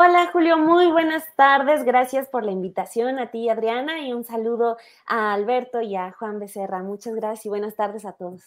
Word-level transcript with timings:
Hola 0.00 0.30
Julio, 0.32 0.56
muy 0.56 0.86
buenas 0.92 1.24
tardes. 1.34 1.82
Gracias 1.82 2.28
por 2.28 2.44
la 2.44 2.52
invitación 2.52 3.18
a 3.18 3.32
ti, 3.32 3.48
Adriana, 3.48 4.00
y 4.06 4.12
un 4.12 4.22
saludo 4.22 4.76
a 5.06 5.32
Alberto 5.32 5.82
y 5.82 5.96
a 5.96 6.12
Juan 6.12 6.38
Becerra. 6.38 6.84
Muchas 6.84 7.16
gracias 7.16 7.46
y 7.46 7.48
buenas 7.48 7.74
tardes 7.74 8.04
a 8.04 8.12
todos. 8.12 8.44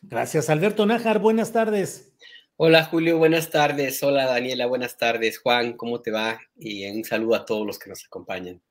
Gracias, 0.00 0.48
Alberto 0.48 0.86
Nájar. 0.86 1.18
Buenas 1.18 1.50
tardes. 1.50 2.12
Hola 2.56 2.84
Julio, 2.84 3.18
buenas 3.18 3.50
tardes. 3.50 4.00
Hola 4.04 4.26
Daniela, 4.26 4.66
buenas 4.66 4.96
tardes. 4.96 5.40
Juan, 5.40 5.72
¿cómo 5.72 6.00
te 6.00 6.12
va? 6.12 6.38
Y 6.54 6.88
un 6.88 7.02
saludo 7.02 7.34
a 7.34 7.44
todos 7.44 7.66
los 7.66 7.80
que 7.80 7.90
nos 7.90 8.04
acompañan. 8.04 8.62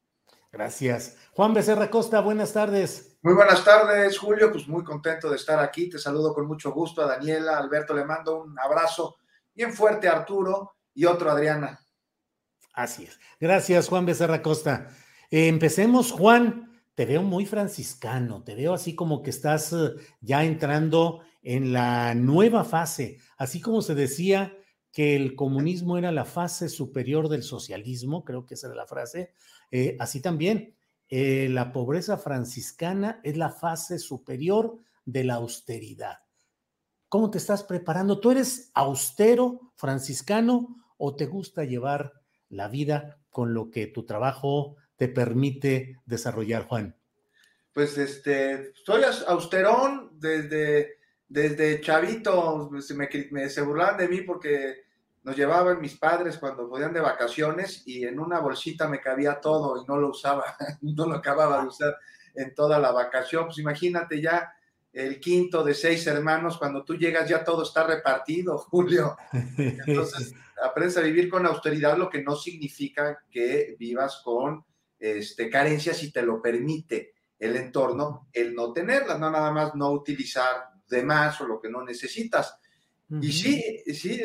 Gracias. 0.53 1.17
Juan 1.33 1.53
Becerra 1.53 1.89
Costa, 1.89 2.21
buenas 2.21 2.53
tardes. 2.53 3.17
Muy 3.23 3.33
buenas 3.33 3.61
tardes, 3.65 4.17
Julio. 4.17 4.53
Pues 4.53 4.69
muy 4.69 4.85
contento 4.85 5.29
de 5.29 5.35
estar 5.35 5.59
aquí. 5.59 5.89
Te 5.89 5.99
saludo 5.99 6.33
con 6.33 6.47
mucho 6.47 6.71
gusto 6.71 7.01
a 7.01 7.07
Daniela, 7.07 7.57
Alberto, 7.57 7.93
le 7.93 8.05
mando 8.05 8.41
un 8.43 8.57
abrazo 8.57 9.17
bien 9.53 9.73
fuerte 9.73 10.07
a 10.07 10.13
Arturo 10.13 10.77
y 10.93 11.03
otro 11.03 11.29
a 11.29 11.33
Adriana. 11.33 11.77
Así 12.73 13.03
es. 13.03 13.19
Gracias, 13.39 13.87
Juan 13.87 14.05
Becerra 14.05 14.41
Costa. 14.41 14.89
Eh, 15.29 15.47
empecemos, 15.47 16.11
Juan. 16.11 16.69
Te 16.93 17.05
veo 17.05 17.23
muy 17.23 17.45
franciscano, 17.45 18.43
te 18.43 18.53
veo 18.53 18.73
así 18.73 18.95
como 18.95 19.23
que 19.23 19.29
estás 19.29 19.71
eh, 19.71 19.93
ya 20.19 20.43
entrando 20.43 21.21
en 21.41 21.71
la 21.71 22.13
nueva 22.15 22.65
fase, 22.65 23.17
así 23.37 23.61
como 23.61 23.81
se 23.81 23.95
decía 23.95 24.53
que 24.91 25.15
el 25.15 25.35
comunismo 25.35 25.97
era 25.97 26.11
la 26.11 26.25
fase 26.25 26.67
superior 26.67 27.29
del 27.29 27.43
socialismo, 27.43 28.25
creo 28.25 28.45
que 28.45 28.55
esa 28.55 28.67
era 28.67 28.75
la 28.75 28.87
frase, 28.87 29.31
eh, 29.71 29.95
así 29.99 30.21
también 30.21 30.75
la 31.09 31.73
pobreza 31.73 32.17
franciscana 32.17 33.19
es 33.23 33.35
la 33.35 33.49
fase 33.49 33.99
superior 33.99 34.77
de 35.03 35.25
la 35.25 35.35
austeridad. 35.35 36.19
¿Cómo 37.09 37.29
te 37.29 37.37
estás 37.37 37.63
preparando? 37.63 38.21
¿Tú 38.21 38.31
eres 38.31 38.71
austero 38.73 39.73
franciscano 39.75 40.77
o 40.97 41.15
te 41.15 41.25
gusta 41.25 41.65
llevar 41.65 42.20
la 42.51 42.67
vida 42.67 43.17
con 43.29 43.53
lo 43.53 43.71
que 43.71 43.87
tu 43.87 44.05
trabajo 44.05 44.75
te 44.97 45.07
permite 45.07 45.99
desarrollar, 46.05 46.67
Juan? 46.67 46.95
Pues 47.73 47.97
este, 47.97 48.73
soy 48.85 49.01
austerón 49.27 50.11
desde, 50.19 50.97
desde 51.27 51.81
chavito, 51.81 52.69
se, 52.81 52.93
me, 52.93 53.49
se 53.49 53.61
burlaban 53.61 53.97
de 53.97 54.07
mí 54.09 54.21
porque 54.21 54.83
nos 55.23 55.35
llevaban 55.35 55.79
mis 55.79 55.97
padres 55.97 56.37
cuando 56.37 56.67
podían 56.67 56.93
de 56.93 56.99
vacaciones 56.99 57.83
y 57.85 58.05
en 58.05 58.19
una 58.19 58.39
bolsita 58.39 58.87
me 58.87 58.99
cabía 58.99 59.39
todo 59.39 59.81
y 59.81 59.85
no 59.87 59.97
lo 59.97 60.09
usaba, 60.09 60.43
no 60.81 61.07
lo 61.07 61.15
acababa 61.15 61.61
de 61.61 61.67
usar 61.67 61.97
en 62.35 62.53
toda 62.53 62.79
la 62.79 62.91
vacación. 62.91 63.45
Pues 63.45 63.59
imagínate 63.59 64.21
ya 64.21 64.53
el 64.93 65.19
quinto 65.19 65.63
de 65.63 65.73
seis 65.73 66.05
hermanos, 66.07 66.57
cuando 66.57 66.83
tú 66.83 66.95
llegas 66.95 67.29
ya 67.29 67.43
todo 67.43 67.63
está 67.63 67.85
repartido, 67.85 68.57
Julio. 68.69 69.17
Entonces, 69.57 70.33
aprendes 70.63 70.97
a 70.97 71.01
vivir 71.01 71.29
con 71.29 71.45
austeridad, 71.45 71.97
lo 71.97 72.09
que 72.09 72.21
no 72.21 72.35
significa 72.35 73.23
que 73.29 73.75
vivas 73.79 74.21
con 74.23 74.63
este, 74.99 75.49
carencias 75.49 75.97
si 75.97 76.11
te 76.11 76.21
lo 76.21 76.41
permite 76.41 77.13
el 77.39 77.55
entorno, 77.55 78.27
el 78.31 78.53
no 78.53 78.71
tenerlas, 78.71 79.19
no 79.19 79.31
nada 79.31 79.51
más 79.51 79.73
no 79.73 79.89
utilizar 79.91 80.69
de 80.87 81.03
más 81.03 81.41
o 81.41 81.47
lo 81.47 81.59
que 81.59 81.69
no 81.69 81.83
necesitas. 81.83 82.55
Y 83.21 83.31
sí, 83.31 83.83
sí, 83.93 84.21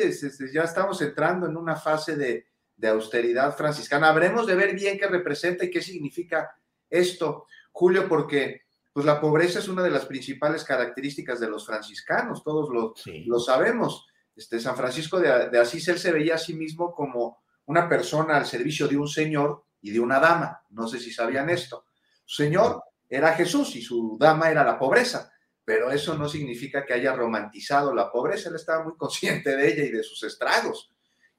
ya 0.53 0.63
estamos 0.63 1.01
entrando 1.01 1.45
en 1.47 1.57
una 1.57 1.75
fase 1.75 2.15
de, 2.15 2.45
de 2.77 2.87
austeridad 2.87 3.53
franciscana. 3.57 4.09
Habremos 4.09 4.47
de 4.47 4.55
ver 4.55 4.75
bien 4.75 4.97
qué 4.97 5.07
representa 5.07 5.65
y 5.65 5.69
qué 5.69 5.81
significa 5.81 6.55
esto, 6.89 7.47
Julio, 7.71 8.07
porque 8.07 8.66
pues 8.97 9.05
la 9.05 9.21
pobreza 9.21 9.59
es 9.59 9.67
una 9.67 9.83
de 9.83 9.91
las 9.91 10.07
principales 10.07 10.63
características 10.63 11.39
de 11.39 11.47
los 11.47 11.67
franciscanos, 11.67 12.43
todos 12.43 12.67
lo, 12.73 12.95
lo 13.27 13.39
sabemos. 13.39 14.07
Este, 14.35 14.59
San 14.59 14.75
Francisco 14.75 15.19
de, 15.19 15.49
de, 15.49 15.59
Asís, 15.59 15.87
él 15.89 15.99
se 15.99 16.11
veía 16.11 16.33
a 16.33 16.39
sí 16.39 16.55
mismo 16.55 16.95
como 16.95 17.43
una 17.67 17.87
persona 17.87 18.35
al 18.35 18.47
servicio 18.47 18.87
de 18.87 18.97
un 18.97 19.07
señor 19.07 19.65
y 19.83 19.91
de 19.91 19.99
una 19.99 20.19
dama. 20.19 20.63
No 20.71 20.87
sé 20.87 20.97
si 20.97 21.11
sabían 21.11 21.47
esto. 21.51 21.85
Su 22.25 22.41
señor 22.41 22.81
era 23.07 23.35
Jesús 23.35 23.75
y 23.75 23.83
su 23.83 24.17
dama 24.19 24.49
era 24.49 24.63
la 24.63 24.79
pobreza, 24.79 25.31
pero 25.63 25.91
eso 25.91 26.17
no 26.17 26.27
significa 26.27 26.83
que 26.83 26.95
haya 26.95 27.13
romantizado 27.13 27.93
la 27.93 28.11
pobreza. 28.11 28.49
Él 28.49 28.55
estaba 28.55 28.83
muy 28.83 28.97
consciente 28.97 29.55
de 29.55 29.73
ella 29.73 29.83
y 29.83 29.91
de 29.91 30.01
sus 30.01 30.23
estragos. 30.23 30.89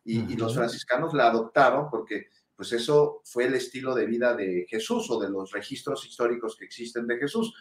Y, 0.04 0.32
y 0.32 0.36
los 0.36 0.54
franciscanos 0.54 1.12
la 1.12 1.26
adoptaron 1.26 1.90
porque 1.90 2.28
pues 2.58 2.72
eso 2.72 3.22
fue 3.24 3.44
el 3.44 3.54
estilo 3.54 3.94
de 3.94 4.04
vida 4.04 4.34
de 4.34 4.66
Jesús 4.68 5.08
o 5.12 5.20
de 5.20 5.30
los 5.30 5.52
registros 5.52 6.04
históricos 6.04 6.56
que 6.56 6.64
existen 6.64 7.06
de 7.06 7.16
Jesús. 7.16 7.54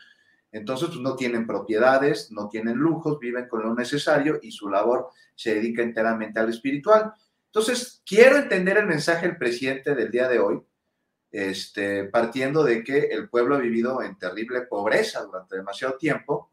Entonces, 0.52 0.88
pues, 0.88 1.02
no 1.02 1.16
tienen 1.16 1.46
propiedades, 1.46 2.32
no 2.32 2.50
tienen 2.50 2.78
lujos, 2.78 3.20
viven 3.20 3.48
con 3.48 3.62
lo 3.62 3.76
necesario 3.76 4.40
y 4.42 4.52
su 4.52 4.72
labor 4.72 5.10
se 5.36 5.54
dedica 5.54 5.84
enteramente 5.84 6.40
al 6.40 6.50
espiritual. 6.50 7.14
Entonces, 7.46 8.02
quiero 8.08 8.38
entender 8.38 8.80
el 8.80 8.88
mensaje 8.88 9.28
del 9.28 9.38
presidente 9.38 9.94
del 9.94 10.10
día 10.10 10.28
de 10.28 10.40
hoy, 10.40 10.64
este, 11.30 12.06
partiendo 12.06 12.64
de 12.64 12.84
que 12.84 12.98
el 12.98 13.30
pueblo 13.30 13.54
ha 13.54 13.60
vivido 13.60 14.02
en 14.02 14.18
terrible 14.18 14.62
pobreza 14.62 15.22
durante 15.26 15.58
demasiado 15.58 15.96
tiempo, 15.98 16.52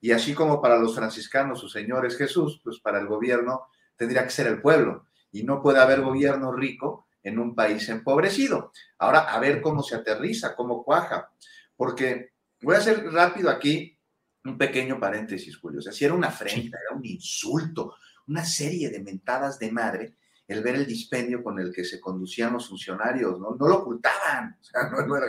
y 0.00 0.12
así 0.12 0.32
como 0.32 0.62
para 0.62 0.78
los 0.78 0.94
franciscanos 0.94 1.58
su 1.58 1.68
Señor 1.68 2.06
es 2.06 2.16
Jesús, 2.16 2.60
pues 2.62 2.78
para 2.78 3.00
el 3.00 3.08
gobierno 3.08 3.66
tendría 3.96 4.22
que 4.22 4.30
ser 4.30 4.46
el 4.46 4.62
pueblo, 4.62 5.06
y 5.32 5.42
no 5.42 5.60
puede 5.60 5.80
haber 5.80 6.02
gobierno 6.02 6.52
rico 6.52 7.08
en 7.22 7.38
un 7.38 7.54
país 7.54 7.88
empobrecido. 7.88 8.72
Ahora, 8.98 9.20
a 9.20 9.38
ver 9.38 9.60
cómo 9.60 9.82
se 9.82 9.96
aterriza, 9.96 10.54
cómo 10.54 10.84
cuaja, 10.84 11.30
porque 11.76 12.32
voy 12.62 12.74
a 12.74 12.78
hacer 12.78 13.04
rápido 13.12 13.50
aquí 13.50 13.98
un 14.44 14.56
pequeño 14.56 14.98
paréntesis, 14.98 15.56
Julio. 15.58 15.80
O 15.80 15.82
sea, 15.82 15.92
si 15.92 16.04
era 16.04 16.14
una 16.14 16.28
afrenta, 16.28 16.78
era 16.78 16.96
un 16.96 17.04
insulto, 17.04 17.94
una 18.28 18.44
serie 18.44 18.90
de 18.90 19.00
mentadas 19.02 19.58
de 19.58 19.70
madre 19.70 20.14
el 20.50 20.62
ver 20.64 20.74
el 20.74 20.86
dispendio 20.86 21.44
con 21.44 21.60
el 21.60 21.72
que 21.72 21.84
se 21.84 22.00
conducían 22.00 22.52
los 22.52 22.68
funcionarios, 22.68 23.38
¿no? 23.38 23.54
No 23.54 23.68
lo 23.68 23.76
ocultaban, 23.78 24.58
o 24.60 24.64
sea, 24.64 24.90
no, 24.90 25.06
no 25.06 25.16
era 25.16 25.26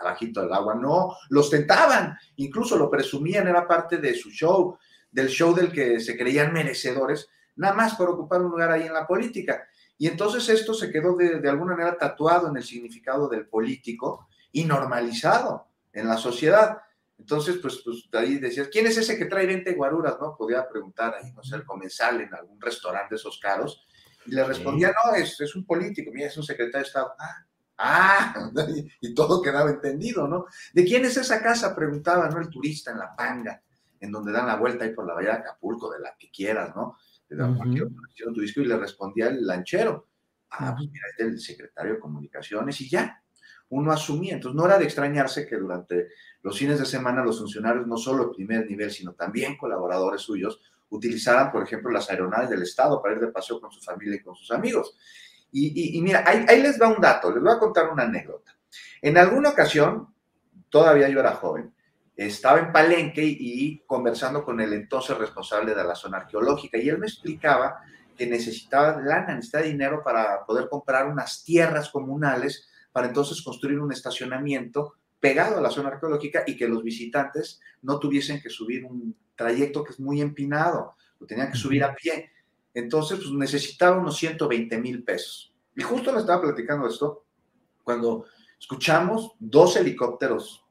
abajito 0.00 0.42
del 0.42 0.52
agua, 0.52 0.74
no, 0.74 1.16
los 1.30 1.48
tentaban, 1.48 2.16
incluso 2.36 2.76
lo 2.76 2.90
presumían, 2.90 3.46
era 3.46 3.68
parte 3.68 3.98
de 3.98 4.14
su 4.14 4.30
show, 4.30 4.76
del 5.10 5.28
show 5.28 5.54
del 5.54 5.70
que 5.70 6.00
se 6.00 6.16
creían 6.16 6.52
merecedores, 6.52 7.28
nada 7.54 7.74
más 7.74 7.94
por 7.94 8.10
ocupar 8.10 8.42
un 8.42 8.50
lugar 8.50 8.72
ahí 8.72 8.82
en 8.82 8.94
la 8.94 9.06
política. 9.06 9.64
Y 9.98 10.08
entonces 10.08 10.48
esto 10.48 10.74
se 10.74 10.90
quedó 10.90 11.16
de, 11.16 11.48
alguna 11.48 11.76
manera 11.76 11.96
tatuado 11.96 12.48
en 12.48 12.56
el 12.56 12.64
significado 12.64 13.28
del 13.28 13.46
político 13.46 14.28
y 14.50 14.64
normalizado 14.64 15.68
en 15.92 16.08
la 16.08 16.16
sociedad. 16.16 16.78
Entonces, 17.18 17.58
pues, 17.62 17.82
pues 17.84 18.08
ahí 18.14 18.38
decías, 18.38 18.68
¿quién 18.68 18.86
es 18.86 18.96
ese 18.96 19.16
que 19.16 19.26
trae 19.26 19.46
20 19.46 19.74
guaruras? 19.74 20.16
¿No? 20.20 20.36
Podía 20.36 20.68
preguntar 20.68 21.14
ahí, 21.14 21.30
no 21.32 21.44
sé, 21.44 21.56
el 21.56 21.64
comensal 21.64 22.20
en 22.20 22.34
algún 22.34 22.60
restaurante 22.60 23.14
de 23.14 23.16
esos 23.16 23.38
caros. 23.38 23.86
Y 24.26 24.34
le 24.34 24.44
respondía, 24.44 24.92
no, 25.04 25.14
es, 25.14 25.40
es 25.40 25.54
un 25.54 25.64
político, 25.64 26.10
mira, 26.12 26.26
es 26.26 26.36
un 26.36 26.42
secretario 26.42 26.80
de 26.80 26.86
Estado. 26.88 27.14
Ah, 27.18 27.46
ah, 27.78 28.50
y 29.00 29.14
todo 29.14 29.40
quedaba 29.40 29.70
entendido, 29.70 30.26
¿no? 30.26 30.46
¿De 30.72 30.84
quién 30.84 31.04
es 31.04 31.16
esa 31.16 31.42
casa? 31.42 31.74
Preguntaba, 31.74 32.28
¿no? 32.28 32.40
El 32.40 32.48
turista 32.48 32.90
en 32.90 32.98
La 32.98 33.14
Panga, 33.14 33.62
en 34.00 34.10
donde 34.10 34.32
dan 34.32 34.46
la 34.46 34.56
vuelta 34.56 34.84
ahí 34.84 34.92
por 34.92 35.06
la 35.06 35.14
bahía 35.14 35.30
de 35.30 35.38
Acapulco, 35.38 35.92
de 35.92 36.00
la 36.00 36.16
que 36.18 36.30
quieras, 36.30 36.74
¿no? 36.74 36.96
Tu 37.36 38.40
disco 38.40 38.60
y 38.60 38.66
le 38.66 38.76
respondía 38.76 39.28
el 39.28 39.46
lanchero. 39.46 40.08
Ah, 40.50 40.74
pues 40.76 40.90
mira, 40.90 41.06
es 41.16 41.24
el 41.24 41.40
secretario 41.40 41.94
de 41.94 41.98
comunicaciones 41.98 42.80
y 42.80 42.88
ya. 42.88 43.22
Uno 43.70 43.90
asumía. 43.90 44.34
Entonces 44.34 44.56
no 44.56 44.66
era 44.66 44.78
de 44.78 44.84
extrañarse 44.84 45.46
que 45.46 45.56
durante 45.56 46.08
los 46.42 46.58
fines 46.58 46.78
de 46.78 46.84
semana 46.84 47.24
los 47.24 47.38
funcionarios, 47.38 47.86
no 47.86 47.96
solo 47.96 48.26
de 48.26 48.34
primer 48.34 48.66
nivel, 48.66 48.90
sino 48.90 49.14
también 49.14 49.56
colaboradores 49.56 50.20
suyos, 50.20 50.60
utilizaran, 50.90 51.50
por 51.50 51.62
ejemplo, 51.62 51.90
las 51.90 52.10
aeronaves 52.10 52.50
del 52.50 52.62
Estado 52.62 53.00
para 53.00 53.14
ir 53.14 53.20
de 53.20 53.28
paseo 53.28 53.60
con 53.60 53.72
su 53.72 53.80
familia 53.80 54.16
y 54.16 54.22
con 54.22 54.34
sus 54.34 54.50
amigos. 54.50 54.96
Y, 55.50 56.00
mira, 56.00 56.24
ahí, 56.26 56.46
ahí, 56.48 56.62
les 56.62 56.80
va 56.80 56.88
un 56.88 57.00
dato, 57.00 57.30
les 57.30 57.42
voy 57.42 57.52
a 57.52 57.58
contar 57.58 57.90
una 57.90 58.04
anécdota. 58.04 58.56
En 59.02 59.18
alguna 59.18 59.50
ocasión, 59.50 60.08
todavía 60.70 61.10
yo 61.10 61.20
era 61.20 61.32
joven, 61.32 61.74
estaba 62.16 62.58
en 62.58 62.72
Palenque 62.72 63.24
y 63.24 63.82
conversando 63.86 64.44
con 64.44 64.60
el 64.60 64.72
entonces 64.72 65.16
responsable 65.16 65.74
de 65.74 65.84
la 65.84 65.94
zona 65.94 66.18
arqueológica 66.18 66.78
y 66.78 66.88
él 66.88 66.98
me 66.98 67.06
explicaba 67.06 67.80
que 68.16 68.26
necesitaba 68.26 69.00
lana, 69.00 69.34
necesitaba 69.34 69.64
dinero 69.64 70.02
para 70.04 70.44
poder 70.44 70.68
comprar 70.68 71.06
unas 71.06 71.42
tierras 71.44 71.88
comunales 71.88 72.68
para 72.92 73.06
entonces 73.06 73.40
construir 73.42 73.78
un 73.78 73.92
estacionamiento 73.92 74.94
pegado 75.18 75.56
a 75.56 75.60
la 75.60 75.70
zona 75.70 75.88
arqueológica 75.88 76.44
y 76.46 76.56
que 76.56 76.68
los 76.68 76.82
visitantes 76.82 77.60
no 77.80 77.98
tuviesen 77.98 78.40
que 78.42 78.50
subir 78.50 78.84
un 78.84 79.16
trayecto 79.34 79.82
que 79.82 79.92
es 79.92 80.00
muy 80.00 80.20
empinado, 80.20 80.94
lo 81.18 81.26
tenían 81.26 81.50
que 81.50 81.56
subir 81.56 81.84
a 81.84 81.94
pie. 81.94 82.30
Entonces, 82.74 83.18
pues 83.18 83.30
necesitaba 83.30 83.98
unos 83.98 84.16
120 84.16 84.78
mil 84.78 85.04
pesos. 85.04 85.54
Y 85.76 85.82
justo 85.82 86.12
me 86.12 86.20
estaba 86.20 86.42
platicando 86.42 86.86
esto 86.86 87.24
cuando 87.82 88.26
escuchamos 88.58 89.32
dos 89.38 89.76
helicópteros 89.76 90.64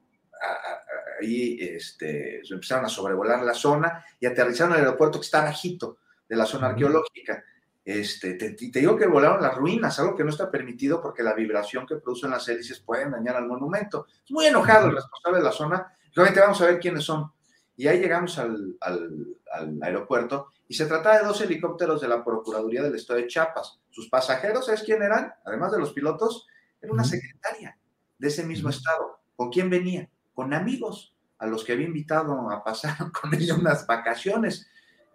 ahí 1.22 1.58
este, 1.60 2.42
empezaron 2.50 2.86
a 2.86 2.90
sobrevolar 2.90 3.44
la 3.44 3.54
zona 3.54 4.06
y 4.20 4.26
aterrizaron 4.26 4.74
en 4.74 4.80
el 4.80 4.86
aeropuerto 4.86 5.20
que 5.20 5.26
está 5.26 5.44
bajito 5.44 5.98
de 6.28 6.36
la 6.36 6.46
zona 6.46 6.68
arqueológica. 6.68 7.44
Este, 7.84 8.36
te, 8.36 8.52
te, 8.52 8.80
digo 8.80 8.96
que 8.96 9.08
volaron 9.08 9.42
las 9.42 9.56
ruinas, 9.56 10.00
algo 10.00 10.16
que 10.16 10.24
no 10.24 10.30
está 10.30 10.52
permitido 10.52 11.02
porque 11.02 11.24
la 11.24 11.34
vibración 11.34 11.86
que 11.88 11.96
producen 11.96 12.30
las 12.30 12.48
hélices 12.48 12.80
puede 12.80 13.10
dañar 13.10 13.36
al 13.36 13.48
monumento. 13.48 14.06
Es 14.24 14.32
muy 14.32 14.46
enojado 14.46 14.88
el 14.88 14.96
responsable 14.96 15.40
de 15.40 15.46
la 15.46 15.52
zona. 15.52 15.98
Realmente 16.14 16.42
vamos 16.42 16.62
a 16.62 16.66
ver 16.66 16.80
quiénes 16.80 17.04
son. 17.04 17.32
Y 17.76 17.88
ahí 17.88 18.00
llegamos 18.00 18.38
al, 18.38 18.78
al, 18.80 19.80
aeropuerto 19.82 20.52
y 20.68 20.76
se 20.76 20.86
trataba 20.86 21.18
de 21.18 21.26
dos 21.26 21.42
helicópteros 21.42 22.00
de 22.02 22.08
la 22.08 22.24
Procuraduría 22.24 22.84
del 22.84 22.96
Estado 22.96 23.20
de 23.20 23.28
Chiapas. 23.28 23.80
Sus 23.90 24.08
pasajeros, 24.10 24.66
¿sabes 24.68 24.84
quién 24.84 25.02
eran? 25.02 25.34
Además 25.44 25.72
de 25.72 25.80
los 25.80 25.92
pilotos, 25.92 26.48
era 26.80 26.94
una 26.94 27.04
secretaria 27.04 27.78
de 28.18 28.28
ese 28.28 28.46
mismo 28.46 28.70
estado. 28.70 29.20
¿Con 29.36 29.50
quién 29.50 29.70
venía? 29.70 30.10
Con 30.34 30.54
amigos 30.54 31.11
a 31.42 31.48
los 31.48 31.64
que 31.64 31.74
había 31.74 31.88
invitado 31.88 32.52
a 32.52 32.64
pasar 32.64 32.96
con 33.12 33.34
ella 33.34 33.56
unas 33.56 33.86
vacaciones. 33.88 34.68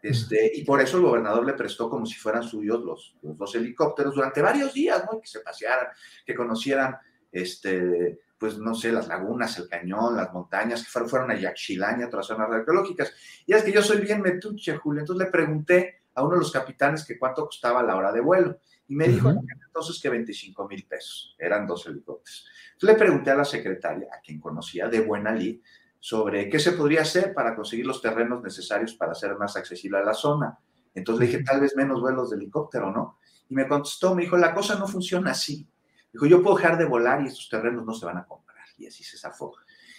Este, 0.02 0.52
y 0.54 0.64
por 0.64 0.80
eso 0.80 0.98
el 0.98 1.04
gobernador 1.04 1.46
le 1.46 1.54
prestó 1.54 1.88
como 1.88 2.04
si 2.04 2.14
fueran 2.14 2.42
suyos 2.42 2.84
los, 2.84 3.16
los 3.22 3.36
dos 3.36 3.54
helicópteros 3.54 4.14
durante 4.14 4.42
varios 4.42 4.74
días, 4.74 5.04
¿no? 5.10 5.20
Que 5.20 5.26
se 5.26 5.40
pasearan, 5.40 5.86
que 6.24 6.34
conocieran, 6.34 6.96
este, 7.30 8.20
pues 8.38 8.58
no 8.58 8.74
sé, 8.74 8.92
las 8.92 9.06
lagunas, 9.06 9.56
el 9.58 9.68
cañón, 9.68 10.16
las 10.16 10.32
montañas, 10.32 10.84
que 10.84 11.08
fueron, 11.08 11.30
a 11.30 11.36
Yaxchilán 11.36 12.00
y 12.00 12.02
a 12.02 12.06
otras 12.08 12.26
zonas 12.26 12.50
arqueológicas. 12.50 13.14
Y 13.46 13.54
es 13.54 13.62
que 13.62 13.72
yo 13.72 13.82
soy 13.82 14.00
bien 14.00 14.20
metuche, 14.20 14.76
Julio, 14.76 15.00
entonces 15.00 15.26
le 15.26 15.30
pregunté 15.30 16.02
a 16.14 16.24
uno 16.24 16.34
de 16.34 16.40
los 16.40 16.50
capitanes 16.50 17.04
que 17.04 17.18
cuánto 17.18 17.46
costaba 17.46 17.82
la 17.82 17.96
hora 17.96 18.12
de 18.12 18.20
vuelo. 18.20 18.58
Y 18.88 18.96
me 18.96 19.08
dijo 19.08 19.30
entonces 19.30 20.00
que 20.00 20.08
25 20.08 20.68
mil 20.68 20.86
pesos, 20.86 21.36
eran 21.38 21.66
dos 21.66 21.86
helicópteros. 21.86 22.46
Entonces 22.72 22.98
le 22.98 23.04
pregunté 23.04 23.30
a 23.30 23.36
la 23.36 23.44
secretaria, 23.44 24.08
a 24.12 24.20
quien 24.20 24.40
conocía 24.40 24.88
de 24.88 25.00
buena 25.00 25.32
lid, 25.32 25.60
sobre 26.06 26.48
qué 26.48 26.60
se 26.60 26.70
podría 26.70 27.02
hacer 27.02 27.34
para 27.34 27.56
conseguir 27.56 27.84
los 27.84 28.00
terrenos 28.00 28.40
necesarios 28.40 28.94
para 28.94 29.10
hacer 29.10 29.36
más 29.36 29.56
accesible 29.56 29.98
a 29.98 30.04
la 30.04 30.14
zona. 30.14 30.56
Entonces 30.94 31.18
le 31.18 31.26
dije, 31.26 31.42
tal 31.42 31.60
vez 31.60 31.74
menos 31.74 32.00
vuelos 32.00 32.30
de 32.30 32.36
helicóptero, 32.36 32.92
¿no? 32.92 33.18
Y 33.48 33.54
me 33.56 33.66
contestó, 33.66 34.14
me 34.14 34.22
dijo, 34.22 34.36
la 34.36 34.54
cosa 34.54 34.78
no 34.78 34.86
funciona 34.86 35.32
así. 35.32 35.68
Dijo, 36.12 36.26
yo 36.26 36.44
puedo 36.44 36.58
dejar 36.58 36.78
de 36.78 36.84
volar 36.84 37.22
y 37.22 37.26
estos 37.26 37.48
terrenos 37.48 37.84
no 37.84 37.92
se 37.92 38.06
van 38.06 38.18
a 38.18 38.24
comprar. 38.24 38.64
Y 38.78 38.86
así 38.86 39.02
se 39.02 39.18
zafó. 39.18 39.52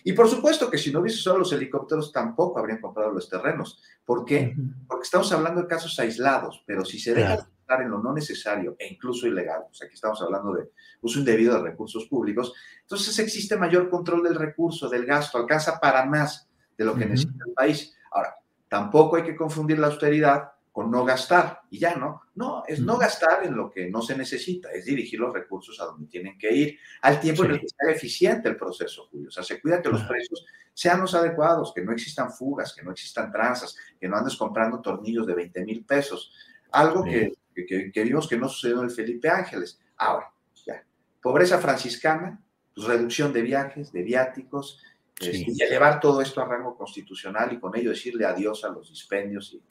Y 0.06 0.14
por 0.14 0.30
supuesto 0.30 0.72
que 0.72 0.78
si 0.78 0.94
no 0.94 1.02
hubiese 1.02 1.18
solo 1.18 1.40
los 1.40 1.52
helicópteros, 1.52 2.14
tampoco 2.14 2.58
habrían 2.58 2.80
comprado 2.80 3.12
los 3.12 3.28
terrenos. 3.28 3.84
¿Por 4.06 4.24
qué? 4.24 4.56
Porque 4.88 5.04
estamos 5.04 5.30
hablando 5.34 5.62
de 5.62 5.68
casos 5.68 6.00
aislados, 6.00 6.64
pero 6.66 6.86
si 6.86 7.00
se 7.00 7.16
deja 7.16 7.50
de 7.68 7.74
estar 7.74 7.82
en 7.82 7.92
lo 7.92 8.00
no 8.00 8.14
necesario 8.14 8.76
e 8.80 8.88
incluso 8.88 9.28
ilegal, 9.28 9.64
pues 9.68 9.82
aquí 9.84 9.94
estamos 9.94 10.22
hablando 10.22 10.54
de 10.54 10.72
uso 11.02 11.20
indebido 11.20 11.56
de 11.56 11.70
recursos 11.70 12.06
públicos, 12.06 12.54
entonces 12.82 13.18
existe 13.20 13.58
mayor 13.58 13.90
control 13.90 14.24
del 14.24 14.36
recurso, 14.36 14.90
del 14.90 15.06
gasto, 15.06 15.38
alcanza 15.38 15.80
para 15.80 16.06
más 16.06 16.50
de 16.78 16.86
lo 16.86 16.96
que 16.96 17.06
necesita 17.06 17.44
el 17.46 17.54
país. 17.54 17.98
Ahora, 18.12 18.36
tampoco 18.68 19.16
hay 19.16 19.24
que 19.24 19.36
confundir 19.36 19.80
la 19.80 19.88
austeridad 19.88 20.52
con 20.72 20.92
no 20.92 21.04
gastar 21.04 21.62
y 21.72 21.80
ya, 21.80 21.96
¿no? 21.96 22.22
No, 22.36 22.64
es 22.68 22.80
no 22.80 22.98
gastar 22.98 23.44
en 23.44 23.58
lo 23.58 23.72
que 23.72 23.90
no 23.90 24.02
se 24.04 24.16
necesita, 24.16 24.70
es 24.72 24.86
dirigir 24.86 25.20
los 25.20 25.34
recursos 25.34 25.82
a 25.82 25.86
donde 25.86 26.06
tienen 26.06 26.38
que 26.38 26.54
ir, 26.54 26.80
al 27.02 27.20
tiempo 27.20 27.46
en 27.46 27.52
el 27.52 27.60
que 27.62 27.68
sea 27.68 27.92
eficiente 27.92 28.48
el 28.48 28.56
proceso, 28.56 29.08
Julio. 29.10 29.30
O 29.30 29.32
sea, 29.32 29.42
se 29.42 29.60
cuida 29.60 29.82
que 29.82 29.90
los 29.90 30.04
precios 30.04 30.46
sean 30.72 31.02
los 31.02 31.16
adecuados, 31.16 31.74
que 31.74 31.82
no 31.82 31.92
existan 31.92 32.32
fugas, 32.32 32.76
que 32.76 32.84
no 32.84 32.92
existan 32.92 33.32
tranzas, 33.32 33.76
que 34.00 34.08
no 34.08 34.16
andes 34.16 34.36
comprando 34.36 34.80
tornillos 34.80 35.26
de 35.26 35.34
20 35.34 35.66
mil 35.66 35.84
pesos. 35.84 36.32
Algo 36.70 37.04
que, 37.04 37.34
que, 37.66 38.04
vimos 38.04 38.28
que 38.28 38.38
no 38.38 38.48
sucedió 38.50 38.80
en 38.80 38.86
el 38.86 38.92
Felipe 38.92 39.30
Ángeles. 39.30 39.80
Ahora, 39.98 40.32
ya, 40.66 40.84
pobreza 41.22 41.60
franciscana, 41.60 42.42
pues 42.74 42.88
reducción 42.88 43.34
de 43.34 43.42
viajes, 43.42 43.92
de 43.92 44.04
viáticos, 44.04 44.82
este, 45.20 45.46
y 45.48 45.64
elevar 45.64 46.00
todo 46.00 46.22
esto 46.22 46.42
a 46.42 46.46
rango 46.46 46.76
constitucional 46.78 47.52
y 47.52 47.60
con 47.60 47.76
ello 47.76 47.90
decirle 47.90 48.26
adiós 48.26 48.64
a 48.64 48.70
los 48.70 48.90
dispendios 48.90 49.52
y 49.54 49.62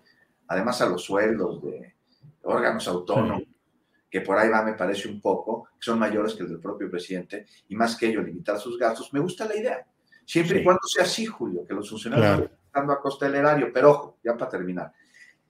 además 0.48 0.80
a 0.82 0.86
los 0.88 1.04
sueldos 1.04 1.62
de 1.62 1.94
órganos 2.42 2.88
autónomos, 2.88 3.44
que 4.10 4.20
por 4.20 4.38
ahí 4.38 4.48
va, 4.48 4.62
me 4.62 4.74
parece 4.74 5.08
un 5.08 5.20
poco, 5.20 5.68
que 5.78 5.84
son 5.84 5.98
mayores 5.98 6.34
que 6.34 6.42
el 6.42 6.48
del 6.48 6.60
propio 6.60 6.90
presidente, 6.90 7.46
y 7.68 7.76
más 7.76 7.96
que 7.96 8.06
ello, 8.06 8.22
limitar 8.22 8.58
sus 8.58 8.78
gastos, 8.78 9.12
me 9.12 9.20
gusta 9.20 9.44
la 9.44 9.56
idea. 9.56 9.86
Siempre 10.24 10.60
y 10.60 10.64
cuando 10.64 10.82
sea 10.86 11.04
así, 11.04 11.26
Julio, 11.26 11.64
que 11.66 11.74
los 11.74 11.88
funcionarios 11.88 12.42
estén 12.42 12.58
dando 12.72 12.92
a 12.92 13.00
costa 13.00 13.26
del 13.26 13.36
erario, 13.36 13.70
pero 13.72 13.90
ojo, 13.90 14.18
ya 14.24 14.36
para 14.36 14.50
terminar, 14.50 14.92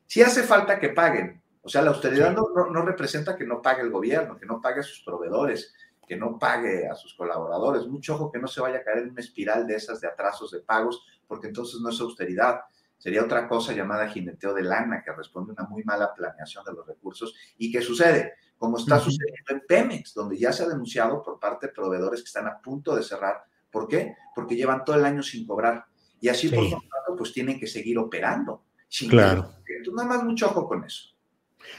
si 0.06 0.22
hace 0.22 0.42
falta 0.42 0.78
que 0.78 0.90
paguen, 0.90 1.42
o 1.66 1.68
sea, 1.68 1.82
la 1.82 1.90
austeridad 1.90 2.32
no, 2.32 2.46
no, 2.70 2.82
representa 2.82 3.34
que 3.34 3.44
no 3.44 3.60
pague 3.60 3.82
el 3.82 3.90
gobierno, 3.90 4.38
que 4.38 4.46
no 4.46 4.60
pague 4.60 4.80
a 4.80 4.84
sus 4.84 5.02
proveedores, 5.02 5.74
que 6.06 6.14
no 6.14 6.38
pague 6.38 6.86
a 6.86 6.94
sus 6.94 7.12
colaboradores. 7.14 7.88
Mucho 7.88 8.14
ojo 8.14 8.30
que 8.30 8.38
no 8.38 8.46
se 8.46 8.60
vaya 8.60 8.78
a 8.78 8.84
caer 8.84 8.98
en 8.98 9.10
una 9.10 9.20
espiral 9.20 9.66
de 9.66 9.74
esas 9.74 10.00
de 10.00 10.06
atrasos 10.06 10.52
de 10.52 10.60
pagos, 10.60 11.04
porque 11.26 11.48
entonces 11.48 11.80
no 11.80 11.90
es 11.90 12.00
austeridad, 12.00 12.60
sería 12.96 13.24
otra 13.24 13.48
cosa 13.48 13.72
llamada 13.72 14.06
jineteo 14.06 14.54
de 14.54 14.62
lana, 14.62 15.02
que 15.04 15.10
responde 15.12 15.54
a 15.56 15.60
una 15.60 15.68
muy 15.68 15.82
mala 15.82 16.14
planeación 16.14 16.64
de 16.64 16.72
los 16.72 16.86
recursos. 16.86 17.34
¿Y 17.58 17.72
qué 17.72 17.82
sucede? 17.82 18.34
Como 18.56 18.78
está 18.78 19.00
sucediendo 19.00 19.50
en 19.50 19.62
Pemex, 19.66 20.14
donde 20.14 20.38
ya 20.38 20.52
se 20.52 20.62
ha 20.62 20.68
denunciado 20.68 21.20
por 21.20 21.40
parte 21.40 21.66
de 21.66 21.72
proveedores 21.72 22.20
que 22.20 22.26
están 22.26 22.46
a 22.46 22.60
punto 22.60 22.94
de 22.94 23.02
cerrar. 23.02 23.42
¿Por 23.72 23.88
qué? 23.88 24.14
Porque 24.36 24.54
llevan 24.54 24.84
todo 24.84 24.94
el 24.94 25.04
año 25.04 25.20
sin 25.20 25.44
cobrar. 25.44 25.84
Y 26.20 26.28
así, 26.28 26.48
por 26.48 26.62
lo 26.62 26.70
tanto, 26.70 27.16
pues 27.18 27.32
tienen 27.32 27.58
que 27.58 27.66
seguir 27.66 27.98
operando. 27.98 28.62
claro. 29.10 29.50
Entonces, 29.66 29.94
nada 29.94 30.08
más 30.10 30.22
mucho 30.22 30.46
ojo 30.46 30.68
con 30.68 30.84
eso. 30.84 31.15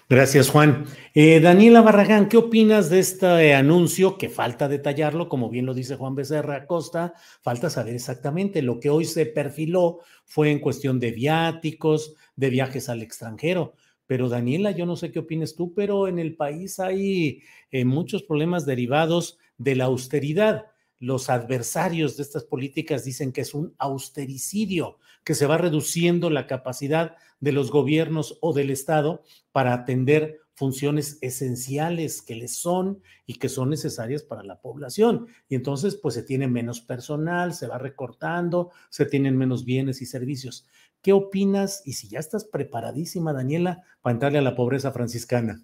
Gracias, 0.10 0.50
Juan. 0.50 0.86
Eh, 1.13 1.39
Daniela 1.39 1.82
Barragán, 1.82 2.29
¿qué 2.29 2.38
opinas 2.38 2.89
de 2.89 3.00
este 3.00 3.53
anuncio 3.53 4.17
que 4.17 4.29
falta 4.29 4.67
detallarlo? 4.67 5.27
Como 5.27 5.50
bien 5.50 5.65
lo 5.65 5.74
dice 5.74 5.96
Juan 5.96 6.15
Becerra 6.15 6.65
Costa, 6.65 7.13
falta 7.41 7.70
saber 7.70 7.96
exactamente. 7.96 8.62
Lo 8.62 8.79
que 8.79 8.89
hoy 8.89 9.06
se 9.06 9.25
perfiló 9.25 10.00
fue 10.25 10.51
en 10.51 10.60
cuestión 10.60 11.00
de 11.00 11.12
viáticos, 11.12 12.15
de 12.36 12.50
viajes 12.50 12.89
al 12.89 13.01
extranjero. 13.01 13.74
Pero 14.06 14.29
Daniela, 14.29 14.72
yo 14.72 14.86
no 14.86 14.96
sé 14.96 15.12
qué 15.12 15.20
opinas 15.20 15.56
tú, 15.56 15.74
pero 15.74 16.08
en 16.08 16.20
el 16.20 16.36
país 16.36 16.79
hay 16.79 17.41
eh, 17.72 17.84
muchos 17.84 18.24
problemas 18.24 18.65
derivados 18.65 19.38
de 19.58 19.75
la 19.75 19.86
austeridad 19.86 20.67
los 21.00 21.29
adversarios 21.29 22.17
de 22.17 22.24
estas 22.24 22.44
políticas 22.44 23.03
dicen 23.03 23.32
que 23.32 23.41
es 23.41 23.53
un 23.53 23.74
austericidio, 23.77 24.98
que 25.27 25.36
se 25.36 25.46
va 25.46 25.57
reduciendo 25.57 26.29
la 26.29 26.48
capacidad 26.48 27.17
de 27.41 27.51
los 27.51 27.69
gobiernos 27.69 28.38
o 28.39 28.53
del 28.53 28.69
Estado 28.69 29.24
para 29.51 29.74
atender 29.74 30.39
funciones 30.53 31.17
esenciales 31.19 32.22
que 32.22 32.36
les 32.36 32.55
son 32.55 33.01
y 33.25 33.34
que 33.34 33.50
son 33.50 33.69
necesarias 33.69 34.24
para 34.24 34.41
la 34.43 34.62
población. 34.62 35.27
Y 35.50 35.55
entonces, 35.55 35.98
pues 35.98 36.15
se 36.15 36.24
tiene 36.24 36.48
menos 36.48 36.79
personal, 36.79 37.53
se 37.53 37.67
va 37.67 37.77
recortando, 37.77 38.72
se 38.89 39.05
tienen 39.05 39.36
menos 39.36 39.65
bienes 39.65 40.01
y 40.01 40.05
servicios. 40.05 40.65
¿Qué 41.01 41.12
opinas? 41.12 41.81
Y 41.84 41.91
si 41.91 42.07
ya 42.07 42.19
estás 42.19 42.46
preparadísima, 42.46 43.34
Daniela, 43.34 43.84
para 44.01 44.13
entrarle 44.13 44.38
a 44.38 44.43
la 44.43 44.55
pobreza 44.55 44.93
franciscana. 44.93 45.62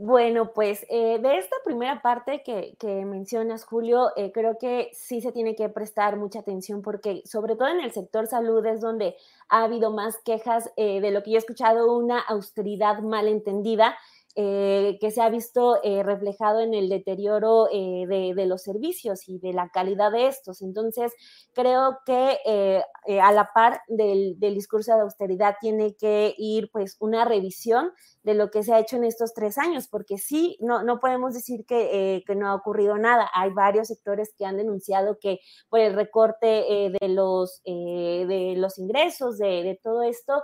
Bueno, 0.00 0.52
pues 0.52 0.86
eh, 0.90 1.18
de 1.20 1.38
esta 1.38 1.56
primera 1.64 2.00
parte 2.02 2.44
que, 2.44 2.76
mencionas, 3.04 3.64
Julio, 3.64 4.12
eh, 4.16 4.30
creo 4.32 4.56
que 4.56 4.90
sí 4.92 5.20
se 5.20 5.32
tiene 5.32 5.56
que 5.56 5.68
prestar 5.68 6.16
mucha 6.16 6.38
atención 6.38 6.82
porque 6.82 7.22
sobre 7.24 7.56
todo 7.56 7.66
en 7.66 7.80
el 7.80 7.90
sector 7.90 8.28
salud 8.28 8.64
es 8.66 8.80
donde 8.80 9.16
ha 9.48 9.64
habido 9.64 9.90
más 9.90 10.16
quejas 10.18 10.70
eh, 10.76 11.00
de 11.00 11.10
lo 11.10 11.24
que 11.24 11.32
yo 11.32 11.36
he 11.36 11.38
escuchado, 11.40 11.92
una 11.96 12.20
austeridad 12.20 13.00
mal 13.00 13.26
entendida 13.26 13.96
eh, 14.40 14.98
que 15.00 15.10
se 15.10 15.20
ha 15.20 15.28
visto 15.30 15.82
eh, 15.82 16.04
reflejado 16.04 16.60
en 16.60 16.72
el 16.72 16.88
deterioro 16.88 17.64
de, 17.64 18.46
los 18.46 18.62
servicios 18.62 19.28
y 19.28 19.40
de 19.40 19.52
la 19.52 19.68
calidad 19.70 20.12
de 20.12 20.28
estos. 20.28 20.62
Entonces, 20.62 21.12
creo 21.52 21.98
que 22.06 22.38
a 23.20 23.32
la 23.32 23.50
par 23.52 23.80
del, 23.88 24.38
discurso 24.38 24.94
de 24.94 25.00
austeridad 25.00 25.56
tiene 25.60 25.96
que 25.96 26.34
ir 26.38 26.70
pues 26.70 26.96
una 27.00 27.24
revisión 27.24 27.90
de 28.22 28.34
lo 28.34 28.50
que 28.50 28.62
se 28.62 28.74
ha 28.74 28.78
hecho 28.78 28.96
en 28.96 29.04
estos 29.04 29.32
tres 29.34 29.58
años, 29.58 29.88
porque 29.88 30.18
sí, 30.18 30.56
no, 30.60 30.82
no 30.82 31.00
podemos 31.00 31.34
decir 31.34 31.64
que, 31.66 32.16
eh, 32.16 32.24
que 32.26 32.34
no 32.34 32.48
ha 32.48 32.54
ocurrido 32.54 32.98
nada. 32.98 33.30
Hay 33.34 33.50
varios 33.50 33.88
sectores 33.88 34.34
que 34.36 34.44
han 34.44 34.56
denunciado 34.56 35.18
que 35.18 35.40
por 35.68 35.80
el 35.80 35.94
recorte 35.94 36.86
eh, 36.86 36.92
de, 37.00 37.08
los, 37.08 37.62
eh, 37.64 38.26
de 38.28 38.54
los 38.56 38.78
ingresos, 38.78 39.38
de, 39.38 39.62
de 39.62 39.80
todo 39.82 40.02
esto, 40.02 40.42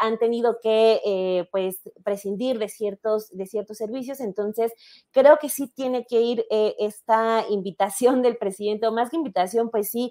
han 0.00 0.18
tenido 0.18 0.58
que 0.60 1.46
pues 1.52 1.80
prescindir 2.04 2.58
de 2.58 2.68
ciertos, 2.68 3.29
de 3.30 3.46
ciertos 3.46 3.78
servicios. 3.78 4.20
Entonces, 4.20 4.72
creo 5.10 5.38
que 5.38 5.48
sí 5.48 5.68
tiene 5.68 6.04
que 6.04 6.20
ir 6.20 6.44
esta 6.50 7.44
invitación 7.48 8.22
del 8.22 8.36
presidente, 8.36 8.86
o 8.86 8.92
más 8.92 9.10
que 9.10 9.16
invitación, 9.16 9.70
pues 9.70 9.90
sí, 9.90 10.10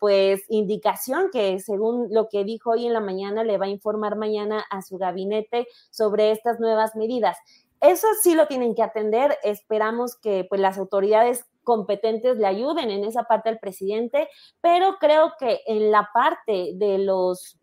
pues 0.00 0.42
indicación 0.48 1.30
que 1.32 1.58
según 1.60 2.08
lo 2.10 2.28
que 2.28 2.44
dijo 2.44 2.70
hoy 2.70 2.86
en 2.86 2.92
la 2.92 3.00
mañana, 3.00 3.44
le 3.44 3.58
va 3.58 3.66
a 3.66 3.70
informar 3.70 4.16
mañana 4.16 4.64
a 4.70 4.82
su 4.82 4.98
gabinete 4.98 5.66
sobre 5.90 6.30
estas 6.30 6.60
nuevas 6.60 6.96
medidas. 6.96 7.36
Eso 7.80 8.08
sí 8.22 8.34
lo 8.34 8.46
tienen 8.46 8.74
que 8.74 8.82
atender. 8.82 9.38
Esperamos 9.42 10.14
que 10.14 10.44
pues, 10.48 10.60
las 10.60 10.76
autoridades 10.76 11.46
competentes 11.62 12.36
le 12.36 12.46
ayuden 12.46 12.90
en 12.90 13.04
esa 13.04 13.24
parte 13.24 13.48
al 13.48 13.58
presidente, 13.58 14.28
pero 14.60 14.96
creo 14.98 15.34
que 15.38 15.60
en 15.66 15.90
la 15.90 16.08
parte 16.12 16.72
de 16.74 16.98
los 16.98 17.59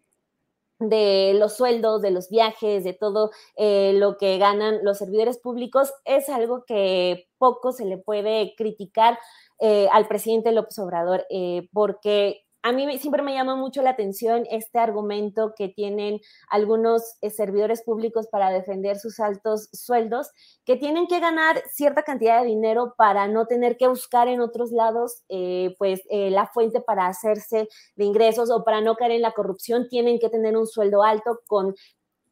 de 0.79 1.33
los 1.35 1.55
sueldos, 1.55 2.01
de 2.01 2.11
los 2.11 2.29
viajes, 2.29 2.83
de 2.83 2.93
todo 2.93 3.31
eh, 3.55 3.93
lo 3.95 4.17
que 4.17 4.37
ganan 4.37 4.79
los 4.83 4.97
servidores 4.97 5.37
públicos, 5.37 5.91
es 6.05 6.29
algo 6.29 6.63
que 6.65 7.27
poco 7.37 7.71
se 7.71 7.85
le 7.85 7.97
puede 7.97 8.53
criticar 8.55 9.17
eh, 9.59 9.87
al 9.91 10.07
presidente 10.07 10.51
López 10.51 10.77
Obrador, 10.79 11.25
eh, 11.29 11.67
porque 11.73 12.46
a 12.67 12.73
mí 12.73 12.97
siempre 12.99 13.23
me 13.23 13.33
llama 13.33 13.55
mucho 13.55 13.81
la 13.81 13.91
atención 13.91 14.45
este 14.51 14.77
argumento 14.77 15.53
que 15.55 15.69
tienen 15.69 16.19
algunos 16.49 17.01
eh, 17.21 17.29
servidores 17.29 17.81
públicos 17.81 18.27
para 18.29 18.49
defender 18.49 18.99
sus 18.99 19.21
altos 19.21 19.69
sueldos, 19.71 20.31
que 20.65 20.75
tienen 20.75 21.07
que 21.07 21.21
ganar 21.21 21.63
cierta 21.71 22.03
cantidad 22.03 22.41
de 22.41 22.47
dinero 22.47 22.93
para 22.97 23.29
no 23.29 23.45
tener 23.45 23.77
que 23.77 23.87
buscar 23.87 24.27
en 24.27 24.41
otros 24.41 24.71
lados, 24.71 25.23
eh, 25.29 25.75
pues, 25.77 26.01
eh, 26.09 26.29
la 26.29 26.47
fuente 26.47 26.81
para 26.81 27.07
hacerse 27.07 27.69
de 27.95 28.03
ingresos 28.03 28.51
o 28.51 28.65
para 28.65 28.81
no 28.81 28.95
caer 28.95 29.11
en 29.11 29.21
la 29.21 29.31
corrupción, 29.31 29.87
tienen 29.87 30.19
que 30.19 30.29
tener 30.29 30.57
un 30.57 30.67
sueldo 30.67 31.03
alto 31.03 31.39
con 31.47 31.73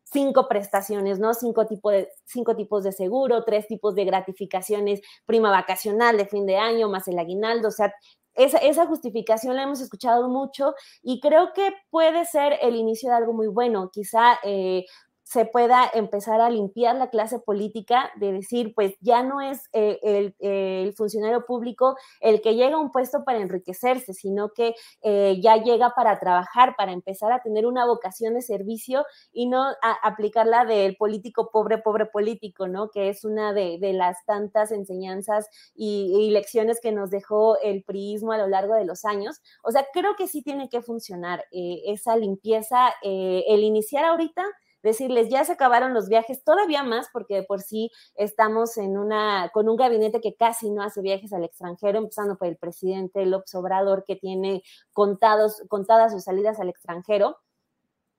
cinco 0.04 0.50
prestaciones, 0.50 1.18
¿no? 1.18 1.34
Cinco, 1.34 1.66
tipo 1.66 1.92
de, 1.92 2.10
cinco 2.26 2.58
tipos 2.58 2.84
de 2.84 2.92
seguro, 2.92 3.46
tres 3.46 3.68
tipos 3.68 3.96
de 3.96 4.04
gratificaciones, 4.04 5.00
prima 5.26 5.50
vacacional 5.50 6.18
de 6.18 6.26
fin 6.26 6.46
de 6.46 6.58
año, 6.58 6.90
más 6.90 7.08
el 7.08 7.20
aguinaldo, 7.20 7.70
o 7.70 7.72
sea, 7.72 7.94
esa, 8.36 8.86
justificación 8.88 9.56
la 9.56 9.64
hemos 9.64 9.82
escuchado 9.82 10.28
mucho 10.28 10.74
y 11.02 11.20
creo 11.20 11.54
que 11.54 11.74
puede 11.90 12.26
ser 12.26 12.58
el 12.62 12.76
inicio 12.76 13.10
de 13.10 13.16
algo 13.16 13.34
muy 13.34 13.48
bueno. 13.48 13.90
Quizá 13.92 14.40
eh, 14.44 14.86
se 15.26 15.46
pueda 15.46 15.90
empezar 15.92 16.40
a 16.40 16.52
limpiar 16.52 16.96
la 16.96 17.10
clase 17.10 17.40
política 17.40 18.12
de 18.16 18.32
decir, 18.32 18.74
pues 18.76 18.94
ya 19.02 19.24
no 19.24 19.42
es 19.42 19.64
eh, 19.74 20.00
el, 20.40 20.94
funcionario 20.94 21.46
público 21.48 21.98
el 22.22 22.42
que 22.42 22.54
llega 22.54 22.76
a 22.76 22.80
un 22.80 22.92
puesto 22.92 23.24
para 23.26 23.40
enriquecerse, 23.40 24.14
sino 24.14 24.50
que 24.50 24.76
eh, 25.02 25.40
ya 25.42 25.58
llega 25.58 25.94
para 25.96 26.20
trabajar, 26.20 26.76
para 26.78 26.92
empezar 26.92 27.32
a 27.32 27.42
tener 27.42 27.66
una 27.66 27.88
vocación 27.88 28.36
de 28.36 28.44
servicio 28.44 29.04
y 29.34 29.48
no 29.48 29.64
a 29.64 29.94
aplicar 30.04 30.46
la 30.46 30.64
del 30.64 30.96
político 30.96 31.50
pobre, 31.52 31.80
pobre 31.80 32.06
político, 32.06 32.68
¿no? 32.68 32.92
Que 32.92 33.10
es 33.10 33.26
una 33.26 33.52
de, 33.52 33.80
las 33.94 34.24
tantas 34.26 34.72
enseñanzas 34.72 35.48
y, 35.74 36.30
lecciones 36.36 36.80
que 36.82 36.92
nos 36.92 37.10
dejó 37.10 37.58
el 37.62 37.84
priismo 37.84 38.32
a 38.32 38.38
lo 38.38 38.48
largo 38.48 38.76
de 38.76 38.86
los 38.86 39.06
años. 39.06 39.42
O 39.64 39.72
sea, 39.72 39.88
creo 39.92 40.16
que 40.16 40.28
sí 40.28 40.44
tiene 40.44 40.70
que 40.70 40.82
funcionar 40.82 41.46
eh, 41.52 41.82
esa 41.88 42.16
limpieza, 42.16 42.94
el 43.02 43.64
iniciar 43.64 44.06
ahorita 44.06 44.44
decirles, 44.86 45.30
ya 45.30 45.44
se 45.44 45.54
acabaron 45.54 45.94
los 45.94 46.08
viajes, 46.08 46.44
todavía 46.44 46.84
más, 46.84 47.10
porque 47.12 47.36
de 47.36 47.44
por 47.44 47.62
sí 47.62 47.92
estamos 48.14 48.78
en 48.78 48.98
una, 48.98 49.50
con 49.54 49.68
un 49.68 49.76
gabinete 49.76 50.22
que 50.22 50.36
casi 50.36 50.70
no 50.70 50.84
hace 50.84 51.02
viajes 51.02 51.34
al 51.34 51.44
extranjero, 51.44 51.98
empezando 51.98 52.38
por 52.38 52.48
el 52.48 52.56
presidente 52.56 53.26
López 53.26 53.54
Obrador, 53.56 54.04
que 54.06 54.16
tiene 54.16 54.64
contados, 54.94 55.64
contadas 55.68 56.14
sus 56.14 56.24
salidas 56.24 56.60
al 56.60 56.70
extranjero. 56.70 57.38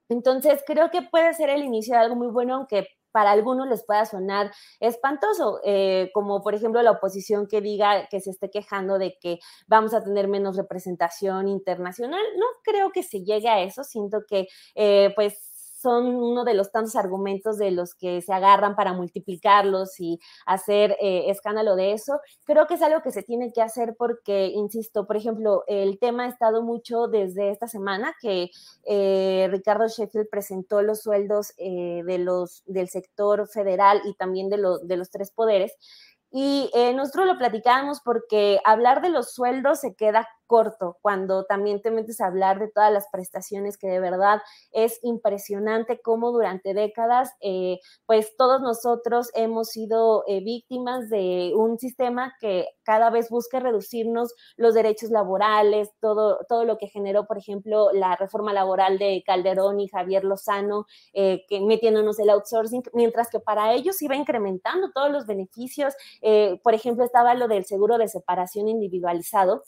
Entonces, 0.08 0.62
creo 0.66 0.90
que 0.90 1.02
puede 1.02 1.32
ser 1.35 1.50
el 1.50 1.64
inicio 1.64 1.94
de 1.94 2.00
algo 2.00 2.16
muy 2.16 2.28
bueno, 2.28 2.56
aunque 2.56 2.88
para 3.12 3.30
algunos 3.30 3.66
les 3.68 3.82
pueda 3.85 4.04
sonar 4.04 4.52
espantoso, 4.78 5.61
eh, 5.64 6.11
como 6.12 6.42
por 6.42 6.54
ejemplo 6.54 6.82
la 6.82 6.90
oposición 6.90 7.46
que 7.46 7.62
diga 7.62 8.08
que 8.08 8.20
se 8.20 8.28
esté 8.28 8.50
quejando 8.50 8.99
de 8.99 9.16
que 9.18 9.38
vamos 9.66 9.94
a 9.94 10.04
tener 10.04 10.28
menos 10.28 10.56
representación 10.56 11.49
internacional. 11.49 12.20
No 12.38 12.44
creo 12.62 12.90
que 12.90 13.02
se 13.02 13.25
llegue 13.25 13.49
a 13.49 13.62
eso, 13.62 13.85
siento 13.85 14.25
que 14.28 14.49
eh, 14.75 15.12
pues 15.14 15.55
son 15.86 16.16
uno 16.16 16.42
de 16.42 16.54
los 16.54 16.72
tantos 16.72 16.96
argumentos 16.96 17.58
de 17.58 17.70
los 17.70 17.94
que 17.94 18.20
se 18.20 18.32
agarran 18.32 18.74
para 18.74 18.92
multiplicarlos 18.92 20.00
y 20.00 20.18
hacer 20.44 20.96
eh, 21.00 21.30
escándalo 21.30 21.76
de 21.76 21.92
eso. 21.92 22.18
Creo 22.44 22.66
que 22.66 22.74
es 22.74 22.82
algo 22.82 23.02
que 23.02 23.12
se 23.12 23.22
tiene 23.22 23.52
que 23.52 23.62
hacer 23.62 23.94
porque, 23.96 24.48
insisto, 24.48 25.06
por 25.06 25.16
ejemplo, 25.16 25.62
el 25.68 26.00
tema 26.00 26.24
ha 26.24 26.28
estado 26.28 26.64
mucho 26.64 27.06
desde 27.06 27.50
esta 27.50 27.68
semana 27.68 28.16
que 28.20 28.50
eh, 28.84 29.46
Ricardo 29.52 29.86
Sheffield 29.86 30.28
presentó 30.28 30.82
los 30.82 31.02
sueldos 31.02 31.52
eh, 31.56 32.02
de 32.04 32.18
los, 32.18 32.64
del 32.66 32.88
sector 32.88 33.46
federal 33.46 34.00
y 34.06 34.14
también 34.14 34.48
de, 34.48 34.58
de 34.82 34.96
los 34.96 35.10
tres 35.10 35.30
poderes. 35.30 35.72
Y 36.32 36.68
nosotros 36.94 37.26
lo 37.26 37.38
platicábamos 37.38 38.00
porque 38.04 38.58
hablar 38.64 39.00
de 39.00 39.08
los 39.08 39.32
sueldos 39.32 39.80
se 39.80 39.94
queda 39.94 40.28
corto, 40.46 40.98
cuando 41.02 41.44
también 41.44 41.82
te 41.82 41.90
metes 41.90 42.20
a 42.20 42.26
hablar 42.26 42.58
de 42.58 42.68
todas 42.68 42.92
las 42.92 43.06
prestaciones 43.10 43.76
que 43.76 43.88
de 43.88 44.00
verdad 44.00 44.40
es 44.72 44.98
impresionante 45.02 46.00
cómo 46.00 46.32
durante 46.32 46.74
décadas, 46.74 47.32
eh, 47.40 47.80
pues 48.06 48.36
todos 48.36 48.60
nosotros 48.60 49.30
hemos 49.34 49.70
sido 49.70 50.24
eh, 50.26 50.40
víctimas 50.40 51.08
de 51.10 51.52
un 51.54 51.78
sistema 51.78 52.34
que 52.40 52.66
cada 52.84 53.10
vez 53.10 53.28
busca 53.30 53.60
reducirnos 53.60 54.34
los 54.56 54.74
derechos 54.74 55.10
laborales, 55.10 55.90
todo, 56.00 56.38
todo 56.48 56.64
lo 56.64 56.78
que 56.78 56.88
generó, 56.88 57.26
por 57.26 57.38
ejemplo, 57.38 57.90
la 57.92 58.16
reforma 58.16 58.52
laboral 58.52 58.98
de 58.98 59.22
Calderón 59.26 59.80
y 59.80 59.88
Javier 59.88 60.24
Lozano, 60.24 60.86
eh, 61.12 61.44
que 61.48 61.60
metiéndonos 61.60 62.18
el 62.18 62.30
outsourcing, 62.30 62.82
mientras 62.92 63.30
que 63.30 63.40
para 63.40 63.72
ellos 63.74 64.00
iba 64.02 64.16
incrementando 64.16 64.90
todos 64.94 65.10
los 65.10 65.26
beneficios. 65.26 65.94
por 66.62 66.74
ejemplo, 66.74 67.04
estaba 67.04 67.34
lo 67.34 67.48
del 67.48 67.64
seguro 67.64 67.98
de 67.98 68.08
separación 68.08 68.68
individualizado, 68.68 69.62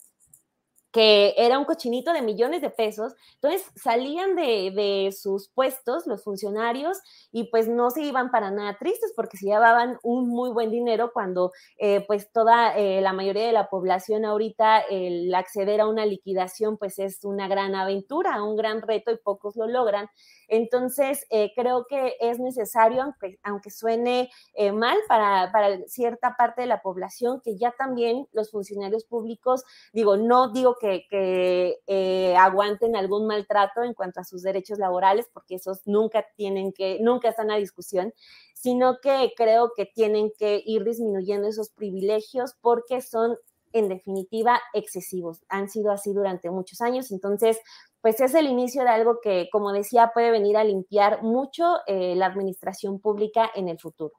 que 0.93 1.35
era 1.37 1.59
un 1.59 1.65
cochinito 1.65 2.13
de 2.13 2.23
millones 2.23 2.63
de 2.63 2.71
pesos. 2.71 3.15
Entonces 3.35 3.71
salían 3.77 4.37
de, 4.37 5.15
sus 5.19 5.49
puestos 5.49 6.07
los 6.07 6.25
funcionarios 6.25 6.99
y 7.33 7.45
pues 7.45 7.69
no 7.69 7.91
se 7.91 8.03
iban 8.03 8.31
para 8.31 8.51
nada 8.51 8.77
tristes 8.79 9.13
porque 9.15 9.37
se 9.37 9.47
llevaban 9.47 9.99
un 10.03 10.29
muy 10.29 10.51
buen 10.51 10.71
dinero 10.71 11.11
cuando 11.13 11.53
eh, 11.79 12.05
pues 12.07 12.31
toda 12.33 12.77
eh, 12.77 13.01
la 13.01 13.13
mayoría 13.13 13.47
de 13.47 13.53
la 13.53 13.69
población 13.69 14.25
ahorita 14.25 14.81
el 14.81 15.35
acceder 15.35 15.81
a 15.81 15.89
una 15.89 16.07
liquidación 16.07 16.79
pues 16.79 16.99
es 16.99 17.25
una 17.25 17.49
gran 17.49 17.75
aventura, 17.75 18.43
un 18.43 18.57
gran 18.57 18.83
reto 18.83 19.11
y 19.11 19.17
pocos 19.17 19.57
lo 19.57 19.67
logran. 19.67 20.09
Entonces, 20.49 21.27
eh, 21.31 21.53
creo 21.55 21.87
que 21.87 22.15
es 22.21 22.39
necesario, 22.39 23.03
aunque, 23.03 23.39
aunque 23.43 23.71
suene 23.71 24.31
mal 24.73 24.97
para, 25.09 25.51
cierta 25.87 26.37
parte 26.37 26.63
de 26.63 26.67
la 26.67 26.81
población, 26.81 27.41
que 27.43 27.57
ya 27.59 27.73
también 27.73 28.27
los 28.33 28.51
funcionarios 28.51 29.05
públicos, 29.05 29.65
digo, 29.93 30.17
no 30.17 30.51
digo 30.53 30.78
que, 30.79 31.79
eh, 31.87 32.37
aguanten 32.37 32.97
algún 32.97 33.27
maltrato 33.27 33.83
en 33.83 33.95
cuanto 33.95 34.21
a 34.21 34.25
sus 34.25 34.43
derechos 34.43 34.79
laborales, 34.79 35.29
porque 35.33 35.57
esos 35.57 35.87
nunca 35.87 36.27
tienen 36.37 36.73
que, 36.73 36.99
nunca 37.01 37.29
están 37.29 37.51
a 37.51 37.57
discusión, 37.57 38.13
sino 38.55 38.99
que 39.01 39.33
creo 39.37 39.73
que 39.77 39.87
tienen 39.87 40.33
que 40.39 40.63
ir 40.65 40.85
disminuyendo 40.85 41.49
esos 41.49 41.71
privilegios 41.71 42.55
porque 42.61 43.01
son 43.01 43.37
en 43.73 43.89
definitiva 43.89 44.61
excesivos. 44.73 45.45
Han 45.49 45.69
sido 45.69 45.93
así 45.93 46.13
durante 46.13 46.51
muchos 46.51 46.81
años. 46.81 47.11
Entonces, 47.11 47.59
pues 48.01 48.21
es 48.21 48.35
el 48.35 48.47
inicio 48.47 48.83
de 48.83 48.91
algo 48.91 49.21
que, 49.23 49.49
como 49.53 49.73
decía, 49.73 50.11
puede 50.15 50.31
venir 50.31 50.57
a 50.57 50.65
limpiar 50.65 51.23
mucho 51.23 51.79
eh, 51.87 52.15
la 52.17 52.27
administración 52.27 53.01
pública 53.01 53.51
en 53.55 53.69
el 53.69 53.79
futuro. 53.79 54.15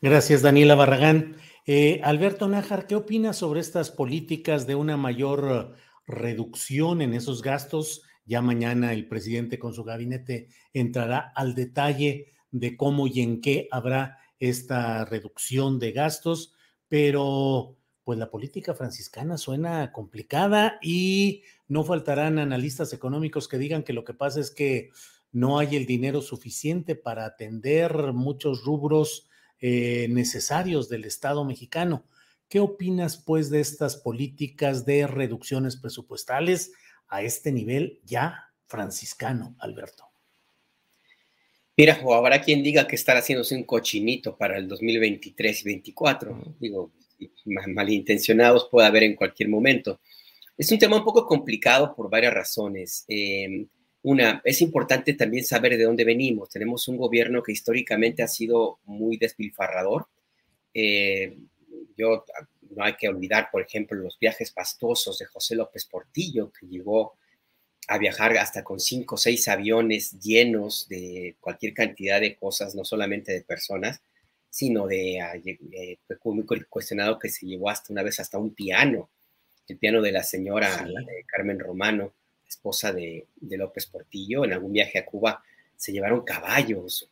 Gracias, 0.00 0.42
Daniela 0.42 0.74
Barragán. 0.74 1.36
Eh, 1.66 2.00
Alberto 2.02 2.48
Nájar, 2.48 2.86
¿qué 2.86 2.96
opinas 2.96 3.36
sobre 3.36 3.60
estas 3.60 3.90
políticas 3.90 4.66
de 4.66 4.74
una 4.74 4.96
mayor 4.96 5.76
reducción 6.06 7.02
en 7.02 7.12
esos 7.12 7.42
gastos? 7.42 8.02
Ya 8.24 8.40
mañana 8.40 8.92
el 8.92 9.08
presidente 9.08 9.58
con 9.58 9.74
su 9.74 9.84
gabinete 9.84 10.48
entrará 10.72 11.32
al 11.34 11.54
detalle 11.54 12.32
de 12.50 12.76
cómo 12.76 13.06
y 13.06 13.20
en 13.20 13.40
qué 13.40 13.68
habrá 13.70 14.18
esta 14.38 15.04
reducción 15.04 15.78
de 15.78 15.92
gastos, 15.92 16.54
pero 16.88 17.76
pues 18.04 18.18
la 18.18 18.30
política 18.30 18.74
franciscana 18.74 19.36
suena 19.36 19.92
complicada 19.92 20.78
y 20.82 21.42
no 21.68 21.84
faltarán 21.84 22.38
analistas 22.38 22.92
económicos 22.94 23.48
que 23.48 23.58
digan 23.58 23.82
que 23.82 23.92
lo 23.92 24.04
que 24.04 24.14
pasa 24.14 24.40
es 24.40 24.50
que 24.50 24.90
no 25.30 25.58
hay 25.58 25.76
el 25.76 25.86
dinero 25.86 26.22
suficiente 26.22 26.96
para 26.96 27.26
atender 27.26 28.12
muchos 28.14 28.64
rubros 28.64 29.29
eh, 29.60 30.08
necesarios 30.10 30.88
del 30.88 31.04
Estado 31.04 31.44
mexicano. 31.44 32.04
¿Qué 32.48 32.60
opinas, 32.60 33.16
pues, 33.16 33.50
de 33.50 33.60
estas 33.60 33.96
políticas 33.96 34.84
de 34.84 35.06
reducciones 35.06 35.76
presupuestales 35.76 36.72
a 37.08 37.22
este 37.22 37.52
nivel 37.52 38.00
ya 38.04 38.52
franciscano, 38.66 39.54
Alberto? 39.58 40.04
Mira, 41.76 41.98
o 42.04 42.14
habrá 42.14 42.42
quien 42.42 42.62
diga 42.62 42.86
que 42.86 42.96
estar 42.96 43.16
haciéndose 43.16 43.54
un 43.54 43.64
cochinito 43.64 44.36
para 44.36 44.58
el 44.58 44.68
2023 44.68 45.50
y 45.50 45.64
2024. 45.64 46.56
Digo, 46.58 46.92
malintencionados 47.44 48.68
puede 48.70 48.86
haber 48.86 49.04
en 49.04 49.14
cualquier 49.14 49.48
momento. 49.48 50.00
Es 50.56 50.70
un 50.72 50.78
tema 50.78 50.96
un 50.96 51.04
poco 51.04 51.24
complicado 51.24 51.94
por 51.94 52.10
varias 52.10 52.34
razones. 52.34 53.04
Em, 53.08 53.66
una, 54.02 54.40
es 54.44 54.62
importante 54.62 55.14
también 55.14 55.44
saber 55.44 55.76
de 55.76 55.84
dónde 55.84 56.04
venimos. 56.04 56.48
Tenemos 56.48 56.88
un 56.88 56.96
gobierno 56.96 57.42
que 57.42 57.52
históricamente 57.52 58.22
ha 58.22 58.28
sido 58.28 58.78
muy 58.84 59.18
despilfarrador. 59.18 60.06
Eh, 60.72 61.36
yo, 61.96 62.24
no 62.70 62.84
hay 62.84 62.94
que 62.94 63.08
olvidar, 63.08 63.50
por 63.50 63.62
ejemplo, 63.62 63.98
los 63.98 64.18
viajes 64.18 64.52
pastosos 64.52 65.18
de 65.18 65.26
José 65.26 65.54
López 65.54 65.84
Portillo, 65.84 66.50
que 66.50 66.66
llegó 66.66 67.14
a 67.88 67.98
viajar 67.98 68.36
hasta 68.38 68.64
con 68.64 68.80
cinco 68.80 69.16
o 69.16 69.18
seis 69.18 69.48
aviones 69.48 70.18
llenos 70.20 70.88
de 70.88 71.36
cualquier 71.40 71.74
cantidad 71.74 72.20
de 72.20 72.36
cosas, 72.36 72.74
no 72.74 72.84
solamente 72.84 73.32
de 73.32 73.42
personas, 73.42 74.00
sino 74.48 74.86
de, 74.86 75.18
eh, 75.18 75.98
fue 76.22 76.34
muy 76.34 76.44
cuestionado 76.44 77.18
que 77.18 77.28
se 77.28 77.46
llevó 77.46 77.68
hasta 77.68 77.92
una 77.92 78.02
vez 78.02 78.18
hasta 78.20 78.38
un 78.38 78.54
piano, 78.54 79.10
el 79.68 79.76
piano 79.76 80.00
de 80.00 80.12
la 80.12 80.22
señora 80.22 80.86
Carmen 81.26 81.60
Romano 81.60 82.12
esposa 82.50 82.92
de, 82.92 83.26
López 83.40 83.86
Portillo, 83.86 84.44
en 84.44 84.52
algún 84.52 84.72
viaje 84.72 84.98
a 84.98 85.06
Cuba 85.06 85.42
se 85.76 85.92
llevaron 85.92 86.24
caballos. 86.24 87.08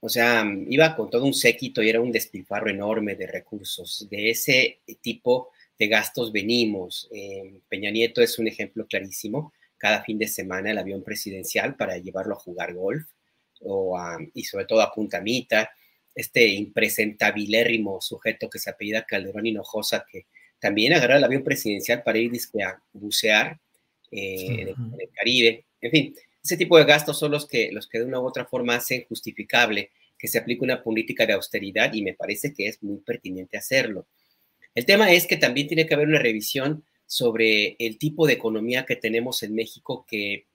O 0.00 0.08
sea, 0.08 0.44
iba 0.68 0.96
con 0.96 1.10
todo 1.10 1.24
un 1.24 1.34
séquito 1.34 1.82
y 1.82 1.88
era 1.88 2.00
un 2.00 2.10
despilfarro 2.10 2.70
enorme 2.70 3.14
de 3.14 3.28
recursos. 3.28 4.08
De 4.10 4.30
ese 4.30 4.80
tipo 5.00 5.50
de 5.78 5.86
gastos 5.86 6.32
venimos. 6.32 7.08
Eh, 7.12 7.60
Peña 7.68 7.90
Nieto 7.90 8.20
es 8.20 8.38
un 8.38 8.48
ejemplo 8.48 8.86
clarísimo. 8.86 9.52
Cada 9.78 10.02
fin 10.02 10.18
de 10.18 10.26
semana 10.26 10.72
el 10.72 10.78
avión 10.78 11.02
presidencial 11.04 11.76
para 11.76 11.98
llevarlo 11.98 12.34
a 12.34 12.40
jugar 12.40 12.74
golf 12.74 13.04
o 13.60 13.96
y 14.34 14.44
sobre 14.44 14.64
todo 14.64 14.80
a 14.80 14.92
Puntamita. 14.92 15.70
Este 16.14 16.46
impresentabilérrimo 16.48 18.00
sujeto 18.00 18.50
que 18.50 18.58
se 18.58 18.70
apellida 18.70 19.06
Calderón 19.06 19.46
Hinojosa, 19.46 20.04
que 20.10 20.26
también 20.58 20.92
agarró 20.92 21.16
el 21.16 21.24
avión 21.24 21.44
presidencial 21.44 22.02
para 22.02 22.18
ir 22.18 22.32
a 22.64 22.82
bucear 22.92 23.58
eh, 24.12 24.60
en, 24.60 24.68
el, 24.68 25.08
Caribe. 25.12 25.64
En 25.80 25.90
fin, 25.90 26.14
ese 26.42 26.56
tipo 26.56 26.78
de 26.78 26.84
gastos 26.84 27.18
son 27.18 27.32
los 27.32 27.46
que, 27.46 27.72
los 27.72 27.88
que 27.88 27.98
de 27.98 28.04
una 28.04 28.20
u 28.20 28.26
otra 28.26 28.44
forma 28.44 28.76
hacen 28.76 29.04
justificable 29.08 29.90
que 30.18 30.28
se 30.28 30.38
aplique 30.38 30.62
una 30.62 30.82
política 30.82 31.26
de 31.26 31.32
austeridad 31.32 31.92
y 31.92 32.02
me 32.02 32.14
parece 32.14 32.54
que 32.54 32.68
es 32.68 32.82
muy 32.82 32.98
pertinente 32.98 33.58
hacerlo. 33.58 34.06
El 34.74 34.86
tema 34.86 35.10
es 35.10 35.26
que 35.26 35.36
también 35.36 35.66
tiene 35.66 35.86
que 35.86 35.94
haber 35.94 36.06
una 36.06 36.20
revisión 36.20 36.84
sobre 37.06 37.76
el 37.78 37.98
tipo 37.98 38.26
de 38.26 38.34
economía 38.34 38.86
que 38.86 38.96
tenemos 38.96 39.42
en 39.42 39.54
México 39.54 40.06
que 40.08 40.46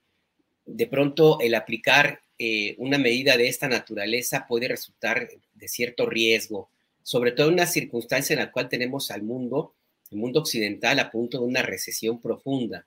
de 0.64 0.86
pronto 0.86 1.38
el 1.40 1.54
aplicar 1.54 2.20
eh, 2.38 2.76
una 2.78 2.98
medida 2.98 3.36
de 3.36 3.48
esta 3.48 3.68
naturaleza 3.68 4.46
puede 4.48 4.68
resultar 4.68 5.28
de 5.54 5.68
cierto 5.68 6.06
riesgo, 6.06 6.70
sobre 7.02 7.32
todo 7.32 7.48
en 7.48 7.54
una 7.54 7.66
circunstancia 7.66 8.34
en 8.34 8.40
la 8.40 8.52
cual 8.52 8.68
tenemos 8.68 9.10
al 9.10 9.22
mundo, 9.22 9.74
el 10.10 10.18
mundo 10.18 10.40
occidental, 10.40 10.98
a 10.98 11.10
punto 11.10 11.38
de 11.38 11.44
una 11.44 11.62
recesión 11.62 12.20
profunda. 12.20 12.86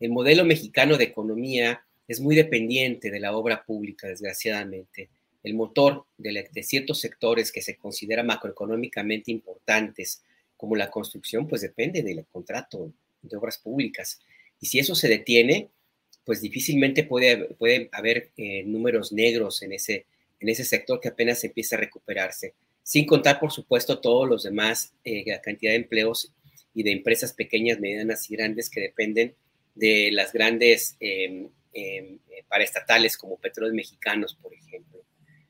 El 0.00 0.10
modelo 0.10 0.46
mexicano 0.46 0.96
de 0.96 1.04
economía 1.04 1.84
es 2.08 2.20
muy 2.20 2.34
dependiente 2.34 3.10
de 3.10 3.20
la 3.20 3.36
obra 3.36 3.64
pública, 3.64 4.08
desgraciadamente. 4.08 5.10
El 5.42 5.54
motor 5.54 6.06
de, 6.16 6.48
ciertos 6.62 7.00
sectores 7.00 7.52
que 7.52 7.60
se 7.60 7.76
consideran 7.76 8.26
macroeconómicamente 8.26 9.30
importantes, 9.30 10.22
como 10.56 10.74
la 10.74 10.90
construcción, 10.90 11.46
pues 11.46 11.60
depende 11.60 12.02
del 12.02 12.24
contrato 12.32 12.92
de 13.22 13.36
obras 13.36 13.58
públicas. 13.58 14.20
Y 14.58 14.66
si 14.66 14.78
eso 14.78 14.94
se 14.94 15.08
detiene, 15.08 15.68
pues 16.24 16.40
difícilmente 16.40 17.04
puede, 17.04 17.54
puede 17.54 17.90
haber 17.92 18.30
eh, 18.36 18.64
números 18.64 19.12
negros 19.12 19.62
en 19.62 19.72
ese, 19.72 20.06
en 20.40 20.48
ese 20.48 20.64
sector 20.64 20.98
que 20.98 21.08
apenas 21.08 21.44
empieza 21.44 21.76
a 21.76 21.80
recuperarse. 21.80 22.54
Sin 22.82 23.06
contar, 23.06 23.38
por 23.38 23.52
supuesto, 23.52 24.00
todos 24.00 24.28
los 24.28 24.42
demás, 24.42 24.94
eh, 25.04 25.24
la 25.26 25.40
cantidad 25.40 25.72
de 25.72 25.76
empleos 25.76 26.32
y 26.74 26.82
de 26.82 26.92
empresas 26.92 27.32
pequeñas, 27.34 27.80
medianas 27.80 28.30
y 28.30 28.36
grandes 28.36 28.70
que 28.70 28.80
dependen 28.80 29.34
de 29.74 30.10
las 30.12 30.32
grandes 30.32 30.96
eh, 31.00 31.48
eh, 31.72 32.18
paraestatales 32.48 33.16
como 33.16 33.38
Petróleos 33.38 33.74
Mexicanos, 33.74 34.36
por 34.40 34.52
ejemplo. 34.54 35.04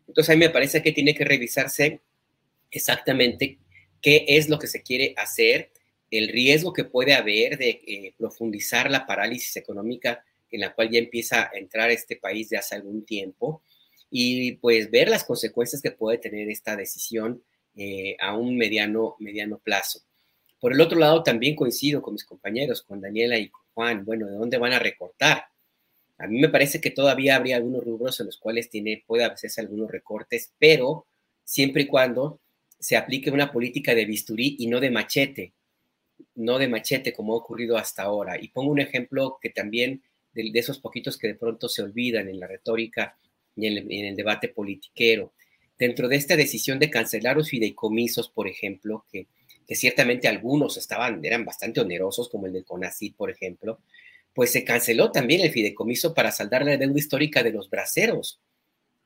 Entonces 0.07 0.31
a 0.31 0.37
mí 0.37 0.41
me 0.41 0.51
parece 0.51 0.83
que 0.83 0.93
tiene 0.93 1.15
que 1.15 1.25
revisarse 1.25 2.01
exactamente 2.71 3.59
qué 4.01 4.25
es 4.29 4.49
lo 4.49 4.59
que 4.59 4.67
se 4.67 4.83
quiere 4.83 5.15
hacer, 5.17 5.71
el 6.11 6.29
riesgo 6.29 6.73
que 6.73 6.85
puede 6.85 7.15
haber 7.15 7.59
de 7.59 7.81
eh, 7.87 8.15
profundizar 8.19 8.91
la 8.91 9.07
parálisis 9.07 9.57
económica 9.57 10.25
en 10.51 10.61
la 10.61 10.75
cual 10.75 10.91
ya 10.91 10.99
empieza 10.99 11.45
a 11.45 11.51
entrar 11.57 11.91
este 11.91 12.17
país 12.17 12.49
de 12.49 12.57
hace 12.57 12.75
algún 12.75 13.05
tiempo 13.05 13.63
y 14.11 14.53
pues 14.57 14.91
ver 14.91 15.09
las 15.09 15.23
consecuencias 15.23 15.81
que 15.81 15.93
puede 15.93 16.19
tener 16.19 16.51
esta 16.51 16.75
decisión 16.75 17.43
a 18.19 18.37
un 18.37 18.59
mediano, 18.59 19.17
mediano 19.21 19.59
plazo. 19.59 20.03
Por 20.61 20.75
el 20.75 20.81
otro 20.83 20.99
lado, 20.99 21.23
también 21.23 21.57
coincido 21.57 22.03
con 22.03 22.13
mis 22.13 22.25
compañeros, 22.25 22.83
con 22.83 23.01
Daniela 23.01 23.39
y 23.39 23.51
Juan, 23.75 24.05
bueno, 24.05 24.27
¿de 24.27 24.37
dónde 24.37 24.59
van 24.59 24.73
a 24.73 24.79
recortar? 24.79 25.45
A 26.19 26.27
mí 26.27 26.39
me 26.39 26.51
parece 26.51 26.81
que 26.81 26.91
todavía 26.91 27.37
habría 27.37 27.57
algunos 27.57 27.83
rubros 27.83 28.21
en 28.21 28.27
los 28.27 28.37
cuales 28.37 28.69
tiene, 28.69 29.03
puede 29.07 29.25
hacerse 29.25 29.61
algunos 29.61 29.91
recortes, 29.91 30.53
pero 30.59 31.07
siempre 31.45 31.83
y 31.83 31.87
cuando 31.87 32.41
se 32.79 32.97
aplique 32.97 33.31
una 33.31 33.51
política 33.51 33.95
de 33.95 34.05
bisturí 34.05 34.57
y 34.59 34.67
no 34.67 34.81
de 34.81 34.91
machete, 34.91 35.55
no 36.35 36.59
de 36.59 36.69
machete 36.69 37.13
como 37.13 37.33
ha 37.33 37.37
ocurrido 37.37 37.77
hasta 37.77 38.03
ahora. 38.03 38.41
Y 38.41 38.49
pongo 38.49 38.71
un 38.71 38.81
ejemplo 38.81 39.39
que 39.41 39.51
también 39.51 40.03
de, 40.33 40.51
esos 40.55 40.79
poquitos 40.79 41.17
que 41.17 41.29
de 41.29 41.35
pronto 41.35 41.69
se 41.69 41.83
olvidan 41.83 42.29
en 42.29 42.39
la 42.39 42.47
retórica 42.47 43.17
y 43.57 43.67
en 43.67 43.79
el, 43.79 43.93
en 43.93 44.07
el 44.07 44.17
debate 44.17 44.49
politiquero. 44.49 45.33
Dentro 45.79 46.09
de 46.09 46.17
esta 46.17 46.37
decisión 46.37 46.79
de 46.79 46.91
cancelar 46.91 47.37
los 47.37 47.49
fideicomisos, 47.49 48.29
por 48.29 48.47
ejemplo, 48.47 49.07
que 49.11 49.27
que 49.71 49.77
ciertamente 49.77 50.27
algunos 50.27 50.77
estaban, 50.77 51.25
eran 51.25 51.45
bastante 51.45 51.81
onerosos, 51.81 52.29
como 52.29 52.47
el 52.47 52.53
de 52.53 52.65
CONACID, 52.65 53.15
por 53.15 53.31
ejemplo, 53.31 53.79
pues 54.35 54.51
se 54.51 54.65
canceló 54.65 55.13
también 55.13 55.43
el 55.43 55.53
fideicomiso 55.53 56.13
para 56.13 56.33
saldar 56.33 56.65
la 56.65 56.77
deuda 56.77 56.99
histórica 56.99 57.45
de 57.45 57.53
los 57.53 57.71
braceros, 57.71 58.41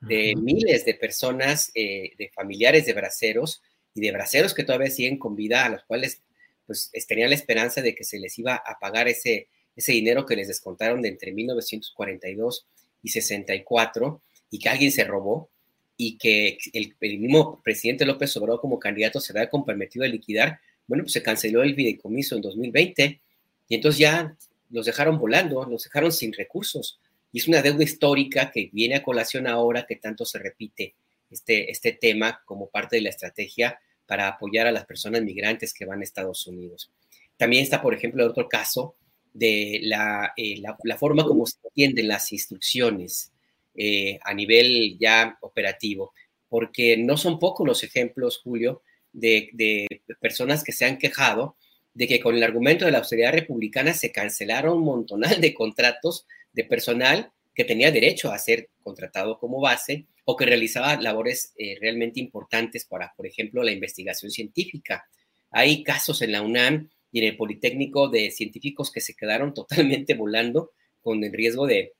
de 0.01 0.33
miles 0.35 0.83
de 0.83 0.95
personas, 0.95 1.69
eh, 1.75 2.13
de 2.17 2.29
familiares 2.29 2.87
de 2.87 2.93
braceros 2.93 3.61
y 3.93 4.01
de 4.01 4.11
braceros 4.11 4.55
que 4.55 4.63
todavía 4.63 4.89
siguen 4.89 5.19
con 5.19 5.35
vida, 5.35 5.65
a 5.65 5.69
los 5.69 5.83
cuales 5.83 6.23
pues 6.65 6.89
tenían 7.07 7.29
la 7.29 7.35
esperanza 7.35 7.83
de 7.83 7.93
que 7.93 8.03
se 8.03 8.17
les 8.17 8.35
iba 8.39 8.55
a 8.55 8.79
pagar 8.79 9.07
ese, 9.07 9.49
ese 9.75 9.91
dinero 9.91 10.25
que 10.25 10.35
les 10.35 10.47
descontaron 10.47 10.99
de 11.03 11.09
entre 11.09 11.31
1942 11.31 12.65
y 13.03 13.09
64 13.09 14.19
y 14.49 14.57
que 14.57 14.69
alguien 14.69 14.91
se 14.91 15.03
robó 15.03 15.51
y 15.97 16.17
que 16.17 16.57
el, 16.73 16.95
mismo 16.99 17.61
presidente 17.63 18.05
López 18.05 18.35
Obrador 18.37 18.59
como 18.59 18.79
candidato 18.79 19.19
se 19.19 19.31
había 19.31 19.49
comprometido 19.49 20.03
a 20.03 20.07
liquidar, 20.07 20.59
bueno, 20.87 21.03
pues 21.03 21.13
se 21.13 21.23
canceló 21.23 21.63
el 21.63 21.75
fideicomiso 21.75 22.35
en 22.35 22.41
2020 22.41 23.21
y 23.67 23.75
entonces 23.75 23.99
ya 23.99 24.35
los 24.69 24.85
dejaron 24.85 25.17
volando, 25.17 25.65
los 25.65 25.83
dejaron 25.83 26.11
sin 26.11 26.33
recursos. 26.33 26.99
Y 27.31 27.39
es 27.39 27.47
una 27.47 27.61
deuda 27.61 27.83
histórica 27.83 28.51
que 28.51 28.69
viene 28.71 28.95
a 28.95 29.03
colación 29.03 29.47
ahora 29.47 29.85
que 29.85 29.95
tanto 29.95 30.25
se 30.25 30.39
repite 30.39 30.95
este, 31.29 31.71
este 31.71 31.93
tema 31.93 32.41
como 32.45 32.67
parte 32.69 32.97
de 32.97 33.01
la 33.01 33.09
estrategia 33.09 33.79
para 34.05 34.27
apoyar 34.27 34.67
a 34.67 34.71
las 34.71 34.85
personas 34.85 35.23
migrantes 35.23 35.73
que 35.73 35.85
van 35.85 36.01
a 36.01 36.03
Estados 36.03 36.45
Unidos. 36.47 36.91
También 37.37 37.63
está, 37.63 37.81
por 37.81 37.93
ejemplo, 37.93 38.23
el 38.23 38.29
otro 38.29 38.47
caso 38.47 38.95
de 39.33 39.79
la, 39.83 40.33
eh, 40.37 40.57
la, 40.59 40.77
la 40.83 40.97
forma 40.97 41.25
como 41.25 41.45
se 41.45 41.57
entienden 41.63 42.07
las 42.07 42.31
instrucciones 42.31 43.31
eh, 43.75 44.19
a 44.23 44.33
nivel 44.33 44.97
ya 44.99 45.37
operativo, 45.41 46.13
porque 46.47 46.97
no 46.97 47.17
son 47.17 47.39
pocos 47.39 47.67
los 47.67 47.83
ejemplos, 47.83 48.39
Julio, 48.43 48.81
de, 49.11 49.87
personas 50.19 50.63
que 50.63 50.71
se 50.71 50.85
han 50.85 50.97
quejado 50.97 51.57
de 51.93 52.07
que 52.07 52.19
con 52.19 52.35
el 52.35 52.43
argumento 52.43 52.85
de 52.85 52.91
la 52.91 52.99
austeridad 52.99 53.33
republicana 53.33 53.93
se 53.93 54.11
cancelaron 54.11 54.77
un 54.77 54.85
montonal 54.85 55.39
de 55.39 55.53
contratos 55.53 56.25
de 56.51 56.65
personal 56.65 57.31
que 57.53 57.63
tenía 57.63 57.91
derecho 57.91 58.31
a 58.31 58.37
ser 58.37 58.69
contratado 58.83 59.39
como 59.39 59.61
base 59.61 60.05
o 60.25 60.35
que 60.35 60.45
realizaba 60.45 60.99
labores 60.99 61.53
eh, 61.57 61.77
realmente 61.79 62.19
importantes 62.19 62.85
para, 62.85 63.13
por 63.15 63.25
ejemplo, 63.25 63.63
la 63.63 63.71
investigación 63.71 64.29
científica. 64.29 65.05
Hay 65.51 65.83
casos 65.83 66.21
en 66.21 66.33
la 66.33 66.41
UNAM 66.41 66.89
y 67.11 67.19
en 67.19 67.25
el 67.25 67.37
Politécnico 67.37 68.09
de 68.09 68.31
científicos 68.31 68.91
que 68.91 68.99
se 68.99 69.15
quedaron 69.15 69.53
totalmente 69.53 70.15
volando 70.15 70.71
con 71.01 71.23
el 71.23 71.31
riesgo 71.31 71.65
de 71.65 71.93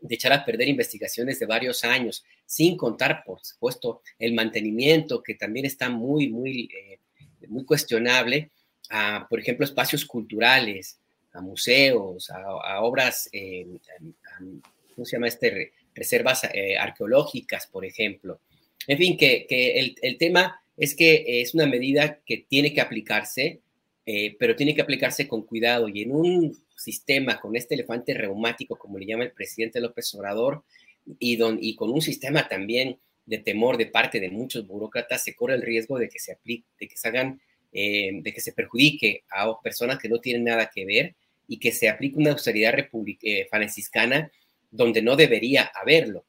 de 0.00 0.14
echar 0.14 0.32
a 0.32 0.44
perder 0.44 0.68
investigaciones 0.68 1.38
de 1.38 1.46
varios 1.46 1.84
años, 1.84 2.24
sin 2.44 2.76
contar, 2.76 3.22
por 3.24 3.40
supuesto, 3.42 4.02
el 4.18 4.34
mantenimiento, 4.34 5.22
que 5.22 5.34
también 5.34 5.66
está 5.66 5.88
muy, 5.88 6.28
muy, 6.28 6.68
eh, 6.74 6.98
muy 7.48 7.64
cuestionable, 7.64 8.50
a, 8.90 9.26
por 9.28 9.40
ejemplo, 9.40 9.64
espacios 9.64 10.04
culturales, 10.04 10.98
a 11.32 11.40
museos, 11.40 12.30
a, 12.30 12.80
obras, 12.82 13.28
¿cómo 14.94 15.04
se 15.04 15.16
llama 15.16 15.28
este? 15.28 15.72
Reservas 15.94 16.44
eh, 16.52 16.76
arqueológicas, 16.76 17.66
por 17.66 17.84
ejemplo. 17.84 18.40
En 18.86 18.98
fin, 18.98 19.16
que, 19.16 19.46
el, 19.48 19.96
el, 20.02 20.18
tema 20.18 20.60
es 20.76 20.94
que 20.94 21.40
es 21.40 21.54
una 21.54 21.66
medida 21.66 22.20
que 22.24 22.46
tiene 22.48 22.72
que 22.72 22.80
aplicarse, 22.80 23.60
eh, 24.06 24.36
pero 24.38 24.54
tiene 24.54 24.74
que 24.74 24.82
aplicarse 24.82 25.26
con 25.26 25.42
cuidado 25.42 25.88
y 25.88 26.02
en 26.02 26.12
un 26.12 26.63
sistema 26.84 27.40
con 27.40 27.56
este 27.56 27.74
elefante 27.74 28.14
reumático, 28.14 28.76
como 28.76 28.98
le 28.98 29.06
llama 29.06 29.24
el 29.24 29.32
presidente 29.32 29.80
López 29.80 30.14
Obrador, 30.14 30.64
y, 31.18 31.36
don, 31.36 31.58
y 31.60 31.74
con 31.74 31.90
un 31.90 32.02
sistema 32.02 32.48
también 32.48 32.98
de 33.26 33.38
temor 33.38 33.76
de 33.76 33.86
parte 33.86 34.20
de 34.20 34.30
muchos 34.30 34.66
burócratas, 34.66 35.24
se 35.24 35.34
corre 35.34 35.54
el 35.54 35.62
riesgo 35.62 35.98
de 35.98 36.08
que 36.08 36.18
se 36.18 36.32
aplique, 36.32 36.66
de 36.78 36.88
que 36.88 36.96
se 36.96 37.08
hagan, 37.08 37.40
eh, 37.72 38.10
de 38.22 38.32
que 38.32 38.40
se 38.40 38.52
perjudique 38.52 39.24
a 39.30 39.60
personas 39.62 39.98
que 39.98 40.08
no 40.08 40.20
tienen 40.20 40.44
nada 40.44 40.70
que 40.72 40.84
ver 40.84 41.14
y 41.48 41.58
que 41.58 41.72
se 41.72 41.88
aplique 41.88 42.18
una 42.18 42.32
austeridad 42.32 42.74
eh, 42.78 43.46
franciscana 43.50 44.30
donde 44.70 45.02
no 45.02 45.16
debería 45.16 45.70
haberlo, 45.74 46.26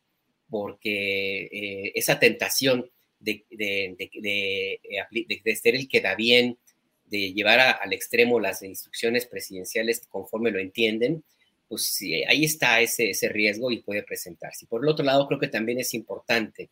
porque 0.50 1.46
eh, 1.52 1.92
esa 1.96 2.20
tentación 2.20 2.90
de, 3.20 3.46
de, 3.50 3.96
de, 5.44 5.56
ser 5.56 5.76
el 5.76 5.88
que 5.88 6.02
da 6.02 6.16
bien, 6.16 6.58
de 7.16 7.34
llevar 7.34 7.60
al 7.82 7.94
extremo 7.94 8.40
las 8.40 8.62
instrucciones 8.62 9.26
presidenciales 9.26 10.06
conforme 10.10 10.52
lo 10.52 10.60
entienden, 10.60 11.24
pues 11.68 12.00
ahí 12.28 12.46
está 12.46 12.82
ese, 12.82 13.10
ese 13.10 13.30
riesgo 13.30 13.72
y 13.72 13.82
puede 13.82 14.04
presentarse. 14.04 14.68
Por 14.68 14.84
el 14.84 14.90
otro 14.90 15.06
lado, 15.06 15.28
creo 15.28 15.40
que 15.40 15.48
también 15.48 15.80
es 15.80 15.94
importante 15.94 16.70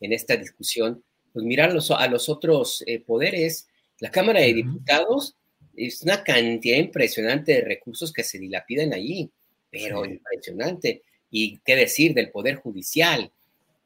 en 0.00 0.12
esta 0.12 0.36
discusión, 0.36 1.02
pues 1.32 1.44
mirar 1.44 1.72
los, 1.72 1.90
a 1.90 2.06
los 2.08 2.28
otros 2.28 2.84
eh, 2.86 3.00
poderes. 3.00 3.68
La 4.00 4.10
Cámara 4.10 4.40
de 4.40 4.54
Diputados 4.54 5.36
es 5.76 6.02
una 6.02 6.22
cantidad 6.22 6.76
impresionante 6.76 7.52
de 7.52 7.60
recursos 7.62 8.12
que 8.12 8.22
se 8.22 8.38
dilapidan 8.38 8.92
allí, 8.92 9.30
pero 9.70 10.04
impresionante. 10.04 11.02
Y 11.30 11.58
qué 11.64 11.74
decir 11.74 12.14
del 12.14 12.30
Poder 12.30 12.56
Judicial, 12.56 13.32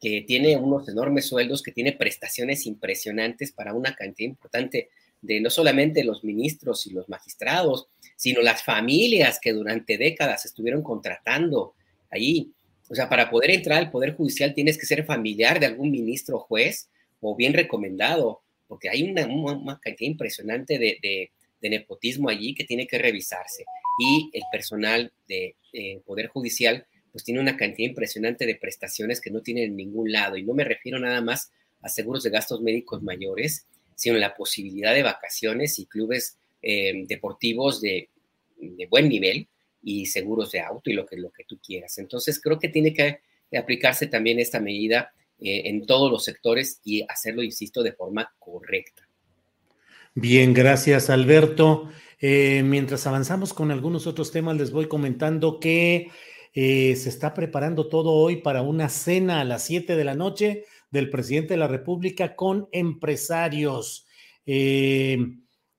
que 0.00 0.22
tiene 0.22 0.56
unos 0.56 0.88
enormes 0.88 1.26
sueldos, 1.26 1.62
que 1.62 1.72
tiene 1.72 1.92
prestaciones 1.92 2.66
impresionantes 2.66 3.52
para 3.52 3.72
una 3.72 3.94
cantidad 3.94 4.28
importante 4.28 4.90
de 5.20 5.40
no 5.40 5.50
solamente 5.50 6.04
los 6.04 6.24
ministros 6.24 6.86
y 6.86 6.90
los 6.90 7.08
magistrados, 7.08 7.88
sino 8.16 8.40
las 8.42 8.62
familias 8.62 9.38
que 9.40 9.52
durante 9.52 9.98
décadas 9.98 10.44
estuvieron 10.44 10.82
contratando 10.82 11.74
ahí. 12.10 12.52
O 12.88 12.94
sea, 12.94 13.08
para 13.08 13.30
poder 13.30 13.50
entrar 13.50 13.78
al 13.78 13.90
Poder 13.90 14.14
Judicial 14.14 14.54
tienes 14.54 14.78
que 14.78 14.86
ser 14.86 15.04
familiar 15.04 15.60
de 15.60 15.66
algún 15.66 15.90
ministro 15.90 16.38
juez 16.38 16.88
o 17.20 17.36
bien 17.36 17.52
recomendado, 17.52 18.42
porque 18.66 18.88
hay 18.88 19.02
una, 19.02 19.26
una 19.26 19.78
cantidad 19.80 20.10
impresionante 20.10 20.78
de, 20.78 21.30
nepotismo 21.60 22.28
allí 22.28 22.54
que 22.54 22.64
tiene 22.64 22.86
que 22.86 22.98
revisarse. 22.98 23.64
Y 24.00 24.30
el 24.32 24.42
personal 24.52 25.12
de 25.26 25.56
Poder 26.06 26.28
Judicial 26.28 26.86
pues 27.12 27.24
tiene 27.24 27.40
una 27.40 27.56
cantidad 27.56 27.88
impresionante 27.88 28.46
de 28.46 28.54
prestaciones 28.54 29.20
que 29.20 29.30
no 29.30 29.42
tienen 29.42 29.64
en 29.64 29.76
ningún 29.76 30.12
lado. 30.12 30.36
Y 30.36 30.44
no 30.44 30.54
me 30.54 30.64
refiero 30.64 30.98
nada 30.98 31.20
más 31.20 31.50
a 31.80 31.88
seguros 31.88 32.22
de 32.22 32.30
gastos 32.30 32.60
médicos 32.60 33.02
mayores, 33.02 33.66
sino 33.98 34.16
la 34.16 34.36
posibilidad 34.36 34.94
de 34.94 35.02
vacaciones 35.02 35.80
y 35.80 35.86
clubes 35.86 36.38
eh, 36.62 37.04
deportivos 37.08 37.80
de, 37.80 38.08
buen 38.88 39.08
nivel 39.08 39.48
y 39.82 40.06
seguros 40.06 40.52
de 40.52 40.60
auto 40.60 40.88
y 40.88 40.92
lo 40.92 41.04
que, 41.04 41.16
lo 41.16 41.32
que 41.32 41.42
tú 41.42 41.58
quieras. 41.58 41.98
Entonces, 41.98 42.40
creo 42.40 42.60
que 42.60 42.68
tiene 42.68 42.94
que 42.94 43.18
aplicarse 43.56 44.06
también 44.06 44.38
esta 44.38 44.60
medida 44.60 45.12
eh, 45.40 45.62
en 45.64 45.84
todos 45.84 46.12
los 46.12 46.22
sectores 46.24 46.80
y 46.84 47.04
hacerlo, 47.08 47.42
insisto, 47.42 47.82
de 47.82 47.92
forma 47.92 48.32
correcta. 48.38 49.08
Bien, 50.14 50.54
gracias 50.54 51.10
Alberto. 51.10 51.90
Eh, 52.20 52.62
mientras 52.64 53.04
avanzamos 53.06 53.52
con 53.52 53.72
algunos 53.72 54.06
otros 54.06 54.30
temas, 54.30 54.56
les 54.56 54.70
voy 54.70 54.86
comentando 54.86 55.58
que 55.58 56.08
se 56.54 57.08
está 57.08 57.34
preparando 57.34 57.88
todo 57.88 58.12
hoy 58.12 58.36
para 58.36 58.62
una 58.62 58.88
cena 58.88 59.40
a 59.40 59.44
las 59.44 59.64
7 59.64 59.94
de 59.94 60.04
la 60.04 60.14
noche 60.14 60.64
del 60.90 61.10
presidente 61.10 61.54
de 61.54 61.58
la 61.58 61.68
República 61.68 62.34
con 62.34 62.68
empresarios. 62.72 64.06
Eh, 64.46 65.18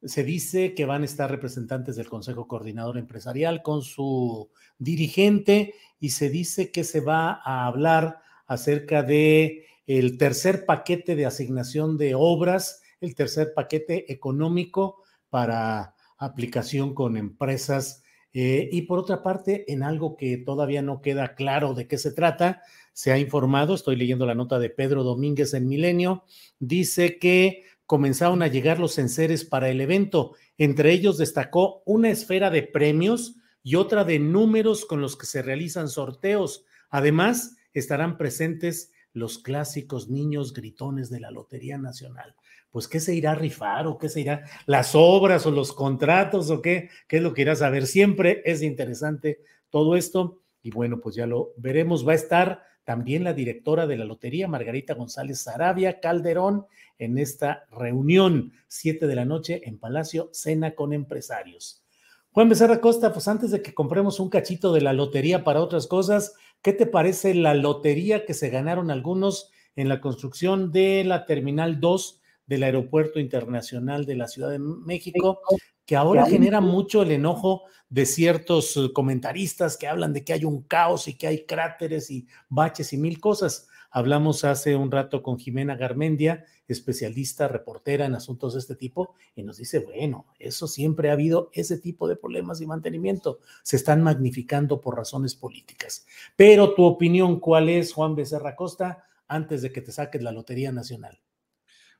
se 0.02 0.24
dice 0.24 0.74
que 0.74 0.86
van 0.86 1.02
a 1.02 1.06
estar 1.06 1.30
representantes 1.30 1.96
del 1.96 2.08
Consejo 2.08 2.48
Coordinador 2.48 2.98
Empresarial 2.98 3.62
con 3.62 3.82
su 3.82 4.50
dirigente 4.78 5.74
y 6.00 6.10
se 6.10 6.30
dice 6.30 6.72
que 6.72 6.84
se 6.84 7.02
va 7.02 7.42
a 7.44 7.66
hablar 7.68 8.20
acerca 8.48 9.04
de 9.04 9.66
el 9.86 10.18
tercer 10.18 10.66
paquete 10.66 11.16
de 11.16 11.26
asignación 11.26 11.98
de 11.98 12.16
obras, 12.16 12.82
el 13.02 13.16
tercer 13.16 13.54
paquete 13.54 14.12
económico 14.12 15.04
para 15.30 15.96
aplicación 16.18 16.94
con 16.94 17.18
empresas. 17.18 18.04
Eh, 18.32 18.70
y 18.72 18.84
por 18.84 19.00
otra 19.00 19.24
parte, 19.24 19.72
en 19.72 19.84
algo 19.84 20.16
que 20.16 20.38
todavía 20.38 20.82
no 20.82 21.02
queda 21.02 21.34
claro 21.34 21.74
de 21.74 21.88
qué 21.88 21.98
se 21.98 22.12
trata, 22.12 22.62
se 23.00 23.14
ha 23.14 23.18
informado, 23.18 23.76
estoy 23.76 23.96
leyendo 23.96 24.26
la 24.26 24.36
nota 24.36 24.60
de 24.60 24.70
Pedro 24.70 25.06
Domínguez 25.06 25.54
en 25.54 25.70
Milenio, 25.70 26.26
dice 26.60 27.18
que 27.18 27.64
comenzaron 27.86 28.42
a 28.42 28.48
llegar 28.48 28.78
los 28.78 28.98
enseres 28.98 29.46
para 29.46 29.70
el 29.70 29.80
evento. 29.80 30.34
Entre 30.58 30.92
ellos 30.92 31.18
destacó 31.18 31.82
una 31.86 32.10
esfera 32.10 32.50
de 32.50 32.64
premios 32.64 33.38
y 33.64 33.76
otra 33.76 34.04
de 34.04 34.20
números 34.20 34.84
con 34.84 35.00
los 35.00 35.16
que 35.16 35.28
se 35.28 35.42
realizan 35.42 35.88
sorteos. 35.88 36.66
Además, 36.90 37.56
estarán 37.74 38.18
presentes 38.18 38.92
los 39.14 39.38
clásicos 39.38 40.10
niños 40.10 40.52
gritones 40.52 41.10
de 41.10 41.22
la 41.22 41.32
Lotería 41.32 41.78
Nacional. 41.78 42.36
Pues, 42.70 42.90
¿qué 42.90 43.00
se 43.00 43.16
irá 43.16 43.32
a 43.32 43.36
rifar 43.36 43.88
o 43.88 43.98
qué 43.98 44.10
se 44.10 44.20
irá? 44.20 44.44
¿Las 44.66 44.92
obras 44.94 45.46
o 45.46 45.52
los 45.52 45.72
contratos 45.72 46.50
o 46.50 46.62
qué? 46.62 46.90
¿Qué 47.08 47.16
es 47.16 47.24
lo 47.24 47.34
que 47.34 47.44
irás 47.44 47.62
a 47.62 47.70
ver? 47.70 47.88
Siempre 47.88 48.42
es 48.44 48.62
interesante 48.62 49.40
todo 49.70 49.96
esto. 49.96 50.42
Y 50.62 50.72
bueno, 50.72 51.00
pues 51.00 51.16
ya 51.16 51.26
lo 51.26 51.54
veremos. 51.56 52.06
Va 52.06 52.12
a 52.12 52.16
estar 52.16 52.69
también 52.90 53.24
la 53.24 53.34
directora 53.34 53.86
de 53.86 53.98
la 53.98 54.04
lotería, 54.04 54.48
Margarita 54.48 54.96
González 54.96 55.42
Sarabia 55.42 56.00
Calderón, 56.00 56.66
en 56.98 57.20
esta 57.20 57.68
reunión, 57.70 58.52
siete 58.68 59.06
de 59.06 59.14
la 59.14 59.26
noche 59.26 59.62
en 59.66 59.78
Palacio, 59.78 60.32
cena 60.34 60.74
con 60.74 60.92
empresarios. 60.92 61.84
Juan 62.32 62.50
Becerra 62.50 62.82
Costa, 62.82 63.14
pues 63.14 63.28
antes 63.28 63.52
de 63.52 63.62
que 63.62 63.76
compremos 63.76 64.20
un 64.20 64.32
cachito 64.32 64.74
de 64.74 64.82
la 64.82 64.94
lotería 64.94 65.44
para 65.44 65.62
otras 65.62 65.86
cosas, 65.86 66.34
¿qué 66.64 66.74
te 66.74 66.88
parece 66.88 67.36
la 67.36 67.54
lotería 67.54 68.26
que 68.26 68.34
se 68.34 68.50
ganaron 68.50 68.90
algunos 68.90 69.52
en 69.76 69.88
la 69.88 70.02
construcción 70.02 70.72
de 70.72 71.04
la 71.04 71.28
Terminal 71.28 71.80
2 71.80 72.19
del 72.50 72.64
Aeropuerto 72.64 73.20
Internacional 73.20 74.08
de 74.08 74.16
la 74.16 74.28
Ciudad 74.28 74.50
de 74.50 74.58
México, 74.58 75.40
que 75.86 75.96
ahora 75.96 76.26
genera 76.26 76.62
mucho 76.62 77.04
el 77.04 77.12
enojo 77.12 77.66
de 77.90 78.08
ciertos 78.08 78.76
eh, 78.76 78.92
comentaristas 78.92 79.78
que 79.78 79.88
hablan 79.88 80.14
de 80.14 80.24
que 80.24 80.34
hay 80.34 80.46
un 80.46 80.64
caos 80.64 81.08
y 81.08 81.16
que 81.16 81.28
hay 81.28 81.46
cráteres 81.46 82.10
y 82.10 82.26
baches 82.50 82.92
y 82.92 82.98
mil 82.98 83.20
cosas. 83.20 83.68
Hablamos 83.92 84.44
hace 84.46 84.76
un 84.76 84.90
rato 84.90 85.22
con 85.22 85.38
Jimena 85.38 85.76
Garmendia, 85.76 86.44
especialista, 86.68 87.48
reportera 87.48 88.06
en 88.06 88.16
asuntos 88.16 88.54
de 88.54 88.60
este 88.60 88.76
tipo, 88.76 89.14
y 89.36 89.44
nos 89.44 89.58
dice, 89.58 89.78
bueno, 89.80 90.26
eso 90.40 90.68
siempre 90.68 91.12
ha 91.12 91.14
habido 91.14 91.52
ese 91.54 91.78
tipo 91.78 92.08
de 92.08 92.16
problemas 92.16 92.62
y 92.62 92.66
mantenimiento. 92.66 93.40
Se 93.62 93.76
están 93.76 94.02
magnificando 94.02 94.82
por 94.82 94.98
razones 94.98 95.36
políticas. 95.36 96.08
Pero 96.36 96.74
tu 96.74 96.84
opinión, 96.84 97.40
¿cuál 97.40 97.70
es, 97.70 97.94
Juan 97.94 98.16
Becerra 98.16 98.56
Costa, 98.56 99.04
antes 99.28 99.62
de 99.62 99.72
que 99.72 99.82
te 99.82 99.92
saques 99.92 100.24
la 100.24 100.32
Lotería 100.32 100.72
Nacional? 100.72 101.20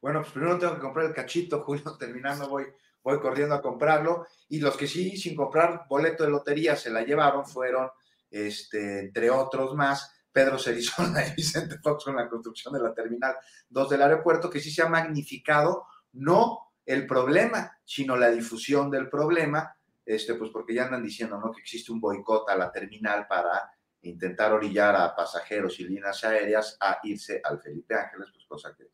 Bueno, 0.02 0.22
pues 0.22 0.32
primero 0.32 0.58
tengo 0.58 0.76
que 0.76 0.82
comprar 0.82 1.06
el 1.08 1.14
cachito, 1.14 1.62
Julio, 1.66 1.98
terminando 1.98 2.48
voy 2.50 2.66
voy 3.04 3.20
corriendo 3.20 3.56
a 3.56 3.62
comprarlo. 3.62 4.28
Y 4.50 4.60
los 4.60 4.76
que 4.76 4.88
sí, 4.88 5.18
sin 5.18 5.36
comprar 5.36 5.86
boleto 5.88 6.24
de 6.24 6.30
lotería, 6.30 6.76
se 6.76 6.90
la 6.90 7.04
llevaron 7.04 7.46
fueron, 7.46 7.90
este, 8.30 9.00
entre 9.00 9.30
otros 9.30 9.76
más, 9.76 10.14
Pedro 10.32 10.60
Cerizona 10.60 11.26
y 11.28 11.36
Vicente 11.36 11.78
Fox 11.80 12.06
con 12.06 12.16
la 12.16 12.30
construcción 12.30 12.74
de 12.74 12.82
la 12.82 12.94
terminal 12.94 13.36
2 13.70 13.90
del 13.90 14.02
aeropuerto, 14.02 14.50
que 14.50 14.60
sí 14.60 14.72
se 14.72 14.82
ha 14.82 14.90
magnificado, 14.90 15.86
no 16.14 16.72
el 16.86 17.06
problema, 17.06 17.78
sino 17.84 18.16
la 18.16 18.32
difusión 18.32 18.90
del 18.90 19.10
problema, 19.10 19.76
este, 20.06 20.34
pues 20.34 20.50
porque 20.50 20.74
ya 20.74 20.86
andan 20.86 21.04
diciendo 21.04 21.40
¿no? 21.40 21.52
que 21.52 21.62
existe 21.62 21.92
un 21.92 22.02
boicot 22.02 22.50
a 22.50 22.56
la 22.56 22.72
terminal 22.72 23.28
para 23.28 23.72
intentar 24.02 24.54
orillar 24.54 24.96
a 24.96 25.16
pasajeros 25.16 25.80
y 25.80 25.84
líneas 25.84 26.24
aéreas 26.24 26.78
a 26.80 27.00
irse 27.04 27.42
al 27.44 27.62
Felipe 27.62 27.94
Ángeles, 27.94 28.30
pues 28.34 28.46
cosa 28.48 28.74
que, 28.76 28.86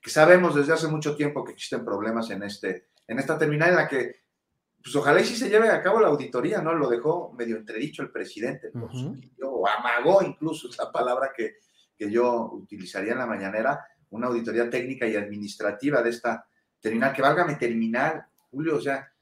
que 0.00 0.10
sabemos 0.10 0.54
desde 0.54 0.72
hace 0.72 0.88
mucho 0.88 1.14
tiempo 1.14 1.44
que 1.44 1.52
existen 1.52 1.84
problemas 1.84 2.30
en 2.30 2.42
este 2.42 2.90
en 3.10 3.18
esta 3.18 3.36
terminal 3.36 3.70
en 3.70 3.76
la 3.76 3.88
que, 3.88 4.20
pues 4.82 4.94
ojalá 4.94 5.20
y 5.20 5.24
sí 5.24 5.34
se 5.34 5.50
lleve 5.50 5.68
a 5.68 5.82
cabo 5.82 6.00
la 6.00 6.08
auditoría, 6.08 6.62
¿no? 6.62 6.74
Lo 6.74 6.88
dejó 6.88 7.32
medio 7.32 7.56
entredicho 7.56 8.02
el 8.02 8.12
presidente, 8.12 8.70
o 9.42 9.68
amagó 9.68 10.22
incluso, 10.22 10.68
es 10.70 10.78
la 10.78 10.92
palabra 10.92 11.32
que, 11.36 11.56
que 11.96 12.08
yo 12.08 12.50
utilizaría 12.52 13.12
en 13.12 13.18
la 13.18 13.26
mañanera, 13.26 13.84
una 14.10 14.28
auditoría 14.28 14.70
técnica 14.70 15.08
y 15.08 15.16
administrativa 15.16 16.02
de 16.02 16.10
esta 16.10 16.46
terminal, 16.80 17.12
que 17.12 17.20
válgame 17.20 17.56
terminal, 17.56 18.24
Julio, 18.48 18.76
o 18.76 18.80
sea, 18.80 19.12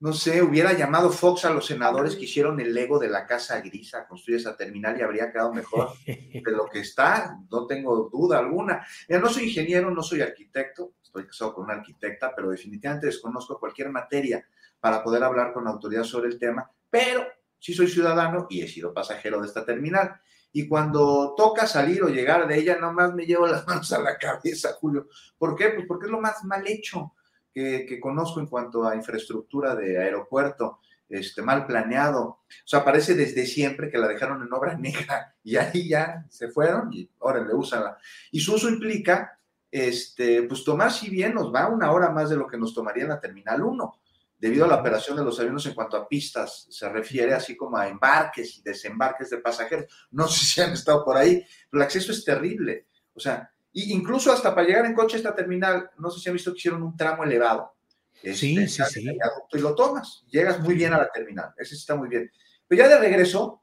no 0.00 0.14
sé, 0.14 0.42
hubiera 0.42 0.72
llamado 0.72 1.10
Fox 1.10 1.44
a 1.44 1.50
los 1.50 1.66
senadores 1.66 2.16
que 2.16 2.24
hicieron 2.24 2.58
el 2.58 2.72
Lego 2.72 2.98
de 2.98 3.10
la 3.10 3.26
Casa 3.26 3.60
Gris 3.60 3.94
a 3.94 4.06
construir 4.06 4.40
esa 4.40 4.56
terminal 4.56 4.98
y 4.98 5.02
habría 5.02 5.30
quedado 5.30 5.52
mejor 5.52 5.90
de 6.06 6.42
lo 6.46 6.66
que 6.66 6.80
está, 6.80 7.38
no 7.50 7.66
tengo 7.66 8.08
duda 8.10 8.38
alguna. 8.38 8.84
Mira, 9.08 9.20
no 9.20 9.28
soy 9.28 9.44
ingeniero, 9.44 9.90
no 9.90 10.02
soy 10.02 10.22
arquitecto, 10.22 10.94
estoy 11.02 11.26
casado 11.26 11.54
con 11.54 11.64
una 11.64 11.74
arquitecta, 11.74 12.32
pero 12.34 12.50
definitivamente 12.50 13.08
desconozco 13.08 13.60
cualquier 13.60 13.90
materia 13.90 14.42
para 14.80 15.04
poder 15.04 15.22
hablar 15.22 15.52
con 15.52 15.68
autoridad 15.68 16.04
sobre 16.04 16.28
el 16.28 16.38
tema, 16.38 16.70
pero 16.88 17.26
sí 17.58 17.74
soy 17.74 17.88
ciudadano 17.88 18.46
y 18.48 18.62
he 18.62 18.68
sido 18.68 18.94
pasajero 18.94 19.38
de 19.42 19.48
esta 19.48 19.66
terminal. 19.66 20.18
Y 20.50 20.66
cuando 20.66 21.34
toca 21.36 21.66
salir 21.66 22.02
o 22.02 22.08
llegar 22.08 22.48
de 22.48 22.58
ella, 22.58 22.78
nomás 22.78 23.14
me 23.14 23.26
llevo 23.26 23.46
las 23.46 23.66
manos 23.66 23.92
a 23.92 24.00
la 24.00 24.16
cabeza, 24.16 24.72
Julio. 24.80 25.08
¿Por 25.36 25.54
qué? 25.54 25.68
Pues 25.68 25.86
porque 25.86 26.06
es 26.06 26.10
lo 26.10 26.22
más 26.22 26.42
mal 26.44 26.66
hecho 26.66 27.12
que, 27.52 27.86
que 27.86 28.00
conozco 28.00 28.40
en 28.40 28.46
cuanto 28.46 28.86
a 28.86 28.96
infraestructura 28.96 29.74
de 29.74 29.98
aeropuerto 29.98 30.80
este, 31.10 31.42
mal 31.42 31.66
planeado. 31.66 32.22
O 32.22 32.46
sea, 32.64 32.84
parece 32.84 33.14
desde 33.14 33.44
siempre 33.44 33.90
que 33.90 33.98
la 33.98 34.08
dejaron 34.08 34.42
en 34.42 34.52
obra 34.52 34.74
negra 34.78 35.34
y 35.42 35.56
ahí 35.56 35.88
ya 35.88 36.24
se 36.28 36.48
fueron 36.48 36.92
y 36.92 37.10
ahora 37.20 37.44
le 37.44 37.54
usan 37.54 37.84
la. 37.84 37.98
Y 38.30 38.40
su 38.40 38.54
uso 38.54 38.68
implica, 38.68 39.38
este, 39.70 40.44
pues 40.44 40.64
tomar 40.64 40.92
si 40.92 41.10
bien 41.10 41.34
nos 41.34 41.52
va 41.52 41.68
una 41.68 41.92
hora 41.92 42.10
más 42.10 42.30
de 42.30 42.36
lo 42.36 42.46
que 42.46 42.56
nos 42.56 42.72
tomaría 42.72 43.02
en 43.02 43.10
la 43.10 43.20
Terminal 43.20 43.62
1, 43.62 44.00
debido 44.38 44.64
a 44.64 44.68
la 44.68 44.76
operación 44.76 45.16
de 45.16 45.24
los 45.24 45.38
aviones 45.38 45.66
en 45.66 45.74
cuanto 45.74 45.96
a 45.96 46.08
pistas 46.08 46.66
se 46.70 46.88
refiere, 46.88 47.34
así 47.34 47.56
como 47.56 47.76
a 47.76 47.88
embarques 47.88 48.56
y 48.58 48.62
desembarques 48.62 49.30
de 49.30 49.38
pasajeros. 49.38 50.08
No 50.12 50.28
sé 50.28 50.44
si 50.46 50.60
han 50.60 50.72
estado 50.72 51.04
por 51.04 51.16
ahí, 51.16 51.44
pero 51.68 51.82
el 51.82 51.86
acceso 51.86 52.12
es 52.12 52.24
terrible. 52.24 52.86
O 53.12 53.20
sea, 53.20 53.52
incluso 53.72 54.32
hasta 54.32 54.54
para 54.54 54.66
llegar 54.66 54.86
en 54.86 54.94
coche 54.94 55.16
a 55.16 55.18
esta 55.18 55.34
terminal, 55.34 55.90
no 55.98 56.10
sé 56.10 56.20
si 56.20 56.28
han 56.28 56.34
visto 56.34 56.52
que 56.52 56.58
hicieron 56.58 56.82
un 56.82 56.96
tramo 56.96 57.24
elevado 57.24 57.74
sí, 58.22 58.58
este, 58.58 58.84
sí, 58.84 59.00
sí. 59.02 59.18
Y 59.52 59.58
lo 59.58 59.74
tomas, 59.74 60.24
llegas 60.30 60.60
muy 60.60 60.74
bien 60.74 60.92
a 60.92 60.98
la 60.98 61.10
terminal, 61.10 61.52
ese 61.56 61.74
está 61.74 61.96
muy 61.96 62.08
bien. 62.08 62.30
Pero 62.66 62.82
ya 62.82 62.88
de 62.88 62.98
regreso, 62.98 63.62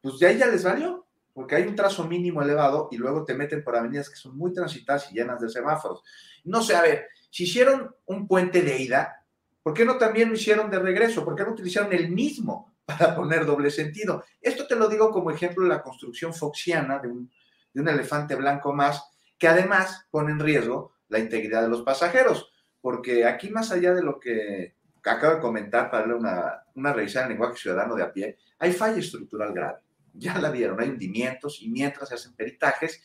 pues 0.00 0.18
de 0.18 0.26
ahí 0.26 0.38
ya 0.38 0.46
les 0.46 0.64
valió, 0.64 1.06
porque 1.32 1.56
hay 1.56 1.64
un 1.64 1.74
trazo 1.74 2.06
mínimo 2.06 2.42
elevado 2.42 2.88
y 2.90 2.96
luego 2.96 3.24
te 3.24 3.34
meten 3.34 3.64
por 3.64 3.76
avenidas 3.76 4.10
que 4.10 4.16
son 4.16 4.36
muy 4.36 4.52
transitadas 4.52 5.10
y 5.10 5.14
llenas 5.14 5.40
de 5.40 5.48
semáforos. 5.48 6.02
No 6.44 6.62
sé, 6.62 6.74
a 6.74 6.82
ver, 6.82 7.08
si 7.30 7.44
hicieron 7.44 7.94
un 8.06 8.26
puente 8.26 8.62
de 8.62 8.78
ida, 8.78 9.24
¿por 9.62 9.74
qué 9.74 9.84
no 9.84 9.96
también 9.96 10.28
lo 10.28 10.34
hicieron 10.34 10.70
de 10.70 10.78
regreso? 10.78 11.24
¿Por 11.24 11.34
qué 11.34 11.44
no 11.44 11.52
utilizaron 11.52 11.92
el 11.92 12.10
mismo 12.10 12.74
para 12.84 13.16
poner 13.16 13.46
doble 13.46 13.70
sentido? 13.70 14.24
Esto 14.40 14.66
te 14.66 14.76
lo 14.76 14.88
digo 14.88 15.10
como 15.10 15.30
ejemplo 15.30 15.64
de 15.64 15.70
la 15.70 15.82
construcción 15.82 16.34
foxiana 16.34 16.98
de 16.98 17.08
un, 17.08 17.32
de 17.72 17.80
un 17.80 17.88
elefante 17.88 18.34
blanco 18.34 18.72
más, 18.72 19.02
que 19.42 19.48
además 19.48 20.06
pone 20.08 20.30
en 20.30 20.38
riesgo 20.38 20.92
la 21.08 21.18
integridad 21.18 21.62
de 21.62 21.68
los 21.68 21.82
pasajeros 21.82 22.52
porque 22.80 23.26
aquí 23.26 23.50
más 23.50 23.72
allá 23.72 23.92
de 23.92 24.04
lo 24.04 24.20
que 24.20 24.76
acabo 25.02 25.34
de 25.34 25.40
comentar 25.40 25.90
para 25.90 26.02
darle 26.02 26.14
una, 26.14 26.62
una 26.76 26.92
revisada 26.92 27.26
en 27.26 27.32
lenguaje 27.32 27.58
ciudadano 27.58 27.96
de 27.96 28.04
a 28.04 28.12
pie, 28.12 28.38
hay 28.60 28.72
falla 28.72 28.98
estructural 28.98 29.52
grave. 29.52 29.80
Ya 30.12 30.38
la 30.38 30.48
vieron, 30.48 30.80
hay 30.80 30.90
hundimientos 30.90 31.60
y 31.60 31.70
mientras 31.70 32.08
se 32.08 32.14
hacen 32.14 32.36
peritajes, 32.36 33.02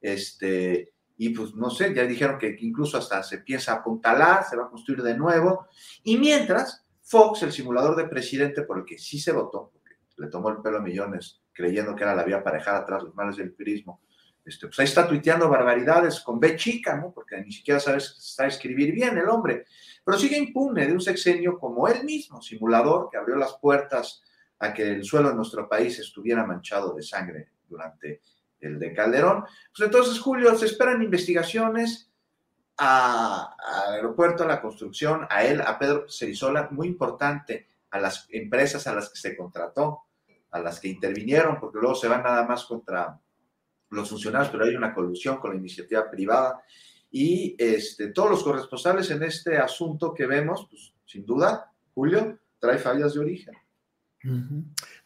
este, 0.00 0.92
y 1.16 1.30
pues 1.30 1.56
no 1.56 1.70
sé, 1.70 1.92
ya 1.92 2.04
dijeron 2.04 2.38
que 2.38 2.56
incluso 2.60 2.96
hasta 2.96 3.24
se 3.24 3.38
piensa 3.38 3.72
apuntalar, 3.72 4.44
se 4.44 4.56
va 4.56 4.66
a 4.66 4.70
construir 4.70 5.02
de 5.02 5.16
nuevo, 5.16 5.66
y 6.04 6.18
mientras 6.18 6.86
Fox, 7.02 7.42
el 7.42 7.50
simulador 7.50 7.96
de 7.96 8.06
presidente 8.06 8.62
por 8.62 8.78
el 8.78 8.84
que 8.84 8.96
sí 8.96 9.18
se 9.18 9.32
votó, 9.32 9.72
porque 9.72 9.96
le 10.18 10.28
tomó 10.28 10.50
el 10.50 10.62
pelo 10.62 10.76
a 10.76 10.82
millones 10.82 11.40
creyendo 11.52 11.96
que 11.96 12.04
era 12.04 12.14
la 12.14 12.22
vía 12.22 12.44
para 12.44 12.58
dejar 12.58 12.76
atrás 12.76 13.02
los 13.02 13.16
males 13.16 13.36
del 13.36 13.56
turismo, 13.56 14.00
este, 14.50 14.66
pues 14.66 14.78
ahí 14.80 14.84
está 14.84 15.06
tuiteando 15.06 15.48
barbaridades 15.48 16.20
con 16.20 16.40
B 16.40 16.56
chica, 16.56 16.96
¿no? 16.96 17.12
Porque 17.12 17.40
ni 17.40 17.52
siquiera 17.52 17.78
sabes 17.78 18.16
está 18.18 18.46
escribir 18.46 18.92
bien 18.92 19.16
el 19.16 19.28
hombre. 19.28 19.64
Pero 20.04 20.18
sigue 20.18 20.36
impune 20.36 20.86
de 20.86 20.92
un 20.92 21.00
sexenio 21.00 21.58
como 21.58 21.86
él 21.88 22.04
mismo, 22.04 22.42
simulador, 22.42 23.08
que 23.10 23.16
abrió 23.16 23.36
las 23.36 23.54
puertas 23.54 24.22
a 24.58 24.74
que 24.74 24.82
el 24.82 25.04
suelo 25.04 25.30
de 25.30 25.36
nuestro 25.36 25.68
país 25.68 25.98
estuviera 25.98 26.44
manchado 26.44 26.94
de 26.94 27.02
sangre 27.02 27.48
durante 27.68 28.20
el 28.60 28.78
de 28.78 28.92
Calderón. 28.92 29.44
Pues 29.44 29.86
entonces, 29.86 30.18
Julio, 30.18 30.54
se 30.56 30.66
esperan 30.66 31.02
investigaciones 31.02 32.10
al 32.76 33.48
aeropuerto, 33.94 34.44
a 34.44 34.48
la 34.48 34.60
construcción, 34.60 35.26
a 35.30 35.44
él, 35.44 35.60
a 35.60 35.78
Pedro 35.78 36.06
Cerizola, 36.08 36.68
muy 36.72 36.88
importante, 36.88 37.68
a 37.90 38.00
las 38.00 38.26
empresas 38.30 38.86
a 38.86 38.94
las 38.94 39.10
que 39.10 39.18
se 39.18 39.36
contrató, 39.36 40.02
a 40.50 40.58
las 40.58 40.80
que 40.80 40.88
intervinieron, 40.88 41.60
porque 41.60 41.78
luego 41.78 41.94
se 41.94 42.08
van 42.08 42.22
nada 42.22 42.44
más 42.44 42.64
contra 42.64 43.20
los 43.90 44.08
funcionarios, 44.08 44.50
pero 44.50 44.64
hay 44.64 44.74
una 44.74 44.94
colusión 44.94 45.38
con 45.38 45.50
la 45.50 45.56
iniciativa 45.56 46.10
privada. 46.10 46.62
Y 47.10 47.56
este, 47.58 48.08
todos 48.08 48.30
los 48.30 48.42
corresponsales 48.42 49.10
en 49.10 49.22
este 49.22 49.58
asunto 49.58 50.14
que 50.14 50.26
vemos, 50.26 50.66
pues 50.70 50.92
sin 51.06 51.26
duda, 51.26 51.72
Julio, 51.92 52.38
trae 52.58 52.78
fallas 52.78 53.14
de 53.14 53.20
origen. 53.20 53.54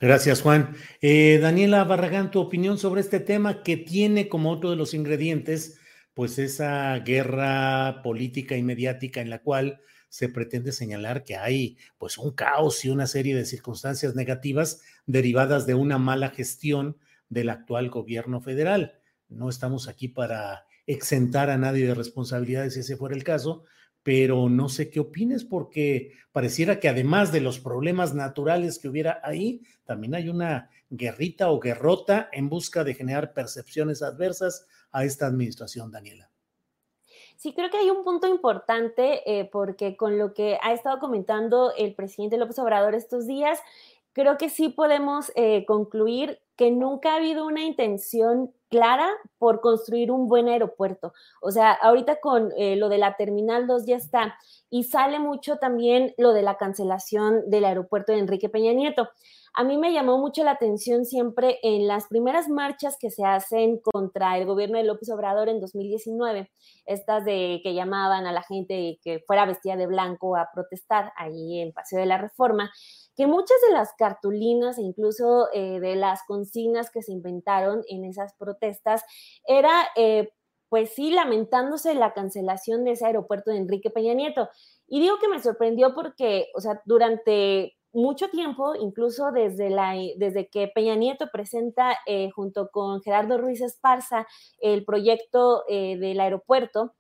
Gracias, 0.01 0.43
Juan. 0.43 0.75
Eh, 1.01 1.39
Daniela 1.41 1.85
Barragán, 1.85 2.31
tu 2.31 2.41
opinión 2.41 2.79
sobre 2.79 3.01
este 3.01 3.21
tema 3.21 3.63
que 3.63 3.77
tiene 3.77 4.29
como 4.29 4.51
otro 4.51 4.71
de 4.71 4.77
los 4.77 4.93
ingredientes, 4.93 5.79
pues 6.15 6.39
esa 6.39 6.99
guerra 6.99 8.03
política 8.03 8.57
y 8.57 8.63
mediática 8.63 9.21
en 9.21 9.31
la 9.31 9.41
cual 9.41 9.81
se 10.09 10.29
pretende 10.29 10.73
señalar 10.73 11.25
que 11.25 11.37
hay 11.37 11.77
pues 11.99 12.19
un 12.19 12.33
caos 12.33 12.85
y 12.85 12.91
una 12.91 13.07
serie 13.07 13.35
de 13.35 13.45
circunstancias 13.45 14.15
negativas 14.15 14.81
derivadas 15.07 15.67
de 15.67 15.75
una 15.75 15.99
mala 15.99 16.31
gestión 16.31 16.97
del 17.29 17.51
actual 17.51 17.91
gobierno 17.91 18.41
federal. 18.41 18.95
No 19.29 19.49
estamos 19.49 19.89
aquí 19.89 20.09
para 20.09 20.67
exentar 20.87 21.51
a 21.51 21.59
nadie 21.59 21.87
de 21.87 21.95
responsabilidades 21.95 22.75
si 22.75 22.81
ese 22.81 22.97
fuera 22.97 23.17
el 23.17 23.25
caso, 23.25 23.65
pero 24.03 24.51
no 24.51 24.69
sé 24.69 24.91
qué 24.91 25.01
opines 25.01 25.45
porque 25.45 26.13
pareciera 26.31 26.79
que 26.79 26.89
además 26.89 27.33
de 27.33 27.41
los 27.41 27.59
problemas 27.59 28.15
naturales 28.15 28.79
que 28.79 28.89
hubiera 28.89 29.21
ahí, 29.23 29.63
también 29.85 30.15
hay 30.15 30.29
una 30.29 30.71
guerrita 30.91 31.51
o 31.51 31.59
guerrota 31.59 32.29
en 32.33 32.49
busca 32.49 32.85
de 32.85 32.95
generar 32.95 33.33
percepciones 33.33 34.03
adversas 34.03 34.67
a 34.93 35.05
esta 35.05 35.27
administración, 35.27 35.91
Daniela. 35.91 36.31
Sí, 37.37 37.53
creo 37.53 37.71
que 37.71 37.79
hay 37.79 37.91
un 37.91 38.05
punto 38.05 38.29
importante 38.29 39.23
eh, 39.27 39.49
porque 39.51 39.97
con 39.97 40.19
lo 40.19 40.35
que 40.35 40.59
ha 40.63 40.73
estado 40.73 40.99
comentando 40.99 41.73
el 41.77 41.95
presidente 41.95 42.37
López 42.37 42.59
Obrador 42.59 42.95
estos 42.95 43.27
días, 43.27 43.59
creo 44.13 44.39
que 44.39 44.49
sí 44.49 44.69
podemos 44.69 45.33
eh, 45.35 45.65
concluir 45.67 46.39
que 46.57 46.71
nunca 46.71 47.13
ha 47.13 47.17
habido 47.17 47.47
una 47.47 47.63
intención 47.63 48.53
clara 48.69 49.09
por 49.39 49.61
construir 49.61 50.11
un 50.11 50.29
buen 50.29 50.49
aeropuerto. 50.49 51.13
O 51.41 51.51
sea, 51.51 51.73
ahorita 51.73 52.21
con 52.21 52.51
eh, 52.57 52.77
lo 52.77 52.89
de 52.89 52.99
la 52.99 53.17
Terminal 53.17 53.67
2 53.67 53.87
ya 53.87 53.97
está. 53.97 54.37
Y 54.71 54.85
sale 54.85 55.19
mucho 55.19 55.57
también 55.57 56.15
lo 56.19 56.33
de 56.33 56.43
la 56.43 56.57
cancelación 56.57 57.49
del 57.51 57.65
aeropuerto 57.65 58.13
de 58.13 58.19
Enrique 58.19 58.49
Peña 58.49 58.73
Nieto. 58.73 59.09
A 59.57 59.63
mí 59.63 59.79
me 59.79 59.93
llamó 59.93 60.19
mucho 60.19 60.43
la 60.43 60.51
atención 60.51 61.05
siempre 61.05 61.61
en 61.63 61.87
las 61.87 62.09
primeras 62.09 62.49
marchas 62.49 62.97
que 62.99 63.11
se 63.11 63.25
hacen 63.25 63.79
contra 63.79 64.37
el 64.37 64.47
gobierno 64.47 64.79
de 64.79 64.83
López 64.83 65.09
Obrador 65.11 65.49
en 65.49 65.61
2019, 65.61 66.51
estas 66.87 67.25
de 67.25 67.61
que 67.63 67.73
llamaban 67.73 68.27
a 68.27 68.33
la 68.33 68.43
gente 68.43 68.99
que 69.01 69.23
fuera 69.25 69.47
vestida 69.47 69.77
de 69.77 69.87
blanco 69.87 70.37
a 70.37 70.49
protestar 70.53 71.13
ahí 71.17 71.61
en 71.61 71.73
Paseo 71.73 72.01
de 72.01 72.07
la 72.07 72.19
Reforma 72.19 72.73
que 73.17 73.27
muchas 73.27 73.57
de 73.67 73.75
las 73.75 73.93
cartulinas 73.95 74.79
e 74.79 74.83
incluso 74.83 75.49
eh, 75.53 75.81
de 75.81 75.97
las 75.97 76.23
consignas 76.27 76.91
que 76.91 77.03
se 77.03 77.13
inventaron 77.13 77.83
en 77.89 78.05
esas 78.05 78.35
protestas 78.35 79.03
era, 79.47 79.89
eh, 79.97 80.31
pues 80.69 80.91
sí, 80.95 81.11
lamentándose 81.11 81.95
la 81.95 82.13
cancelación 82.13 82.85
de 82.85 82.93
ese 82.93 83.07
aeropuerto 83.07 83.51
de 83.51 83.59
Enrique 83.59 83.91
Peña 83.91 84.15
Nieto. 84.15 84.49
Y 84.87 85.01
digo 85.01 85.19
que 85.19 85.29
me 85.29 85.41
sorprendió 85.41 85.95
porque, 85.95 86.49
o 86.55 86.61
sea, 86.61 86.83
durante 86.85 87.77
mucho 87.93 88.29
tiempo, 88.29 88.75
incluso 88.75 89.31
desde, 89.31 89.71
la, 89.71 89.95
desde 90.17 90.49
que 90.49 90.69
Peña 90.69 90.97
Nieto 90.97 91.29
presenta 91.33 91.97
eh, 92.07 92.31
junto 92.33 92.71
con 92.71 93.01
Gerardo 93.03 93.39
Ruiz 93.39 93.61
Esparza 93.61 94.27
el 94.59 94.85
proyecto 94.85 95.63
del 95.69 96.19
aeropuerto, 96.19 96.95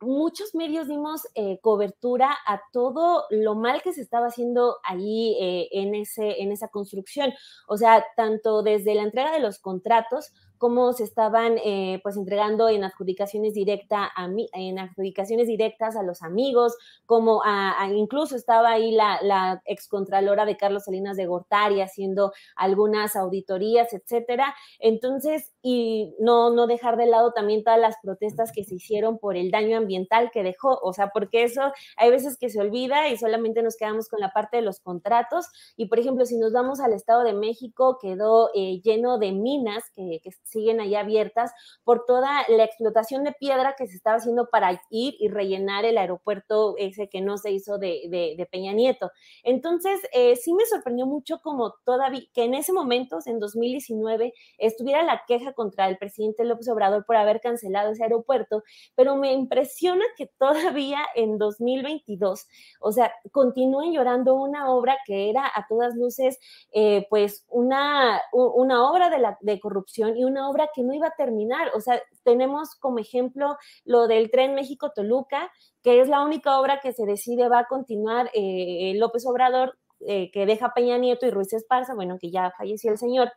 muchos 0.00 0.54
medios 0.54 0.88
dimos 0.88 1.22
eh, 1.34 1.58
cobertura 1.62 2.36
a 2.46 2.60
todo 2.72 3.24
lo 3.30 3.54
mal 3.54 3.82
que 3.82 3.92
se 3.92 4.02
estaba 4.02 4.26
haciendo 4.26 4.76
ahí 4.84 5.36
eh, 5.40 5.68
en, 5.72 5.94
ese, 5.94 6.42
en 6.42 6.52
esa 6.52 6.68
construcción. 6.68 7.32
O 7.68 7.76
sea, 7.76 8.04
tanto 8.16 8.62
desde 8.62 8.94
la 8.94 9.02
entrega 9.02 9.32
de 9.32 9.40
los 9.40 9.58
contratos 9.58 10.32
cómo 10.58 10.92
se 10.92 11.04
estaban 11.04 11.58
eh, 11.64 12.00
pues 12.02 12.16
entregando 12.16 12.68
en 12.68 12.84
adjudicaciones 12.84 13.54
directa 13.54 14.10
a 14.16 14.26
en 14.52 14.78
adjudicaciones 14.78 15.46
directas 15.46 15.96
a 15.96 16.02
los 16.02 16.22
amigos, 16.22 16.76
como 17.06 17.42
a, 17.44 17.74
incluso 17.94 18.36
estaba 18.36 18.70
ahí 18.70 18.92
la, 18.92 19.20
la 19.22 19.62
excontralora 19.64 20.44
de 20.44 20.56
Carlos 20.56 20.84
Salinas 20.84 21.16
de 21.16 21.26
Gortari 21.26 21.80
haciendo 21.80 22.32
algunas 22.56 23.16
auditorías, 23.16 23.92
etcétera. 23.92 24.54
Entonces, 24.78 25.52
y 25.62 26.14
no, 26.18 26.50
no 26.50 26.66
dejar 26.66 26.96
de 26.96 27.06
lado 27.06 27.32
también 27.32 27.64
todas 27.64 27.80
las 27.80 27.96
protestas 28.02 28.52
que 28.52 28.64
se 28.64 28.76
hicieron 28.76 29.18
por 29.18 29.36
el 29.36 29.50
daño 29.50 29.76
ambiental 29.76 30.30
que 30.32 30.42
dejó, 30.42 30.78
o 30.82 30.92
sea, 30.92 31.08
porque 31.08 31.44
eso 31.44 31.72
hay 31.96 32.10
veces 32.10 32.36
que 32.38 32.48
se 32.48 32.60
olvida 32.60 33.08
y 33.08 33.16
solamente 33.16 33.62
nos 33.62 33.76
quedamos 33.76 34.08
con 34.08 34.20
la 34.20 34.30
parte 34.32 34.58
de 34.58 34.62
los 34.62 34.80
contratos. 34.80 35.46
Y 35.76 35.86
por 35.86 35.98
ejemplo, 35.98 36.24
si 36.24 36.36
nos 36.38 36.52
vamos 36.52 36.80
al 36.80 36.92
Estado 36.92 37.24
de 37.24 37.32
México, 37.32 37.98
quedó 38.00 38.50
eh, 38.54 38.80
lleno 38.82 39.18
de 39.18 39.32
minas 39.32 39.84
que, 39.94 40.20
que 40.22 40.28
siguen 40.46 40.80
ahí 40.80 40.94
abiertas 40.94 41.52
por 41.84 42.04
toda 42.06 42.44
la 42.48 42.64
explotación 42.64 43.24
de 43.24 43.32
piedra 43.32 43.74
que 43.76 43.86
se 43.86 43.96
estaba 43.96 44.16
haciendo 44.16 44.48
para 44.48 44.80
ir 44.90 45.14
y 45.18 45.28
rellenar 45.28 45.84
el 45.84 45.98
aeropuerto 45.98 46.74
ese 46.78 47.08
que 47.08 47.20
no 47.20 47.36
se 47.36 47.50
hizo 47.50 47.78
de, 47.78 48.48
Peña 48.50 48.72
Nieto. 48.72 49.10
Entonces, 49.42 50.00
eh, 50.12 50.36
sí 50.36 50.54
me 50.54 50.64
sorprendió 50.66 51.06
mucho 51.06 51.40
como 51.42 51.74
todavía, 51.84 52.22
que 52.32 52.44
en 52.44 52.54
ese 52.54 52.72
momento, 52.72 53.18
en 53.26 53.40
2019, 53.40 54.32
estuviera 54.58 55.02
la 55.02 55.22
queja 55.26 55.52
contra 55.52 55.88
el 55.88 55.98
presidente 55.98 56.44
López 56.44 56.68
Obrador 56.68 57.04
por 57.04 57.16
haber 57.16 57.40
cancelado 57.40 57.92
ese 57.92 58.04
aeropuerto, 58.04 58.62
pero 58.94 59.16
me 59.16 59.32
impresiona 59.32 60.04
que 60.16 60.26
todavía 60.38 61.00
en 61.14 61.38
2022, 61.38 62.46
o 62.80 62.92
sea, 62.92 63.12
continúen 63.32 63.92
llorando 63.92 64.34
una 64.34 64.70
obra 64.70 64.96
que 65.06 65.30
era 65.30 65.46
a 65.46 65.66
todas 65.68 65.94
luces, 65.96 66.38
eh, 66.72 67.06
pues, 67.10 67.44
una, 67.48 68.20
una 68.32 68.90
obra 68.90 69.10
de, 69.10 69.18
la, 69.18 69.38
de 69.40 69.58
corrupción 69.60 70.16
y 70.16 70.24
una 70.24 70.35
obra 70.38 70.68
que 70.74 70.82
no 70.82 70.94
iba 70.94 71.08
a 71.08 71.14
terminar. 71.16 71.70
O 71.74 71.80
sea, 71.80 72.00
tenemos 72.24 72.74
como 72.76 72.98
ejemplo 72.98 73.56
lo 73.84 74.06
del 74.06 74.30
tren 74.30 74.54
México-Toluca, 74.54 75.50
que 75.82 76.00
es 76.00 76.08
la 76.08 76.22
única 76.22 76.58
obra 76.60 76.80
que 76.80 76.92
se 76.92 77.06
decide 77.06 77.48
va 77.48 77.60
a 77.60 77.66
continuar 77.66 78.30
eh, 78.34 78.92
López 78.96 79.26
Obrador, 79.26 79.78
eh, 80.00 80.30
que 80.30 80.44
deja 80.46 80.74
Peña 80.74 80.98
Nieto 80.98 81.26
y 81.26 81.30
Ruiz 81.30 81.52
Esparza, 81.52 81.94
bueno, 81.94 82.18
que 82.20 82.30
ya 82.30 82.52
falleció 82.56 82.90
el 82.90 82.98
señor 82.98 83.32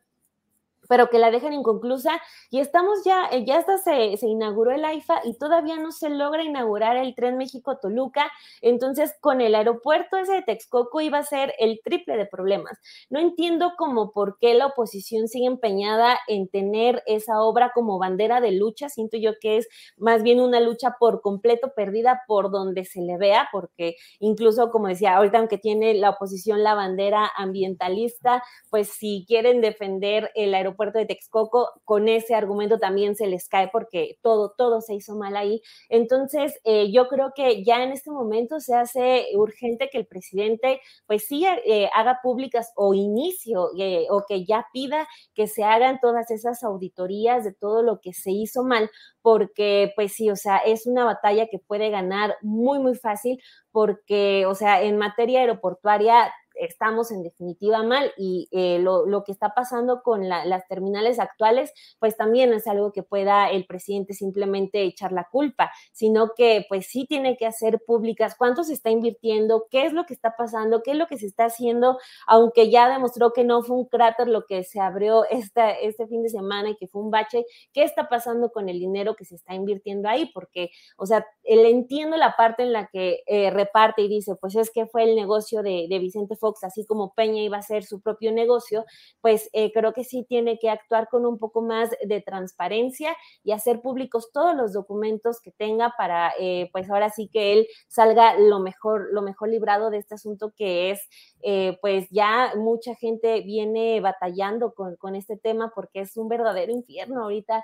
pero 0.89 1.09
que 1.09 1.19
la 1.19 1.29
dejan 1.29 1.53
inconclusa 1.53 2.19
y 2.49 2.59
estamos 2.59 3.03
ya, 3.05 3.27
eh, 3.31 3.45
ya 3.45 3.59
hasta 3.59 3.77
se, 3.77 4.17
se, 4.17 4.27
inauguró 4.27 4.71
el 4.71 4.83
AIFA 4.83 5.21
y 5.23 5.37
todavía 5.37 5.77
no 5.77 5.91
se 5.91 6.09
logra 6.09 6.43
inaugurar 6.43 6.97
el 6.97 7.13
tren 7.13 7.37
México-Toluca, 7.37 8.29
entonces 8.61 9.15
con 9.21 9.39
el 9.39 9.53
aeropuerto 9.53 10.17
ese 10.17 10.33
de 10.33 10.41
Texcoco 10.41 10.99
iba 10.99 11.19
a 11.19 11.23
ser 11.23 11.53
el 11.59 11.79
triple 11.83 12.17
de 12.17 12.25
problemas. 12.25 12.79
No 13.09 13.19
entiendo 13.19 13.73
cómo 13.77 14.11
por 14.11 14.39
qué 14.39 14.55
la 14.55 14.65
oposición 14.65 15.27
sigue 15.27 15.45
empeñada 15.45 16.19
en 16.27 16.47
tener 16.47 17.03
esa 17.05 17.39
obra 17.43 17.71
como 17.73 17.99
bandera 17.99 18.41
de 18.41 18.51
lucha, 18.51 18.89
siento 18.89 19.17
yo 19.17 19.33
que 19.39 19.57
es 19.57 19.67
más 19.95 20.23
bien 20.23 20.39
una 20.39 20.59
lucha 20.59 20.95
por 20.99 21.21
completo 21.21 21.71
perdida 21.75 22.23
por 22.27 22.49
donde 22.49 22.83
se 22.83 23.01
le 23.01 23.17
vea, 23.17 23.47
porque 23.51 23.95
incluso 24.19 24.71
como 24.71 24.87
decía, 24.87 25.17
ahorita 25.17 25.37
aunque 25.37 25.59
tiene 25.59 25.93
la 25.93 26.09
oposición 26.09 26.63
la 26.63 26.73
bandera 26.73 27.31
ambientalista, 27.37 28.41
pues 28.71 28.89
si 28.89 29.25
quieren 29.27 29.61
defender 29.61 30.31
el 30.33 30.55
aeropuerto, 30.55 30.78
puerto 30.79 30.97
de 30.97 31.05
Texcoco, 31.05 31.73
con 31.83 32.07
ese 32.07 32.35
argumento 32.35 32.79
también 32.79 33.15
se 33.15 33.27
les 33.27 33.49
cae 33.49 33.67
porque 33.67 34.17
todo, 34.21 34.53
todo 34.57 34.79
se 34.79 34.95
hizo 34.95 35.17
mal 35.17 35.35
ahí. 35.35 35.61
Entonces, 35.89 36.57
eh, 36.63 36.89
yo 36.89 37.09
creo 37.09 37.33
que 37.35 37.65
ya 37.65 37.83
en 37.83 37.91
este 37.91 38.11
momento 38.11 38.61
se 38.61 38.75
hace 38.75 39.27
urgente 39.35 39.89
que 39.91 39.97
el 39.97 40.07
presidente, 40.07 40.79
pues 41.05 41.25
sí, 41.27 41.45
eh, 41.65 41.89
haga 41.93 42.19
públicas 42.23 42.71
o 42.77 42.93
inicio 42.93 43.71
eh, 43.77 44.07
o 44.09 44.23
que 44.25 44.45
ya 44.45 44.67
pida 44.71 45.05
que 45.35 45.47
se 45.47 45.65
hagan 45.65 45.99
todas 46.01 46.31
esas 46.31 46.63
auditorías 46.63 47.43
de 47.43 47.53
todo 47.53 47.83
lo 47.83 47.99
que 47.99 48.13
se 48.13 48.31
hizo 48.31 48.63
mal, 48.63 48.89
porque 49.21 49.91
pues 49.97 50.13
sí, 50.13 50.29
o 50.29 50.37
sea, 50.37 50.59
es 50.59 50.87
una 50.87 51.03
batalla 51.03 51.47
que 51.47 51.59
puede 51.59 51.89
ganar 51.89 52.37
muy, 52.41 52.79
muy 52.79 52.95
fácil 52.95 53.41
porque, 53.71 54.45
o 54.45 54.55
sea, 54.55 54.81
en 54.83 54.97
materia 54.97 55.41
aeroportuaria 55.41 56.31
estamos 56.59 57.11
en 57.11 57.23
definitiva 57.23 57.83
mal 57.83 58.11
y 58.17 58.47
eh, 58.51 58.79
lo, 58.79 59.23
que 59.23 59.31
está 59.31 59.53
pasando 59.53 60.01
con 60.01 60.27
las 60.29 60.67
terminales 60.67 61.19
actuales, 61.19 61.73
pues 61.99 62.15
también 62.15 62.53
es 62.53 62.67
algo 62.67 62.91
que 62.91 63.03
pueda 63.03 63.49
el 63.49 63.65
presidente 63.65 64.13
simplemente 64.13 64.83
echar 64.83 65.11
la 65.11 65.27
culpa, 65.29 65.71
sino 65.91 66.33
que 66.35 66.65
pues 66.69 66.87
sí 66.87 67.05
tiene 67.05 67.37
que 67.37 67.45
hacer 67.45 67.81
públicas 67.85 68.35
cuánto 68.37 68.63
se 68.63 68.73
está 68.73 68.89
invirtiendo, 68.89 69.67
qué 69.69 69.85
es 69.85 69.93
lo 69.93 70.05
que 70.05 70.13
está 70.13 70.35
pasando, 70.37 70.83
qué 70.83 70.91
es 70.91 70.97
lo 70.97 71.07
que 71.07 71.17
se 71.17 71.25
está 71.25 71.45
haciendo, 71.45 71.97
aunque 72.27 72.69
ya 72.69 72.89
demostró 72.89 73.33
que 73.33 73.43
no 73.43 73.61
fue 73.63 73.77
un 73.77 73.85
cráter 73.85 74.27
lo 74.27 74.45
que 74.45 74.63
se 74.63 74.79
abrió 74.79 75.25
esta, 75.29 75.71
este 75.71 76.07
fin 76.07 76.23
de 76.23 76.29
semana 76.29 76.69
y 76.69 76.75
que 76.75 76.87
fue 76.87 77.01
un 77.01 77.11
bache, 77.11 77.45
qué 77.73 77.83
está 77.83 78.09
pasando 78.09 78.51
con 78.51 78.69
el 78.69 78.79
dinero 78.79 79.15
que 79.15 79.25
se 79.25 79.35
está 79.35 79.53
invirtiendo 79.53 80.09
ahí, 80.09 80.29
porque, 80.33 80.71
o 80.97 81.05
sea, 81.05 81.25
él 81.43 81.65
entiendo 81.65 82.17
la 82.17 82.35
parte 82.35 82.63
en 82.63 82.73
la 82.73 82.87
que 82.87 83.23
eh, 83.25 83.49
reparte 83.49 84.01
y 84.01 84.07
dice, 84.07 84.35
pues 84.35 84.55
es 84.55 84.71
que 84.71 84.85
fue 84.87 85.03
el 85.03 85.15
negocio 85.15 85.63
de, 85.63 85.87
de 85.89 85.99
Vicente 85.99 86.35
Fox 86.35 86.48
así 86.63 86.85
como 86.85 87.13
Peña 87.13 87.41
iba 87.41 87.57
a 87.57 87.61
hacer 87.61 87.83
su 87.83 88.01
propio 88.01 88.31
negocio, 88.31 88.85
pues 89.21 89.49
eh, 89.53 89.71
creo 89.71 89.93
que 89.93 90.03
sí 90.03 90.25
tiene 90.27 90.59
que 90.59 90.69
actuar 90.69 91.07
con 91.09 91.25
un 91.25 91.37
poco 91.37 91.61
más 91.61 91.89
de 92.03 92.21
transparencia 92.21 93.15
y 93.43 93.51
hacer 93.51 93.81
públicos 93.81 94.31
todos 94.33 94.55
los 94.55 94.73
documentos 94.73 95.39
que 95.41 95.51
tenga 95.51 95.93
para, 95.97 96.33
eh, 96.39 96.69
pues 96.71 96.89
ahora 96.89 97.09
sí 97.09 97.29
que 97.31 97.53
él 97.53 97.67
salga 97.87 98.37
lo 98.37 98.59
mejor, 98.59 99.09
lo 99.11 99.21
mejor 99.21 99.49
librado 99.49 99.89
de 99.89 99.97
este 99.97 100.15
asunto 100.15 100.53
que 100.55 100.91
es, 100.91 101.07
eh, 101.41 101.77
pues 101.81 102.07
ya 102.09 102.53
mucha 102.55 102.95
gente 102.95 103.41
viene 103.41 104.01
batallando 104.01 104.73
con, 104.73 104.95
con, 104.95 105.15
este 105.15 105.37
tema 105.37 105.71
porque 105.73 106.01
es 106.01 106.15
un 106.17 106.29
verdadero 106.29 106.71
infierno 106.71 107.23
ahorita, 107.23 107.63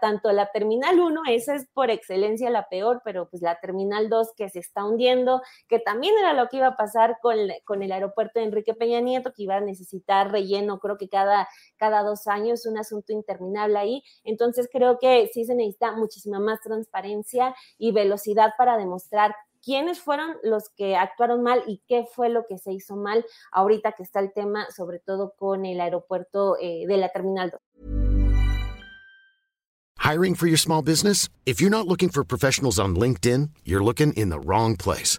tanto 0.00 0.32
la 0.32 0.50
Terminal 0.50 0.98
1, 0.98 1.22
esa 1.28 1.54
es 1.54 1.66
por 1.72 1.90
excelencia 1.90 2.50
la 2.50 2.68
peor, 2.68 3.00
pero 3.04 3.28
pues 3.28 3.42
la 3.42 3.58
Terminal 3.60 4.08
2 4.08 4.32
que 4.36 4.48
se 4.48 4.58
está 4.58 4.84
hundiendo, 4.84 5.42
que 5.68 5.78
también 5.78 6.14
era 6.18 6.32
lo 6.32 6.48
que 6.48 6.58
iba 6.58 6.68
a 6.68 6.76
pasar 6.76 7.18
con, 7.20 7.36
con 7.64 7.82
el 7.88 7.92
aeropuerto 7.92 8.38
de 8.38 8.46
Enrique 8.46 8.74
Peña 8.74 9.00
Nieto, 9.00 9.32
que 9.32 9.42
iba 9.42 9.56
a 9.56 9.60
necesitar 9.60 10.30
relleno, 10.30 10.78
creo 10.78 10.98
que 10.98 11.08
cada, 11.08 11.48
cada 11.76 12.02
dos 12.02 12.26
años, 12.26 12.66
un 12.66 12.78
asunto 12.78 13.12
interminable 13.12 13.78
ahí. 13.78 14.02
Entonces 14.24 14.68
creo 14.70 14.98
que 14.98 15.28
sí 15.32 15.44
se 15.44 15.54
necesita 15.54 15.92
muchísima 15.92 16.38
más 16.38 16.60
transparencia 16.60 17.54
y 17.78 17.92
velocidad 17.92 18.50
para 18.58 18.76
demostrar 18.76 19.34
quiénes 19.64 20.00
fueron 20.00 20.36
los 20.42 20.68
que 20.76 20.96
actuaron 20.96 21.42
mal 21.42 21.62
y 21.66 21.82
qué 21.88 22.04
fue 22.14 22.28
lo 22.28 22.44
que 22.46 22.58
se 22.58 22.72
hizo 22.72 22.94
mal 22.96 23.24
ahorita 23.50 23.92
que 23.92 24.02
está 24.02 24.20
el 24.20 24.32
tema, 24.32 24.66
sobre 24.70 24.98
todo 24.98 25.34
con 25.36 25.64
el 25.64 25.80
aeropuerto 25.80 26.56
eh, 26.60 26.84
de 26.86 26.96
la 26.96 27.08
Terminal 27.08 27.50
2. 27.50 27.60
Hiring 29.98 30.36
for 30.36 30.46
your 30.46 30.58
small 30.58 30.80
business? 30.82 31.28
If 31.44 31.60
you're 31.60 31.70
not 31.70 31.86
looking 31.86 32.08
for 32.08 32.24
professionals 32.24 32.78
on 32.78 32.94
LinkedIn, 32.94 33.50
you're 33.64 33.82
looking 33.82 34.12
in 34.14 34.30
the 34.30 34.40
wrong 34.40 34.76
place. 34.76 35.18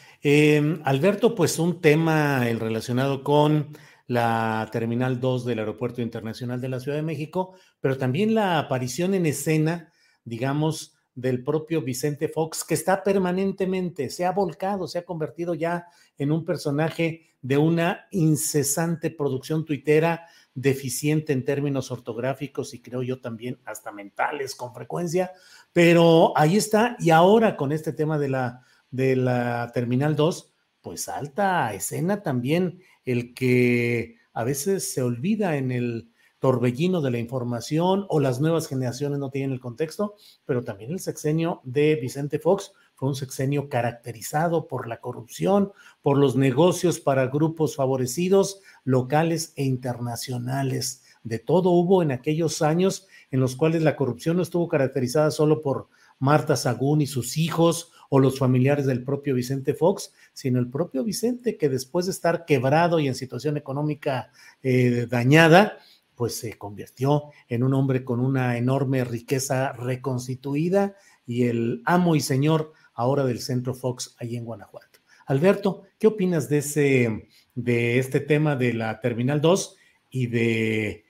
Eh, 0.23 0.79
Alberto, 0.83 1.33
pues 1.33 1.57
un 1.57 1.81
tema 1.81 2.47
el 2.47 2.59
relacionado 2.59 3.23
con 3.23 3.75
la 4.05 4.69
Terminal 4.71 5.19
2 5.19 5.45
del 5.45 5.59
Aeropuerto 5.59 6.01
Internacional 6.01 6.61
de 6.61 6.69
la 6.69 6.79
Ciudad 6.79 6.97
de 6.97 7.03
México, 7.03 7.55
pero 7.79 7.97
también 7.97 8.35
la 8.35 8.59
aparición 8.59 9.15
en 9.15 9.25
escena, 9.25 9.91
digamos, 10.23 10.95
del 11.15 11.43
propio 11.43 11.81
Vicente 11.81 12.27
Fox, 12.27 12.63
que 12.63 12.75
está 12.75 13.03
permanentemente, 13.03 14.11
se 14.11 14.25
ha 14.25 14.31
volcado, 14.31 14.87
se 14.87 14.99
ha 14.99 15.05
convertido 15.05 15.55
ya 15.55 15.87
en 16.17 16.31
un 16.31 16.45
personaje 16.45 17.33
de 17.41 17.57
una 17.57 18.05
incesante 18.11 19.09
producción 19.09 19.65
tuitera, 19.65 20.27
deficiente 20.53 21.33
en 21.33 21.45
términos 21.45 21.89
ortográficos 21.89 22.73
y 22.73 22.81
creo 22.81 23.01
yo 23.01 23.19
también 23.21 23.59
hasta 23.65 23.91
mentales 23.91 24.53
con 24.53 24.73
frecuencia, 24.73 25.31
pero 25.73 26.33
ahí 26.35 26.57
está, 26.57 26.95
y 26.99 27.09
ahora 27.09 27.55
con 27.55 27.71
este 27.71 27.93
tema 27.93 28.19
de 28.19 28.29
la 28.29 28.61
de 28.91 29.15
la 29.15 29.71
Terminal 29.73 30.15
2, 30.15 30.53
pues 30.81 31.09
alta 31.09 31.73
escena 31.73 32.21
también 32.21 32.81
el 33.05 33.33
que 33.33 34.17
a 34.33 34.43
veces 34.43 34.93
se 34.93 35.01
olvida 35.01 35.57
en 35.57 35.71
el 35.71 36.11
torbellino 36.39 37.01
de 37.01 37.11
la 37.11 37.19
información 37.19 38.05
o 38.09 38.19
las 38.19 38.41
nuevas 38.41 38.67
generaciones 38.67 39.19
no 39.19 39.29
tienen 39.29 39.51
el 39.51 39.59
contexto, 39.59 40.15
pero 40.43 40.63
también 40.63 40.91
el 40.91 40.99
sexenio 40.99 41.61
de 41.63 41.95
Vicente 41.95 42.39
Fox 42.39 42.73
fue 42.95 43.09
un 43.09 43.15
sexenio 43.15 43.69
caracterizado 43.69 44.67
por 44.67 44.87
la 44.87 44.99
corrupción, 44.99 45.71
por 46.01 46.17
los 46.17 46.35
negocios 46.35 46.99
para 46.99 47.27
grupos 47.27 47.75
favorecidos 47.75 48.61
locales 48.83 49.53
e 49.55 49.63
internacionales. 49.63 51.03
de 51.23 51.37
todo 51.37 51.69
hubo 51.69 52.01
en 52.01 52.11
aquellos 52.11 52.63
años 52.63 53.07
en 53.29 53.39
los 53.39 53.55
cuales 53.55 53.83
la 53.83 53.95
corrupción 53.95 54.37
no 54.37 54.43
estuvo 54.43 54.67
caracterizada 54.67 55.29
solo 55.29 55.61
por 55.61 55.89
Marta 56.17 56.55
Sagún 56.55 57.01
y 57.01 57.07
sus 57.07 57.37
hijos 57.37 57.91
o 58.13 58.19
los 58.19 58.37
familiares 58.37 58.85
del 58.85 59.05
propio 59.05 59.33
Vicente 59.33 59.73
Fox, 59.73 60.11
sino 60.33 60.59
el 60.59 60.69
propio 60.69 61.01
Vicente 61.01 61.55
que 61.55 61.69
después 61.69 62.07
de 62.07 62.11
estar 62.11 62.43
quebrado 62.43 62.99
y 62.99 63.07
en 63.07 63.15
situación 63.15 63.55
económica 63.55 64.31
eh, 64.61 65.07
dañada, 65.09 65.77
pues 66.13 66.35
se 66.35 66.57
convirtió 66.57 67.31
en 67.47 67.63
un 67.63 67.73
hombre 67.73 68.03
con 68.03 68.19
una 68.19 68.57
enorme 68.57 69.05
riqueza 69.05 69.71
reconstituida 69.71 70.97
y 71.25 71.45
el 71.45 71.81
amo 71.85 72.17
y 72.17 72.19
señor 72.19 72.73
ahora 72.93 73.23
del 73.23 73.39
Centro 73.39 73.73
Fox 73.73 74.13
ahí 74.19 74.35
en 74.35 74.43
Guanajuato. 74.43 74.99
Alberto, 75.27 75.83
¿qué 75.97 76.07
opinas 76.07 76.49
de 76.49 76.57
ese 76.57 77.29
de 77.55 77.97
este 77.97 78.19
tema 78.19 78.57
de 78.57 78.73
la 78.73 78.99
Terminal 78.99 79.39
2 79.39 79.77
y 80.09 80.27
de 80.27 81.05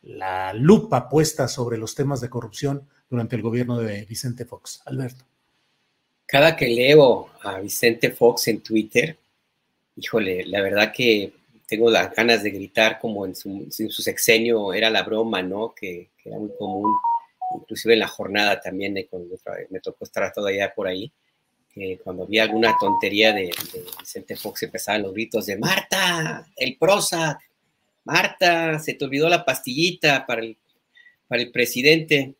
la 0.00 0.54
lupa 0.54 1.10
puesta 1.10 1.48
sobre 1.48 1.76
los 1.76 1.94
temas 1.94 2.22
de 2.22 2.30
corrupción 2.30 2.88
durante 3.10 3.36
el 3.36 3.42
gobierno 3.42 3.78
de 3.78 4.06
Vicente 4.06 4.46
Fox? 4.46 4.80
Alberto. 4.86 5.29
Cada 6.30 6.54
que 6.54 6.68
leo 6.68 7.28
a 7.42 7.58
Vicente 7.58 8.12
Fox 8.12 8.46
en 8.46 8.60
Twitter, 8.60 9.18
híjole, 9.96 10.44
la 10.46 10.62
verdad 10.62 10.92
que 10.94 11.32
tengo 11.66 11.90
las 11.90 12.14
ganas 12.14 12.44
de 12.44 12.50
gritar 12.50 13.00
como 13.00 13.26
en 13.26 13.34
su, 13.34 13.66
sexenio 13.90 14.72
era 14.72 14.90
la 14.90 15.02
broma, 15.02 15.42
¿no? 15.42 15.74
Que, 15.74 16.10
era 16.24 16.38
muy 16.38 16.50
común, 16.56 16.94
inclusive 17.56 17.94
en 17.94 18.00
la 18.00 18.06
jornada 18.06 18.60
también, 18.60 18.94
me 18.94 19.80
tocó 19.80 20.04
estar 20.04 20.32
todavía 20.32 20.72
por 20.72 20.86
ahí, 20.86 21.10
que 21.74 21.98
cuando 22.04 22.22
había 22.22 22.44
alguna 22.44 22.76
tontería 22.78 23.32
de, 23.32 23.50
Vicente 23.98 24.36
Fox 24.36 24.62
empezaban 24.62 25.02
los 25.02 25.12
gritos 25.12 25.46
de 25.46 25.58
Marta, 25.58 26.46
el 26.56 26.76
Prozac, 26.76 27.40
Marta, 28.04 28.78
se 28.78 28.94
te 28.94 29.04
olvidó 29.04 29.28
la 29.28 29.44
pastillita 29.44 30.26
para 30.26 30.42
el, 30.42 30.56
para 31.26 31.42
el 31.42 31.50
presidente. 31.50 32.34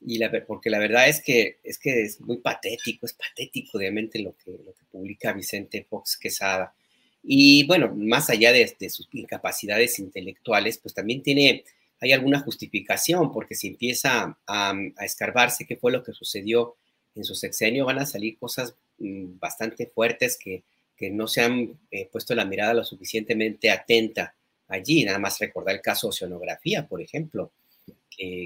Y 0.00 0.18
la, 0.18 0.30
porque 0.46 0.70
la 0.70 0.78
verdad 0.78 1.08
es 1.08 1.22
que, 1.22 1.58
es 1.62 1.78
que 1.78 2.02
es 2.02 2.20
muy 2.20 2.38
patético, 2.38 3.06
es 3.06 3.12
patético 3.12 3.78
realmente 3.78 4.18
lo 4.18 4.34
que, 4.36 4.52
lo 4.52 4.72
que 4.72 4.84
publica 4.90 5.32
Vicente 5.32 5.86
Fox 5.88 6.16
Quesada. 6.16 6.74
Y 7.22 7.66
bueno, 7.66 7.94
más 7.94 8.30
allá 8.30 8.52
de, 8.52 8.66
sus 8.88 9.08
incapacidades 9.12 9.98
intelectuales, 9.98 10.78
pues 10.78 10.94
también 10.94 11.22
tiene, 11.22 11.64
hay 12.00 12.12
alguna 12.12 12.40
justificación, 12.40 13.30
porque 13.30 13.54
si 13.54 13.68
empieza 13.68 14.38
a, 14.46 14.74
escarbarse 15.00 15.66
qué 15.66 15.76
fue 15.76 15.92
lo 15.92 16.02
que 16.02 16.12
sucedió 16.12 16.76
en 17.14 17.24
su 17.24 17.34
sexenio, 17.34 17.84
van 17.84 17.98
a 17.98 18.06
salir 18.06 18.38
cosas 18.38 18.74
mm, 18.98 19.38
bastante 19.38 19.86
fuertes 19.86 20.38
que, 20.38 20.64
que 20.96 21.10
no 21.10 21.26
se 21.28 21.42
han 21.42 21.78
eh, 21.90 22.08
puesto 22.10 22.34
la 22.34 22.44
mirada 22.44 22.74
lo 22.74 22.84
suficientemente 22.84 23.70
atenta 23.70 24.34
allí. 24.68 25.04
Nada 25.04 25.18
más 25.18 25.38
recordar 25.38 25.74
el 25.74 25.82
caso 25.82 26.08
Oceanografía, 26.08 26.86
por 26.86 27.02
ejemplo, 27.02 27.52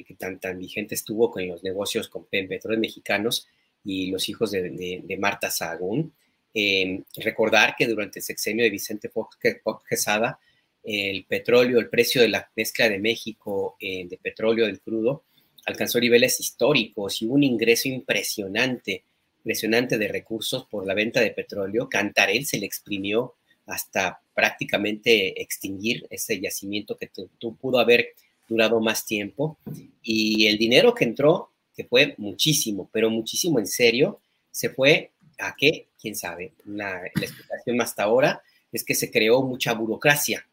que, 0.07 0.15
tan, 0.19 0.39
tan 0.39 0.59
vigente 0.59 0.95
estuvo 0.95 1.31
con 1.31 1.47
los 1.49 1.65
negocios 1.65 2.09
con 2.09 2.27
petróleos 2.27 2.81
mexicanos 2.81 3.49
y 3.85 4.11
los 4.11 4.29
hijos 4.29 4.51
de, 4.53 5.17
Marta 5.19 5.51
Sagún 5.51 6.13
Em, 6.57 7.03
recordar 7.17 7.75
que 7.77 7.89
durante 7.89 8.21
el 8.21 8.25
sexenio 8.25 8.63
de 8.65 8.71
Vicente 8.71 9.09
Fox, 9.09 9.37
Quesada, 9.89 10.39
el 10.85 11.25
petróleo, 11.25 11.81
el 11.81 11.89
precio 11.89 12.23
de 12.23 12.29
la 12.29 12.49
mezcla 12.55 12.89
de 12.89 13.01
México 13.01 13.77
eh, 13.81 14.07
de 14.07 14.17
petróleo 14.19 14.67
del 14.67 14.81
crudo 14.81 15.25
alcanzó 15.67 15.99
niveles 15.99 16.39
históricos 16.39 17.23
y 17.23 17.27
un 17.27 17.43
ingreso 17.43 17.89
impresionante, 17.89 19.03
impresionante 19.39 19.99
de 19.99 20.07
recursos 20.07 20.67
por 20.67 20.87
la 20.87 20.95
venta 20.95 21.21
de 21.21 21.33
petróleo. 21.33 21.89
Cantarel 21.89 22.47
se 22.47 22.59
le 22.59 22.67
exprimió 22.67 23.35
hasta 23.67 24.21
prácticamente 24.33 25.41
extinguir 25.43 26.07
ese 26.11 26.39
yacimiento 26.39 26.97
que 26.97 27.11
pudo 27.61 27.81
haber 27.81 28.11
durado 28.49 28.81
más 28.81 29.07
tiempo. 29.07 29.59
Y 30.03 30.47
el 30.47 30.59
dinero 30.59 30.95
que 30.95 31.05
entró, 31.05 31.51
que 31.75 31.85
fue 31.85 32.15
muchísimo, 32.19 32.89
pero 32.93 33.11
muchísimo 33.11 33.59
en 33.59 33.67
serio, 33.67 34.21
se 34.51 34.71
fue 34.71 35.13
¿A 35.39 35.55
qué? 35.57 35.89
¿Quién 36.01 36.15
sabe? 36.15 36.53
La, 36.65 37.07
explicación 37.07 37.81
hasta 37.81 38.05
ahora 38.05 38.43
es 38.73 38.85
que 38.85 38.95
se 38.95 39.11
creó 39.11 39.43
mucha 39.43 39.73
burocracia, 39.75 40.47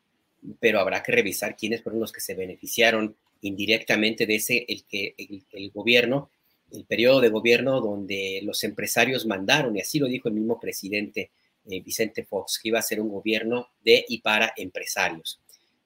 pero 0.60 0.80
habrá 0.80 1.04
que 1.04 1.12
revisar 1.12 1.56
quiénes 1.56 1.82
fueron 1.82 2.02
los 2.02 2.12
que 2.12 2.22
se 2.22 2.36
beneficiaron 2.36 3.16
indirectamente 3.42 4.26
de 4.26 4.36
ese, 4.36 4.66
el, 4.68 4.84
que, 4.86 5.16
el, 5.18 5.72
gobierno, 5.72 6.30
el 6.72 6.86
periodo 6.86 7.22
de 7.22 7.30
gobierno 7.30 7.82
donde 7.82 8.42
los 8.44 8.64
empresarios 8.64 9.26
mandaron, 9.26 9.76
y 9.76 9.82
así 9.82 10.00
lo 10.00 10.08
dijo 10.08 10.30
el 10.30 10.36
mismo 10.36 10.60
presidente 10.60 11.32
eh, 11.70 11.82
Vicente 11.82 12.24
Fox, 12.24 12.60
que 12.62 12.70
iba 12.70 12.80
a 12.80 12.84
ser 12.84 13.02
un 13.02 13.10
gobierno 13.10 13.70
de 13.84 14.06
y 14.08 14.20
para 14.20 14.54
empresarios. 14.56 15.39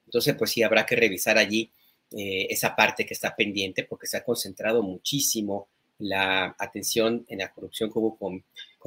Entonces, 0.06 0.34
pues 0.36 0.50
sí, 0.50 0.62
habrá 0.62 0.86
que 0.86 0.96
revisar 0.96 1.38
allí 1.38 1.70
eh, 2.12 2.46
esa 2.50 2.76
parte 2.76 3.04
que 3.04 3.14
está 3.14 3.34
pendiente 3.34 3.84
porque 3.84 4.06
se 4.06 4.16
ha 4.16 4.24
concentrado 4.24 4.82
muchísimo 4.82 5.68
la 5.98 6.54
atención 6.58 7.24
en 7.28 7.38
la 7.38 7.52
corrupción 7.52 7.90
que 7.90 7.98
hubo 7.98 8.16
con, 8.16 8.44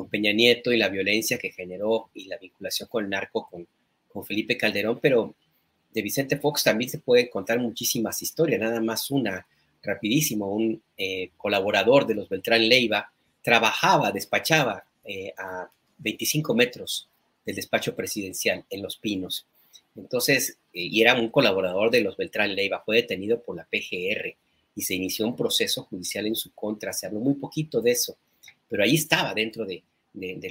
Peña 0.10 0.32
Nieto 0.32 0.72
y 0.72 0.78
la 0.78 0.88
violencia 0.88 1.38
que 1.38 1.52
generó 1.52 2.10
y 2.14 2.30
la 2.30 2.38
vinculación 2.38 2.88
con 2.88 3.04
el 3.04 3.10
narco 3.10 3.50
con, 3.52 3.68
con 4.08 4.24
Felipe 4.24 4.56
Calderón, 4.56 4.98
pero 5.02 5.36
de 5.92 6.02
Vicente 6.02 6.38
Fox 6.38 6.64
también 6.64 6.90
se 6.90 7.00
pueden 7.00 7.28
contar 7.28 7.60
muchísimas 7.60 8.22
historias, 8.22 8.62
nada 8.62 8.80
más 8.80 9.12
una 9.12 9.46
rapidísimo, 9.84 10.54
un 10.54 10.82
eh, 10.98 11.32
colaborador 11.38 12.06
de 12.06 12.16
los 12.16 12.30
Beltrán 12.30 12.68
Leiva 12.68 13.12
trabajaba, 13.42 14.12
despachaba 14.12 14.86
eh, 15.04 15.34
a 15.38 15.70
25 15.98 16.54
metros 16.54 17.10
del 17.46 17.56
despacho 17.56 17.96
presidencial 17.96 18.66
en 18.70 18.82
Los 18.82 18.98
Pinos. 18.98 19.46
Entonces, 19.96 20.60
eh, 20.74 20.84
y 20.84 21.02
era 21.02 21.20
un 21.20 21.30
colaborador 21.30 21.92
de 21.92 22.02
los 22.02 22.18
Beltrán 22.18 22.56
Leiva, 22.56 22.84
fue 22.86 22.98
detenido 22.98 23.42
por 23.42 23.56
la 23.56 23.66
PGR 23.66 24.36
y 24.76 24.82
se 24.82 24.96
inició 24.96 25.26
un 25.26 25.36
proceso 25.36 25.84
judicial 25.84 26.28
en 26.28 26.36
su 26.36 26.54
contra. 26.54 26.94
Se 26.94 27.06
habló 27.06 27.20
muy 27.20 27.36
poquito 27.36 27.82
de 27.82 27.92
eso, 27.92 28.18
pero 28.68 28.84
ahí 28.84 28.96
estaba 28.96 29.34
dentro 29.34 29.66
de, 29.66 29.84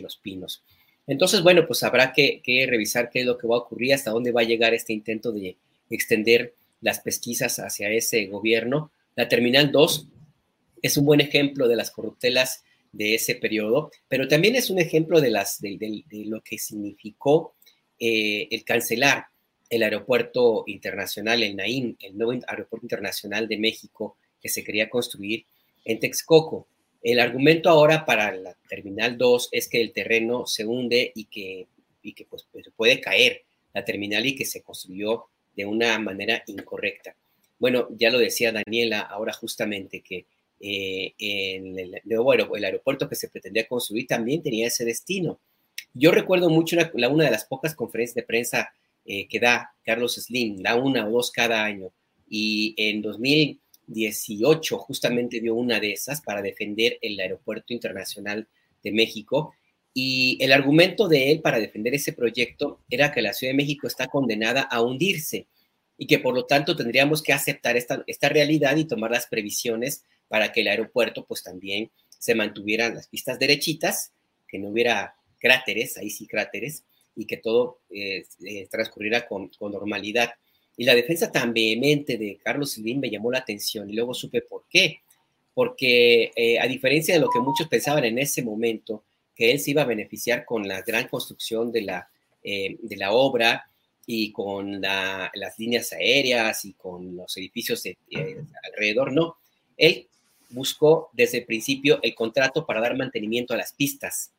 los 0.00 0.16
pinos. 0.16 0.62
Entonces, 1.06 1.42
bueno, 1.42 1.66
pues 1.66 1.82
habrá 1.82 2.12
que, 2.12 2.42
revisar 2.68 3.10
qué 3.10 3.20
es 3.20 3.26
lo 3.26 3.38
que 3.38 3.46
va 3.46 3.56
a 3.56 3.60
ocurrir, 3.60 3.94
hasta 3.94 4.10
dónde 4.10 4.32
va 4.32 4.42
a 4.42 4.44
llegar 4.44 4.74
este 4.74 4.92
intento 4.92 5.32
de 5.32 5.56
extender 5.88 6.54
las 6.80 7.00
pesquisas 7.00 7.58
hacia 7.58 7.90
ese 7.90 8.26
gobierno. 8.26 8.92
La 9.16 9.28
Terminal 9.28 9.72
2 9.72 10.08
es 10.82 10.96
un 10.96 11.06
buen 11.06 11.20
ejemplo 11.20 11.66
de 11.66 11.76
las 11.76 11.90
corruptelas 11.90 12.62
de 12.92 13.14
ese 13.14 13.34
periodo, 13.34 13.90
pero 14.08 14.28
también 14.28 14.56
es 14.56 14.70
un 14.70 14.78
ejemplo 14.78 15.20
de, 15.20 15.30
las, 15.30 15.60
de, 15.60 16.04
lo 16.26 16.42
que 16.42 16.58
significó 16.58 17.54
eh, 17.98 18.48
el 18.50 18.64
cancelar 18.64 19.26
el 19.70 19.82
aeropuerto 19.82 20.64
internacional, 20.66 21.42
el 21.42 21.56
Naim, 21.56 21.96
el 22.00 22.16
nuevo 22.16 22.32
aeropuerto 22.46 22.86
internacional 22.86 23.48
de 23.48 23.58
México 23.58 24.16
que 24.40 24.48
se 24.48 24.64
quería 24.64 24.88
construir 24.88 25.44
en 25.84 25.98
Texcoco. 25.98 26.66
El 27.02 27.20
argumento 27.20 27.68
ahora 27.68 28.04
para 28.04 28.34
la 28.34 28.56
Terminal 28.68 29.18
2 29.18 29.50
es 29.52 29.68
que 29.68 29.80
el 29.80 29.92
terreno 29.92 30.46
se 30.46 30.64
hunde 30.64 31.12
y 31.14 31.26
que, 31.26 31.66
y 32.02 32.12
que 32.12 32.24
pues, 32.24 32.46
pues, 32.50 32.66
puede 32.76 33.00
caer 33.00 33.42
la 33.74 33.84
terminal 33.84 34.24
y 34.26 34.34
que 34.34 34.46
se 34.46 34.62
construyó 34.62 35.26
de 35.54 35.66
una 35.66 35.98
manera 35.98 36.42
incorrecta. 36.46 37.14
Bueno, 37.58 37.88
ya 37.90 38.10
lo 38.10 38.18
decía 38.18 38.52
Daniela 38.52 39.00
ahora 39.00 39.32
justamente 39.32 40.00
que 40.00 40.24
eh, 40.60 41.14
el 41.18 42.64
aeropuerto 42.64 43.08
que 43.08 43.14
se 43.14 43.28
pretendía 43.28 43.68
construir 43.68 44.06
también 44.06 44.42
tenía 44.42 44.68
ese 44.68 44.84
destino. 44.84 45.38
Yo 45.94 46.10
recuerdo 46.10 46.48
mucho 46.50 46.76
la, 46.76 47.08
una 47.08 47.24
de 47.24 47.30
las 47.30 47.44
pocas 47.44 47.74
conferencias 47.74 48.14
de 48.14 48.22
prensa 48.22 48.72
eh, 49.04 49.26
que 49.28 49.40
da 49.40 49.74
Carlos 49.84 50.14
Slim, 50.14 50.62
da 50.62 50.76
una 50.76 51.06
o 51.06 51.10
dos 51.10 51.30
cada 51.30 51.64
año. 51.64 51.92
Y 52.28 52.74
en 52.76 53.02
2018 53.02 54.78
justamente 54.78 55.40
dio 55.40 55.54
una 55.54 55.80
de 55.80 55.92
esas 55.92 56.20
para 56.20 56.42
defender 56.42 56.98
el 57.00 57.18
Aeropuerto 57.18 57.72
Internacional 57.72 58.46
de 58.82 58.92
México. 58.92 59.54
Y 59.94 60.38
el 60.40 60.52
argumento 60.52 61.08
de 61.08 61.32
él 61.32 61.40
para 61.40 61.58
defender 61.58 61.94
ese 61.94 62.12
proyecto 62.12 62.80
era 62.88 63.10
que 63.10 63.22
la 63.22 63.32
Ciudad 63.32 63.52
de 63.52 63.56
México 63.56 63.86
está 63.86 64.06
condenada 64.06 64.62
a 64.62 64.82
hundirse 64.82 65.46
y 65.96 66.06
que 66.06 66.20
por 66.20 66.34
lo 66.34 66.46
tanto 66.46 66.76
tendríamos 66.76 67.22
que 67.22 67.32
aceptar 67.32 67.76
esta, 67.76 68.04
esta 68.06 68.28
realidad 68.28 68.76
y 68.76 68.84
tomar 68.84 69.10
las 69.10 69.26
previsiones 69.26 70.04
para 70.28 70.52
que 70.52 70.60
el 70.60 70.68
aeropuerto 70.68 71.24
pues 71.26 71.42
también 71.42 71.90
se 72.08 72.34
mantuvieran 72.34 72.94
las 72.94 73.08
pistas 73.08 73.38
derechitas, 73.38 74.12
que 74.46 74.58
no 74.58 74.68
hubiera 74.68 75.14
cráteres, 75.38 75.96
ahí 75.96 76.10
sí 76.10 76.26
cráteres, 76.26 76.84
y 77.18 77.24
que 77.24 77.36
todo 77.36 77.80
eh, 77.90 78.24
eh, 78.44 78.68
transcurriera 78.70 79.26
con, 79.26 79.50
normalidad. 79.60 80.30
Y 80.76 80.84
la 80.84 80.94
defensa 80.94 81.32
tan 81.32 81.52
vehemente 81.52 82.16
de 82.16 82.38
Carlos 82.42 82.72
Slim 82.72 83.00
me 83.00 83.10
llamó 83.10 83.32
la 83.32 83.38
atención 83.38 83.90
y 83.90 83.94
luego 83.94 84.14
supe 84.14 84.42
por 84.42 84.64
qué. 84.70 85.00
Porque 85.52 86.30
eh, 86.36 86.60
a 86.60 86.68
diferencia 86.68 87.14
de 87.14 87.20
lo 87.20 87.28
que 87.28 87.40
muchos 87.40 87.66
pensaban 87.66 88.04
en 88.04 88.18
ese 88.18 88.42
momento, 88.42 89.04
que 89.34 89.50
él 89.50 89.58
se 89.58 89.72
iba 89.72 89.82
a 89.82 89.86
beneficiar 89.86 90.44
con 90.44 90.66
la 90.68 90.82
gran 90.82 91.08
construcción 91.08 91.72
de 91.72 91.82
la, 91.82 92.08
de 92.42 92.96
la 92.96 93.12
obra 93.12 93.70
y 94.06 94.32
con 94.32 94.80
las 94.80 95.58
líneas 95.58 95.92
aéreas 95.92 96.64
y 96.64 96.72
con 96.72 97.16
los 97.16 97.36
edificios 97.36 97.84
alrededor, 98.64 99.12
no. 99.12 99.36
Él 99.76 100.08
buscó 100.50 101.10
desde 101.12 101.38
el 101.38 101.44
principio 101.44 102.00
el 102.02 102.14
contrato 102.14 102.64
para 102.66 102.80
dar 102.80 102.96
mantenimiento 102.96 103.54
a 103.54 103.58
las 103.58 103.72
pistas 103.72 104.32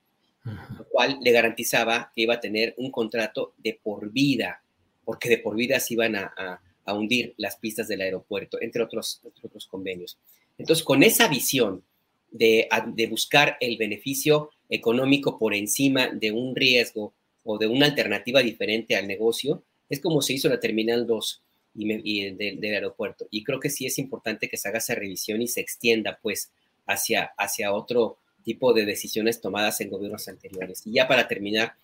lo 0.44 0.86
cual 0.90 1.20
le 1.22 1.32
garantizaba 1.32 2.12
que 2.16 2.22
iba 2.22 2.36
a 2.36 2.40
tener 2.40 2.74
un 2.78 2.92
contrato 2.92 3.54
de 3.58 3.80
por 3.82 4.12
vida, 4.12 4.64
porque 5.06 5.30
de 5.30 5.38
por 5.38 5.56
vida 5.56 5.80
se 5.80 5.94
iban 5.96 6.16
a, 6.16 6.62
a 6.86 6.94
hundir 6.94 7.34
las 7.38 7.58
pistas 7.58 7.88
del 7.88 8.02
aeropuerto, 8.02 8.60
entre 8.62 8.84
otros, 8.84 9.22
otros 9.44 9.68
convenios. 9.68 10.18
Entonces, 10.58 10.84
con 10.84 11.04
esa 11.04 11.28
visión 11.28 11.84
de, 12.32 12.68
de 12.88 13.08
buscar 13.08 13.58
el 13.60 13.78
beneficio 13.78 14.52
económico 14.70 15.38
por 15.38 15.54
encima 15.54 16.08
de 16.08 16.32
un 16.32 16.56
riesgo 16.56 17.14
o 17.44 17.58
de 17.58 17.68
una 17.68 17.86
alternativa 17.86 18.42
diferente 18.42 18.96
al 18.96 19.08
negocio, 19.08 19.64
es 19.90 20.00
como 20.00 20.22
se 20.22 20.34
hizo 20.34 20.50
la 20.50 20.60
Terminal 20.60 21.08
2 21.08 21.42
y, 21.76 22.32
del, 22.32 22.74
aeropuerto. 22.74 23.28
Y 23.32 23.44
creo 23.44 23.60
que 23.60 23.70
sí 23.70 23.86
es 23.86 23.98
importante 23.98 24.50
que 24.50 24.58
se 24.58 24.68
haga 24.68 24.80
esa 24.80 24.96
revisión 24.96 25.42
y 25.42 25.48
se 25.48 25.62
extienda 25.62 26.20
pues 26.22 26.52
hacia, 26.86 27.32
hacia 27.38 27.74
otro 27.74 28.18
tipo 28.50 28.74
de 28.74 28.84
decisiones 28.84 29.42
tomadas 29.42 29.80
en 29.80 29.92
gobiernos 29.92 30.28
anteriores. 30.28 30.82
Y 30.84 30.94
ya 30.94 31.08
para 31.08 31.28
terminar, 31.28 31.76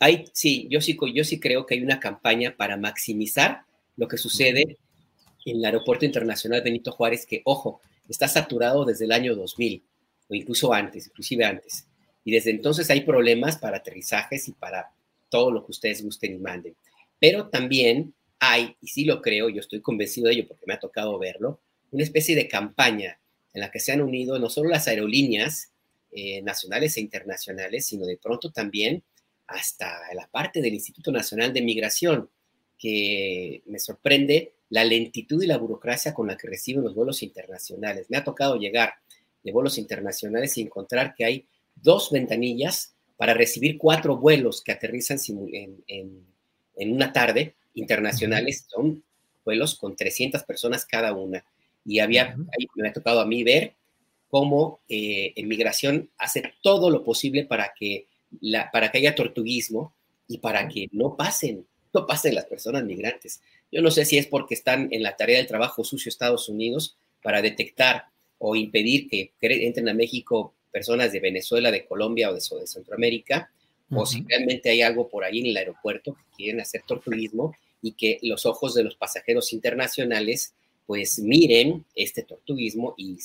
hay, 0.00 0.24
sí, 0.32 0.66
yo 0.70 0.80
sí, 0.80 0.96
yo 1.14 1.22
sí 1.22 1.38
creo 1.38 1.66
que 1.66 1.74
hay 1.74 1.82
una 1.82 2.00
campaña 2.00 2.56
para 2.56 2.78
maximizar 2.78 3.64
lo 3.98 4.08
que 4.08 4.16
sucede 4.16 4.78
en 5.44 5.58
el 5.58 5.64
Aeropuerto 5.66 6.06
Internacional 6.06 6.62
Benito 6.62 6.92
Juárez, 6.92 7.26
que, 7.26 7.42
ojo, 7.44 7.82
está 8.08 8.26
saturado 8.26 8.86
desde 8.86 9.04
el 9.04 9.12
año 9.12 9.36
2000 9.36 9.82
o 10.30 10.34
incluso 10.34 10.72
antes, 10.72 11.08
inclusive 11.08 11.44
antes. 11.44 11.86
Y 12.24 12.32
desde 12.32 12.52
entonces 12.52 12.88
hay 12.88 13.02
problemas 13.02 13.58
para 13.58 13.76
aterrizajes 13.76 14.48
y 14.48 14.52
para 14.52 14.92
todo 15.28 15.50
lo 15.50 15.62
que 15.66 15.72
ustedes 15.72 16.02
gusten 16.02 16.36
y 16.36 16.38
manden. 16.38 16.74
Pero 17.18 17.48
también 17.50 18.14
hay, 18.38 18.76
y 18.80 18.88
sí 18.88 19.04
lo 19.04 19.20
creo, 19.20 19.50
yo 19.50 19.60
estoy 19.60 19.82
convencido 19.82 20.28
de 20.28 20.34
ello 20.36 20.48
porque 20.48 20.64
me 20.66 20.72
ha 20.72 20.80
tocado 20.80 21.18
verlo, 21.18 21.60
una 21.90 22.02
especie 22.02 22.34
de 22.34 22.48
campaña 22.48 23.18
en 23.52 23.60
la 23.60 23.70
que 23.70 23.78
se 23.78 23.92
han 23.92 24.00
unido 24.00 24.38
no 24.38 24.48
solo 24.48 24.70
las 24.70 24.88
aerolíneas 24.88 25.71
eh, 26.12 26.42
nacionales 26.42 26.96
e 26.96 27.00
internacionales, 27.00 27.86
sino 27.86 28.06
de 28.06 28.16
pronto 28.16 28.50
también 28.50 29.02
hasta 29.46 30.00
la 30.14 30.26
parte 30.28 30.60
del 30.60 30.74
Instituto 30.74 31.10
Nacional 31.10 31.52
de 31.52 31.62
Migración, 31.62 32.30
que 32.78 33.62
me 33.66 33.78
sorprende 33.78 34.52
la 34.70 34.84
lentitud 34.84 35.42
y 35.42 35.46
la 35.46 35.58
burocracia 35.58 36.14
con 36.14 36.26
la 36.26 36.36
que 36.36 36.48
reciben 36.48 36.84
los 36.84 36.94
vuelos 36.94 37.22
internacionales. 37.22 38.06
Me 38.08 38.16
ha 38.16 38.24
tocado 38.24 38.56
llegar 38.56 38.94
de 39.42 39.52
vuelos 39.52 39.78
internacionales 39.78 40.56
y 40.56 40.62
encontrar 40.62 41.14
que 41.14 41.24
hay 41.24 41.46
dos 41.74 42.10
ventanillas 42.10 42.94
para 43.16 43.34
recibir 43.34 43.78
cuatro 43.78 44.16
vuelos 44.16 44.62
que 44.62 44.72
aterrizan 44.72 45.18
en, 45.52 45.84
en 46.76 46.92
una 46.92 47.12
tarde 47.12 47.54
internacionales, 47.74 48.66
son 48.68 49.02
vuelos 49.44 49.76
con 49.76 49.96
300 49.96 50.42
personas 50.44 50.84
cada 50.84 51.12
una. 51.12 51.44
Y 51.84 51.98
había, 51.98 52.36
me 52.74 52.88
ha 52.88 52.92
tocado 52.92 53.20
a 53.20 53.26
mí 53.26 53.42
ver 53.42 53.74
cómo 54.32 54.80
eh, 54.88 55.34
en 55.36 55.46
migración 55.46 56.08
hace 56.16 56.54
todo 56.62 56.88
lo 56.88 57.04
posible 57.04 57.44
para 57.44 57.74
que, 57.78 58.06
la, 58.40 58.70
para 58.70 58.90
que 58.90 58.96
haya 58.96 59.14
tortuguismo 59.14 59.94
y 60.26 60.38
para 60.38 60.68
que 60.68 60.88
no 60.90 61.18
pasen, 61.18 61.66
no 61.92 62.06
pasen 62.06 62.34
las 62.34 62.46
personas 62.46 62.82
migrantes. 62.84 63.42
Yo 63.70 63.82
no 63.82 63.90
sé 63.90 64.06
si 64.06 64.16
es 64.16 64.26
porque 64.26 64.54
están 64.54 64.88
en 64.90 65.02
la 65.02 65.18
tarea 65.18 65.36
del 65.36 65.46
trabajo 65.46 65.84
sucio 65.84 66.08
Estados 66.08 66.48
Unidos 66.48 66.96
para 67.22 67.42
detectar 67.42 68.06
o 68.38 68.56
impedir 68.56 69.10
que 69.10 69.34
entren 69.42 69.90
a 69.90 69.94
México 69.94 70.54
personas 70.72 71.12
de 71.12 71.20
Venezuela, 71.20 71.70
de 71.70 71.84
Colombia 71.84 72.30
o 72.30 72.32
de, 72.32 72.40
de 72.58 72.66
Centroamérica, 72.66 73.52
o 73.90 74.06
si 74.06 74.24
realmente 74.26 74.70
hay 74.70 74.80
algo 74.80 75.10
por 75.10 75.24
ahí 75.24 75.40
en 75.40 75.48
el 75.48 75.56
aeropuerto 75.58 76.14
que 76.14 76.36
quieren 76.38 76.62
hacer 76.62 76.84
tortuguismo 76.86 77.54
y 77.82 77.92
que 77.92 78.18
los 78.22 78.46
ojos 78.46 78.72
de 78.72 78.84
los 78.84 78.96
pasajeros 78.96 79.52
internacionales 79.52 80.54
pues 80.86 81.18
miren 81.18 81.84
este 81.94 82.22
tortuguismo 82.22 82.94
y 82.96 83.18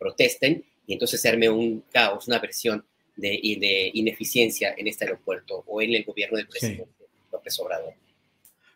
protesten 0.00 0.64
y 0.86 0.94
entonces 0.94 1.20
se 1.20 1.28
arme 1.28 1.48
un 1.48 1.84
caos, 1.92 2.26
una 2.26 2.40
versión 2.40 2.84
de, 3.14 3.30
de 3.60 3.90
ineficiencia 3.94 4.74
en 4.76 4.88
este 4.88 5.04
aeropuerto 5.04 5.62
o 5.68 5.80
en 5.80 5.94
el 5.94 6.04
gobierno 6.04 6.38
del 6.38 6.48
presidente 6.48 6.88
López 7.30 7.60
Obrador. 7.60 7.94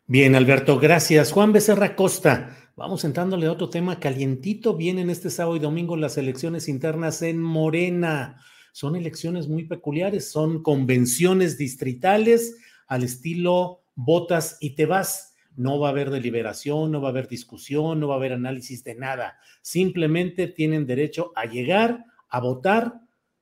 Bien, 0.06 0.36
Alberto, 0.36 0.78
gracias. 0.78 1.32
Juan 1.32 1.52
Becerra 1.52 1.96
Costa, 1.96 2.70
vamos 2.76 3.04
entrándole 3.04 3.46
a 3.46 3.52
otro 3.52 3.70
tema 3.70 3.98
calientito. 3.98 4.76
Vienen 4.76 5.10
este 5.10 5.30
sábado 5.30 5.56
y 5.56 5.60
domingo 5.60 5.96
las 5.96 6.18
elecciones 6.18 6.68
internas 6.68 7.22
en 7.22 7.40
Morena 7.40 8.38
son 8.74 8.96
elecciones 8.96 9.46
muy 9.46 9.66
peculiares, 9.66 10.32
son 10.32 10.60
convenciones 10.60 11.56
distritales 11.56 12.56
al 12.88 13.04
estilo 13.04 13.84
votas 13.94 14.56
y 14.60 14.70
te 14.70 14.84
vas. 14.84 15.33
No 15.56 15.78
va 15.78 15.88
a 15.88 15.90
haber 15.90 16.10
deliberación, 16.10 16.90
no 16.92 17.00
va 17.00 17.08
a 17.08 17.10
haber 17.10 17.28
discusión, 17.28 18.00
no 18.00 18.08
va 18.08 18.14
a 18.14 18.18
haber 18.18 18.32
análisis 18.32 18.84
de 18.84 18.94
nada. 18.94 19.38
Simplemente 19.62 20.48
tienen 20.48 20.86
derecho 20.86 21.32
a 21.36 21.46
llegar, 21.46 22.04
a 22.28 22.40
votar 22.40 23.00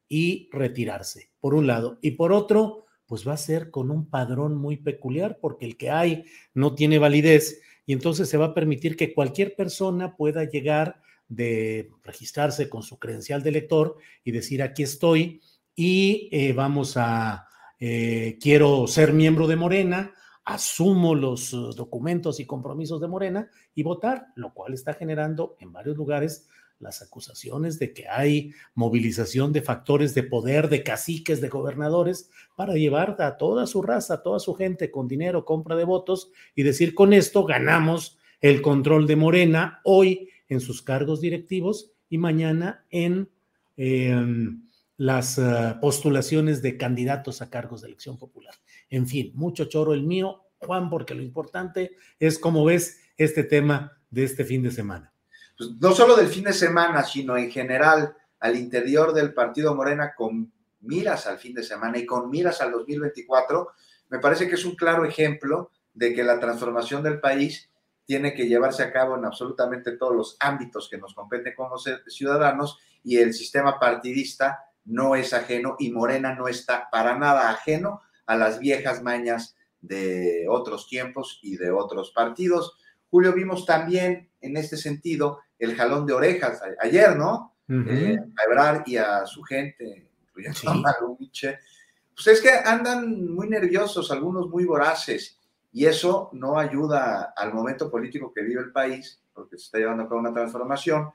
y 0.08 0.48
retirarse, 0.52 1.30
por 1.40 1.54
un 1.54 1.66
lado. 1.66 1.98
Y 2.02 2.12
por 2.12 2.32
otro, 2.32 2.86
pues 3.06 3.26
va 3.26 3.34
a 3.34 3.38
ser 3.38 3.70
con 3.70 3.90
un 3.90 4.08
padrón 4.08 4.56
muy 4.56 4.76
peculiar, 4.76 5.38
porque 5.40 5.66
el 5.66 5.76
que 5.76 5.90
hay 5.90 6.24
no 6.54 6.74
tiene 6.74 6.98
validez 6.98 7.60
y 7.86 7.92
entonces 7.92 8.28
se 8.28 8.36
va 8.36 8.46
a 8.46 8.54
permitir 8.54 8.96
que 8.96 9.12
cualquier 9.12 9.54
persona 9.56 10.16
pueda 10.16 10.44
llegar 10.44 11.00
de 11.28 11.90
registrarse 12.02 12.68
con 12.68 12.82
su 12.82 12.98
credencial 12.98 13.42
de 13.42 13.50
elector 13.50 13.96
y 14.22 14.32
decir 14.32 14.62
aquí 14.62 14.82
estoy 14.82 15.40
y 15.74 16.28
eh, 16.30 16.52
vamos 16.52 16.96
a, 16.96 17.48
eh, 17.80 18.38
quiero 18.40 18.86
ser 18.86 19.12
miembro 19.12 19.46
de 19.46 19.56
Morena, 19.56 20.14
asumo 20.45 21.14
los 21.14 21.53
uh, 21.53 21.72
documentos 21.72 22.40
y 22.40 22.47
compromisos 22.47 23.01
de 23.01 23.09
Morena 23.09 23.51
y 23.74 23.82
votar, 23.82 24.28
lo 24.34 24.53
cual 24.55 24.74
está 24.74 24.95
generando 24.95 25.57
en 25.61 25.72
varios 25.72 25.97
lugares 25.97 26.49
las 26.82 27.01
acusaciones 27.01 27.78
de 27.78 27.95
que 27.95 28.09
hay 28.09 28.53
movilización 28.74 29.53
de 29.53 29.62
factores 29.62 30.14
de 30.14 30.24
poder, 30.24 30.68
de 30.68 30.82
caciques, 30.82 31.40
de 31.40 31.49
gobernadores, 31.49 32.28
para 32.57 32.74
llevar 32.74 33.16
a 33.20 33.36
toda 33.36 33.66
su 33.66 33.82
raza, 33.82 34.14
a 34.14 34.22
toda 34.22 34.40
su 34.40 34.55
gente 34.55 34.90
con 34.90 35.07
dinero, 35.07 35.45
compra 35.45 35.76
de 35.76 35.84
votos 35.84 36.32
y 36.57 36.64
decir 36.64 36.95
con 36.95 37.12
esto 37.12 37.45
ganamos 37.45 38.18
el 38.40 38.61
control 38.61 39.07
de 39.07 39.16
Morena 39.16 39.80
hoy 39.84 40.28
en 40.49 40.61
sus 40.61 40.82
cargos 40.82 41.20
directivos 41.20 41.93
y 42.11 42.18
mañana 42.18 42.84
en 42.90 43.30
em, 43.76 44.68
las 44.97 45.38
eh, 45.38 45.74
postulaciones 45.80 46.61
de 46.62 46.76
candidatos 46.76 47.40
a 47.40 47.49
cargos 47.49 47.80
de 47.80 47.88
elección 47.88 48.18
popular. 48.18 48.55
En 48.93 49.09
fin, 49.09 49.32
mucho 49.34 49.64
choro 49.64 49.95
el 49.95 50.03
mío, 50.03 50.45
Juan, 50.59 50.90
porque 50.90 51.14
lo 51.14 51.22
importante 51.22 51.97
es 52.20 52.38
cómo 52.38 52.62
ves 52.62 53.01
este 53.16 53.43
tema 53.43 53.99
de 54.11 54.24
este 54.24 54.45
fin 54.45 54.62
de 54.62 54.70
semana. 54.70 55.14
Pues 55.57 55.70
no 55.80 55.93
solo 55.93 56.14
del 56.14 56.28
fin 56.28 56.45
de 56.45 56.53
semana, 56.53 57.03
sino 57.03 57.38
en 57.38 57.51
general 57.51 58.14
al 58.38 58.55
interior 58.55 59.14
del 59.14 59.32
partido 59.32 59.74
Morena 59.74 60.12
con 60.14 60.53
miras 60.80 61.26
al 61.26 61.38
fin 61.38 61.55
de 61.55 61.62
semana 61.62 61.97
y 61.97 62.05
con 62.05 62.28
miras 62.28 62.61
al 62.61 62.72
2024, 62.72 63.70
me 64.11 64.18
parece 64.18 64.47
que 64.47 64.57
es 64.57 64.64
un 64.66 64.76
claro 64.76 65.07
ejemplo 65.07 65.70
de 65.95 66.12
que 66.12 66.22
la 66.22 66.38
transformación 66.38 67.03
del 67.03 67.18
país 67.18 67.70
tiene 68.05 68.34
que 68.34 68.47
llevarse 68.47 68.82
a 68.82 68.93
cabo 68.93 69.16
en 69.16 69.24
absolutamente 69.24 69.93
todos 69.93 70.14
los 70.14 70.36
ámbitos 70.38 70.90
que 70.90 70.99
nos 70.99 71.14
competen 71.14 71.55
como 71.57 71.78
ciudadanos 71.78 72.78
y 73.03 73.16
el 73.16 73.32
sistema 73.32 73.80
partidista 73.80 74.66
no 74.84 75.16
es 75.16 75.32
ajeno 75.32 75.76
y 75.78 75.90
Morena 75.90 76.34
no 76.34 76.47
está 76.47 76.90
para 76.90 77.16
nada 77.16 77.49
ajeno 77.49 78.03
a 78.26 78.36
las 78.36 78.58
viejas 78.58 79.02
mañas 79.02 79.56
de 79.80 80.46
otros 80.48 80.88
tiempos 80.88 81.40
y 81.42 81.56
de 81.56 81.70
otros 81.70 82.12
partidos. 82.12 82.78
Julio, 83.10 83.32
vimos 83.32 83.66
también 83.66 84.30
en 84.40 84.56
este 84.56 84.76
sentido 84.76 85.40
el 85.58 85.76
jalón 85.76 86.06
de 86.06 86.14
orejas 86.14 86.60
ayer, 86.80 87.16
¿no? 87.16 87.56
Eh, 87.68 88.18
a 88.36 88.44
Ebrar 88.44 88.84
y 88.86 88.96
a 88.96 89.24
su 89.24 89.42
gente, 89.42 90.10
sí. 90.52 90.66
Pues 92.14 92.26
es 92.26 92.40
que 92.40 92.50
andan 92.50 93.32
muy 93.32 93.48
nerviosos, 93.48 94.10
algunos 94.10 94.48
muy 94.48 94.64
voraces 94.64 95.38
y 95.72 95.86
eso 95.86 96.28
no 96.32 96.58
ayuda 96.58 97.32
al 97.34 97.54
momento 97.54 97.90
político 97.90 98.32
que 98.32 98.42
vive 98.42 98.60
el 98.60 98.72
país, 98.72 99.20
porque 99.32 99.56
se 99.56 99.64
está 99.64 99.78
llevando 99.78 100.02
a 100.02 100.08
cabo 100.08 100.20
una 100.20 100.34
transformación. 100.34 101.10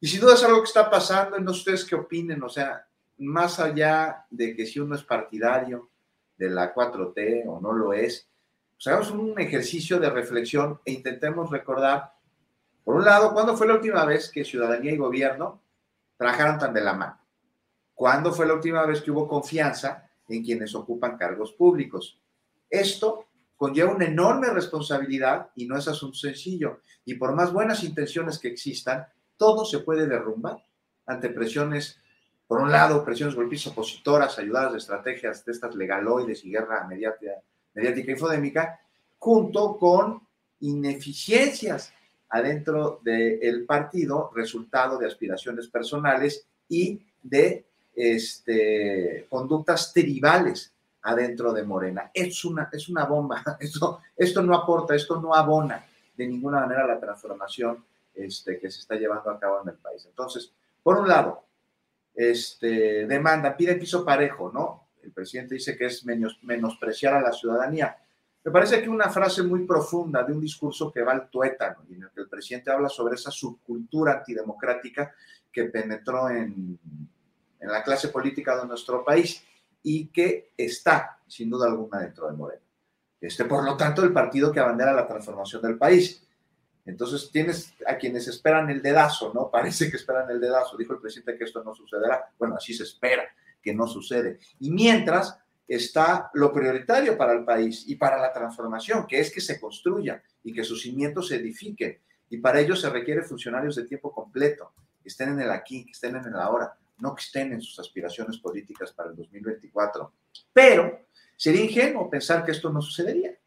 Y 0.00 0.08
sin 0.08 0.20
duda 0.20 0.34
es 0.34 0.42
algo 0.42 0.62
que 0.62 0.68
está 0.68 0.88
pasando, 0.88 1.38
no 1.38 1.52
sé 1.52 1.58
ustedes 1.58 1.84
qué 1.84 1.94
opinen, 1.94 2.42
o 2.42 2.48
sea, 2.48 2.86
más 3.18 3.60
allá 3.60 4.24
de 4.30 4.56
que 4.56 4.64
si 4.64 4.80
uno 4.80 4.94
es 4.94 5.02
partidario 5.02 5.90
de 6.40 6.48
la 6.48 6.74
4T 6.74 7.44
o 7.46 7.60
no 7.60 7.74
lo 7.74 7.92
es, 7.92 8.26
pues 8.74 8.86
hagamos 8.86 9.10
un 9.10 9.38
ejercicio 9.38 10.00
de 10.00 10.08
reflexión 10.08 10.80
e 10.86 10.92
intentemos 10.92 11.50
recordar, 11.50 12.14
por 12.82 12.96
un 12.96 13.04
lado, 13.04 13.34
¿cuándo 13.34 13.54
fue 13.58 13.66
la 13.66 13.74
última 13.74 14.06
vez 14.06 14.30
que 14.30 14.42
ciudadanía 14.42 14.92
y 14.92 14.96
gobierno 14.96 15.62
trabajaron 16.16 16.58
tan 16.58 16.72
de 16.72 16.80
la 16.80 16.94
mano? 16.94 17.20
¿Cuándo 17.94 18.32
fue 18.32 18.46
la 18.46 18.54
última 18.54 18.86
vez 18.86 19.02
que 19.02 19.10
hubo 19.10 19.28
confianza 19.28 20.10
en 20.28 20.42
quienes 20.42 20.74
ocupan 20.74 21.18
cargos 21.18 21.52
públicos? 21.52 22.18
Esto 22.70 23.26
conlleva 23.54 23.92
una 23.92 24.06
enorme 24.06 24.48
responsabilidad 24.48 25.50
y 25.54 25.66
no 25.66 25.76
es 25.76 25.86
asunto 25.86 26.16
sencillo. 26.16 26.80
Y 27.04 27.16
por 27.16 27.34
más 27.34 27.52
buenas 27.52 27.84
intenciones 27.84 28.38
que 28.38 28.48
existan, 28.48 29.06
todo 29.36 29.66
se 29.66 29.80
puede 29.80 30.06
derrumbar 30.06 30.64
ante 31.04 31.28
presiones, 31.28 32.00
por 32.50 32.62
un 32.62 32.72
lado, 32.72 33.04
presiones 33.04 33.36
golpistas 33.36 33.70
opositoras, 33.70 34.36
ayudadas 34.40 34.72
de 34.72 34.78
estrategias 34.78 35.44
de 35.44 35.52
estas 35.52 35.72
legaloides 35.76 36.44
y 36.44 36.50
guerra 36.50 36.84
mediática, 36.84 37.34
mediática 37.74 38.10
infodémica, 38.10 38.80
junto 39.18 39.78
con 39.78 40.20
ineficiencias 40.58 41.92
adentro 42.28 42.98
del 43.04 43.64
partido, 43.66 44.32
resultado 44.34 44.98
de 44.98 45.06
aspiraciones 45.06 45.68
personales 45.68 46.44
y 46.68 47.00
de 47.22 47.66
este, 47.94 49.28
conductas 49.30 49.92
tribales 49.92 50.72
adentro 51.02 51.52
de 51.52 51.62
Morena. 51.62 52.10
Es 52.12 52.44
una, 52.44 52.68
es 52.72 52.88
una 52.88 53.04
bomba. 53.04 53.44
Esto, 53.60 54.00
esto 54.16 54.42
no 54.42 54.56
aporta, 54.56 54.96
esto 54.96 55.20
no 55.20 55.36
abona 55.36 55.86
de 56.16 56.26
ninguna 56.26 56.58
manera 56.62 56.84
la 56.84 56.98
transformación 56.98 57.84
este, 58.12 58.58
que 58.58 58.72
se 58.72 58.80
está 58.80 58.96
llevando 58.96 59.30
a 59.30 59.38
cabo 59.38 59.62
en 59.62 59.68
el 59.68 59.76
país. 59.76 60.04
Entonces, 60.04 60.52
por 60.82 60.98
un 60.98 61.06
lado, 61.06 61.44
este, 62.14 63.06
demanda, 63.06 63.56
pide 63.56 63.76
piso 63.76 64.04
parejo, 64.04 64.50
¿no? 64.52 64.88
El 65.02 65.12
presidente 65.12 65.54
dice 65.54 65.76
que 65.76 65.86
es 65.86 66.04
menospreciar 66.04 67.14
a 67.14 67.20
la 67.20 67.32
ciudadanía. 67.32 67.96
Me 68.44 68.50
parece 68.50 68.82
que 68.82 68.88
una 68.88 69.10
frase 69.10 69.42
muy 69.42 69.66
profunda 69.66 70.22
de 70.22 70.32
un 70.32 70.40
discurso 70.40 70.90
que 70.92 71.02
va 71.02 71.12
al 71.12 71.28
tuétano 71.28 71.84
y 71.88 71.94
en 71.94 72.04
el 72.04 72.10
que 72.10 72.22
el 72.22 72.28
presidente 72.28 72.70
habla 72.70 72.88
sobre 72.88 73.14
esa 73.14 73.30
subcultura 73.30 74.18
antidemocrática 74.18 75.14
que 75.52 75.64
penetró 75.64 76.30
en, 76.30 76.78
en 77.60 77.70
la 77.70 77.82
clase 77.82 78.08
política 78.08 78.58
de 78.60 78.66
nuestro 78.66 79.04
país 79.04 79.44
y 79.82 80.08
que 80.08 80.52
está, 80.56 81.18
sin 81.26 81.50
duda 81.50 81.66
alguna, 81.66 82.00
dentro 82.00 82.26
de 82.26 82.36
Moreno. 82.36 82.62
Este, 83.20 83.44
por 83.44 83.64
lo 83.64 83.76
tanto, 83.76 84.02
el 84.02 84.12
partido 84.12 84.50
que 84.50 84.60
abandera 84.60 84.92
la 84.92 85.06
transformación 85.06 85.60
del 85.62 85.76
país. 85.76 86.26
Entonces 86.90 87.30
tienes 87.30 87.72
a 87.86 87.96
quienes 87.96 88.28
esperan 88.28 88.68
el 88.70 88.82
dedazo, 88.82 89.32
¿no? 89.32 89.50
Parece 89.52 89.90
que 89.90 89.96
esperan 89.96 90.30
el 90.30 90.40
dedazo. 90.40 90.76
Dijo 90.76 90.92
el 90.92 91.00
presidente 91.00 91.38
que 91.38 91.44
esto 91.44 91.62
no 91.64 91.74
sucederá. 91.74 92.32
Bueno, 92.38 92.56
así 92.56 92.74
se 92.74 92.82
espera 92.82 93.24
que 93.62 93.74
no 93.74 93.86
sucede. 93.86 94.38
Y 94.58 94.70
mientras 94.70 95.38
está 95.68 96.30
lo 96.34 96.52
prioritario 96.52 97.16
para 97.16 97.32
el 97.32 97.44
país 97.44 97.84
y 97.86 97.94
para 97.94 98.18
la 98.18 98.32
transformación, 98.32 99.06
que 99.06 99.20
es 99.20 99.32
que 99.32 99.40
se 99.40 99.60
construya 99.60 100.22
y 100.42 100.52
que 100.52 100.64
sus 100.64 100.82
cimientos 100.82 101.28
se 101.28 101.36
edifiquen. 101.36 101.98
Y 102.28 102.38
para 102.38 102.60
ello 102.60 102.74
se 102.74 102.90
requiere 102.90 103.22
funcionarios 103.22 103.76
de 103.76 103.84
tiempo 103.84 104.12
completo, 104.12 104.72
que 105.02 105.08
estén 105.08 105.30
en 105.30 105.40
el 105.40 105.50
aquí, 105.50 105.84
que 105.84 105.92
estén 105.92 106.16
en 106.16 106.24
el 106.24 106.34
ahora, 106.34 106.76
no 106.98 107.14
que 107.14 107.22
estén 107.22 107.52
en 107.52 107.60
sus 107.60 107.78
aspiraciones 107.78 108.38
políticas 108.38 108.92
para 108.92 109.10
el 109.10 109.16
2024. 109.16 110.12
Pero 110.52 111.06
sería 111.36 111.64
ingenuo 111.64 112.10
pensar 112.10 112.44
que 112.44 112.52
esto 112.52 112.70
no 112.70 112.82
sucedería. 112.82 113.39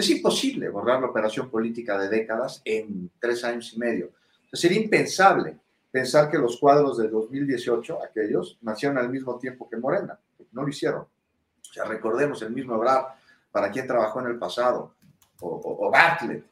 Es 0.00 0.10
imposible 0.10 0.70
borrar 0.70 1.00
la 1.00 1.08
operación 1.08 1.50
política 1.50 1.98
de 1.98 2.08
décadas 2.08 2.62
en 2.64 3.10
tres 3.20 3.44
años 3.44 3.72
y 3.74 3.78
medio. 3.78 4.10
sería 4.52 4.80
impensable 4.80 5.58
pensar 5.90 6.30
que 6.30 6.38
los 6.38 6.58
cuadros 6.58 6.96
de 6.96 7.08
2018, 7.08 8.02
aquellos, 8.02 8.58
nacieron 8.62 8.96
al 8.96 9.10
mismo 9.10 9.38
tiempo 9.38 9.68
que 9.68 9.76
Morena. 9.76 10.18
No 10.52 10.62
lo 10.62 10.68
hicieron. 10.68 11.02
O 11.02 11.72
sea, 11.72 11.84
recordemos 11.84 12.40
el 12.42 12.50
mismo 12.50 12.78
Brad, 12.78 13.04
para 13.50 13.70
quien 13.70 13.86
trabajó 13.86 14.20
en 14.20 14.28
el 14.28 14.38
pasado, 14.38 14.94
o, 15.40 15.90
Bartlett. 15.90 16.44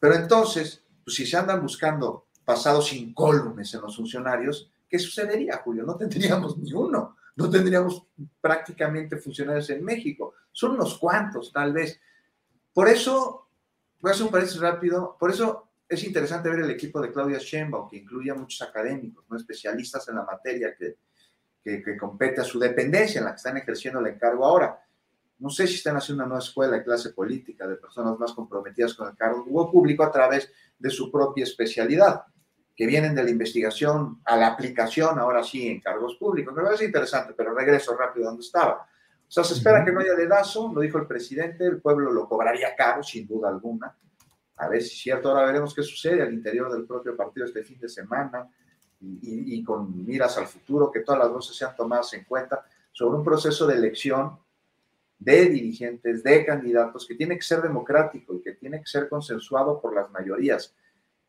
Pero 0.00 0.14
entonces, 0.14 0.82
pues 1.04 1.16
si 1.16 1.26
se 1.26 1.36
andan 1.36 1.62
buscando 1.62 2.26
pasados 2.44 2.92
incólumes 2.92 3.72
en 3.74 3.82
los 3.82 3.96
funcionarios, 3.96 4.70
¿qué 4.88 4.98
sucedería, 4.98 5.58
Julio? 5.58 5.84
No 5.84 5.96
tendríamos 5.96 6.56
ni 6.58 6.72
uno, 6.72 7.16
no 7.36 7.50
tendríamos 7.50 8.04
prácticamente 8.40 9.16
funcionarios 9.16 9.70
en 9.70 9.84
México. 9.84 10.34
Son 10.50 10.72
unos 10.72 10.98
cuantos, 10.98 11.52
tal 11.52 11.72
vez. 11.72 12.00
Por 12.78 12.88
eso, 12.88 13.48
voy 13.98 14.10
a 14.10 14.14
hacer 14.14 14.24
un 14.24 14.30
paréntesis 14.30 14.60
rápido, 14.60 15.16
por 15.18 15.32
eso 15.32 15.68
es 15.88 16.04
interesante 16.04 16.48
ver 16.48 16.60
el 16.60 16.70
equipo 16.70 17.00
de 17.00 17.10
Claudia 17.10 17.38
Sheinbaum, 17.38 17.88
que 17.88 17.96
incluye 17.96 18.30
a 18.30 18.36
muchos 18.36 18.62
académicos, 18.62 19.24
¿no? 19.28 19.36
especialistas 19.36 20.08
en 20.08 20.14
la 20.14 20.22
materia 20.22 20.76
que, 20.76 20.98
que, 21.60 21.96
compete 21.96 22.40
a 22.40 22.44
su 22.44 22.56
dependencia, 22.60 23.18
en 23.18 23.24
la 23.24 23.32
que 23.32 23.38
están 23.38 23.56
ejerciendo 23.56 23.98
el 23.98 24.06
encargo 24.06 24.44
ahora. 24.44 24.80
No 25.40 25.50
sé 25.50 25.66
si 25.66 25.74
están 25.74 25.96
haciendo 25.96 26.22
una 26.22 26.28
nueva 26.28 26.44
escuela 26.44 26.76
de 26.76 26.84
clase 26.84 27.10
política 27.10 27.66
de 27.66 27.74
personas 27.74 28.16
más 28.16 28.32
comprometidas 28.32 28.94
con 28.94 29.08
el 29.08 29.16
cargo 29.16 29.72
público 29.72 30.04
a 30.04 30.12
través 30.12 30.48
de 30.78 30.90
su 30.90 31.10
propia 31.10 31.42
especialidad 31.42 32.26
que 32.76 32.86
vienen 32.86 33.12
de 33.12 33.24
la 33.24 33.30
investigación 33.30 34.20
a 34.24 34.36
la 34.36 34.46
aplicación, 34.46 35.18
ahora 35.18 35.42
sí, 35.42 35.66
en 35.66 35.80
cargos 35.80 36.14
públicos. 36.14 36.54
Me 36.54 36.62
parece 36.62 36.84
interesante, 36.84 37.34
pero 37.36 37.52
regreso 37.52 37.96
rápido 37.96 38.26
a 38.26 38.28
donde 38.28 38.46
estaba. 38.46 38.88
O 39.28 39.30
sea, 39.30 39.44
se 39.44 39.54
espera 39.54 39.84
que 39.84 39.92
no 39.92 40.00
haya 40.00 40.14
dedazo, 40.14 40.72
lo 40.72 40.80
dijo 40.80 40.98
el 40.98 41.06
presidente, 41.06 41.66
el 41.66 41.80
pueblo 41.80 42.10
lo 42.10 42.26
cobraría 42.26 42.74
caro, 42.74 43.02
sin 43.02 43.26
duda 43.26 43.48
alguna. 43.48 43.94
A 44.56 44.68
ver 44.68 44.82
si 44.82 44.94
es 44.94 45.02
cierto, 45.02 45.28
ahora 45.28 45.46
veremos 45.46 45.74
qué 45.74 45.82
sucede 45.82 46.22
al 46.22 46.32
interior 46.32 46.72
del 46.72 46.86
propio 46.86 47.16
partido 47.16 47.46
este 47.46 47.62
fin 47.62 47.78
de 47.78 47.88
semana 47.88 48.48
y, 49.00 49.58
y 49.58 49.62
con 49.62 50.04
miras 50.04 50.36
al 50.38 50.46
futuro, 50.46 50.90
que 50.90 51.00
todas 51.00 51.20
las 51.20 51.30
voces 51.30 51.56
sean 51.56 51.76
tomadas 51.76 52.12
en 52.14 52.24
cuenta 52.24 52.64
sobre 52.90 53.18
un 53.18 53.24
proceso 53.24 53.66
de 53.66 53.74
elección 53.74 54.38
de 55.18 55.46
dirigentes, 55.46 56.22
de 56.22 56.44
candidatos, 56.44 57.06
que 57.06 57.14
tiene 57.14 57.36
que 57.36 57.42
ser 57.42 57.60
democrático 57.60 58.34
y 58.34 58.40
que 58.40 58.52
tiene 58.52 58.80
que 58.80 58.86
ser 58.86 59.08
consensuado 59.08 59.80
por 59.80 59.94
las 59.94 60.10
mayorías. 60.10 60.74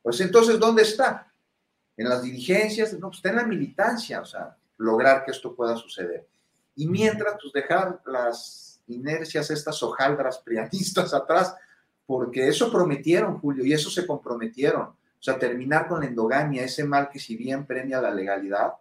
Pues 0.01 0.21
entonces, 0.21 0.57
¿dónde 0.57 0.83
está? 0.83 1.29
en 1.99 2.07
las 2.07 2.23
dirigencias, 2.23 2.93
no, 2.93 3.07
pues 3.07 3.17
está 3.17 3.29
en 3.29 3.35
la 3.35 3.45
militancia, 3.45 4.21
o 4.21 4.25
sea, 4.25 4.55
lograr 4.77 5.25
que 5.25 5.31
esto 5.31 5.53
pueda 5.53 5.75
suceder. 5.75 6.25
Y 6.79 6.87
mientras, 6.87 7.33
pues 7.41 7.51
dejar 7.51 8.01
las 8.05 8.81
inercias, 8.87 9.51
estas 9.51 9.83
hojaldras 9.83 10.39
prianistas 10.39 11.13
atrás, 11.13 11.53
porque 12.05 12.47
eso 12.47 12.71
prometieron, 12.71 13.37
Julio, 13.37 13.65
y 13.65 13.73
eso 13.73 13.89
se 13.89 14.07
comprometieron. 14.07 14.83
O 14.83 14.95
sea, 15.19 15.37
terminar 15.37 15.89
con 15.89 15.99
la 15.99 16.05
endogamia, 16.05 16.63
ese 16.63 16.85
mal 16.85 17.09
que 17.09 17.19
si 17.19 17.35
bien 17.35 17.65
premia 17.65 17.99
la 17.99 18.11
legalidad, 18.11 18.75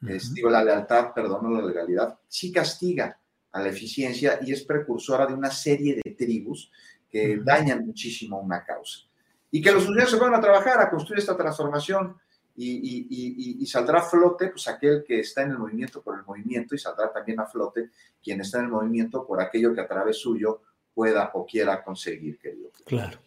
digo, 0.00 0.50
la 0.50 0.62
lealtad, 0.62 1.14
perdón, 1.14 1.44
no 1.44 1.58
la 1.58 1.66
legalidad, 1.66 2.18
sí 2.28 2.52
castiga 2.52 3.18
a 3.50 3.62
la 3.62 3.70
eficiencia 3.70 4.38
y 4.42 4.52
es 4.52 4.64
precursora 4.64 5.24
de 5.24 5.32
una 5.32 5.50
serie 5.50 6.02
de 6.04 6.10
tribus 6.10 6.70
que 7.08 7.40
dañan 7.42 7.86
muchísimo 7.86 8.40
una 8.40 8.62
causa. 8.62 8.98
Y 9.50 9.62
que 9.62 9.72
los 9.72 9.84
funcionarios 9.84 10.10
se 10.10 10.22
van 10.22 10.34
a 10.34 10.40
trabajar 10.40 10.80
a 10.80 10.90
construir 10.90 11.20
esta 11.20 11.36
transformación 11.36 12.14
y, 12.54 13.66
saldrá 13.66 14.00
a 14.00 14.02
flote 14.02 14.48
pues 14.48 14.68
aquel 14.68 15.04
que 15.04 15.20
está 15.20 15.42
en 15.42 15.52
el 15.52 15.58
movimiento 15.58 16.02
por 16.02 16.18
el 16.18 16.24
movimiento 16.24 16.74
y 16.74 16.78
saldrá 16.78 17.12
también 17.12 17.40
a 17.40 17.46
flote 17.46 17.90
quien 18.22 18.40
está 18.40 18.58
en 18.58 18.64
el 18.64 18.70
movimiento 18.70 19.26
por 19.26 19.40
aquello 19.40 19.74
que 19.74 19.80
a 19.80 19.88
través 19.88 20.18
suyo 20.18 20.62
pueda 20.94 21.30
o 21.34 21.46
quiera 21.46 21.82
conseguir, 21.82 22.38
querido. 22.38 22.70
Claro. 22.84 23.18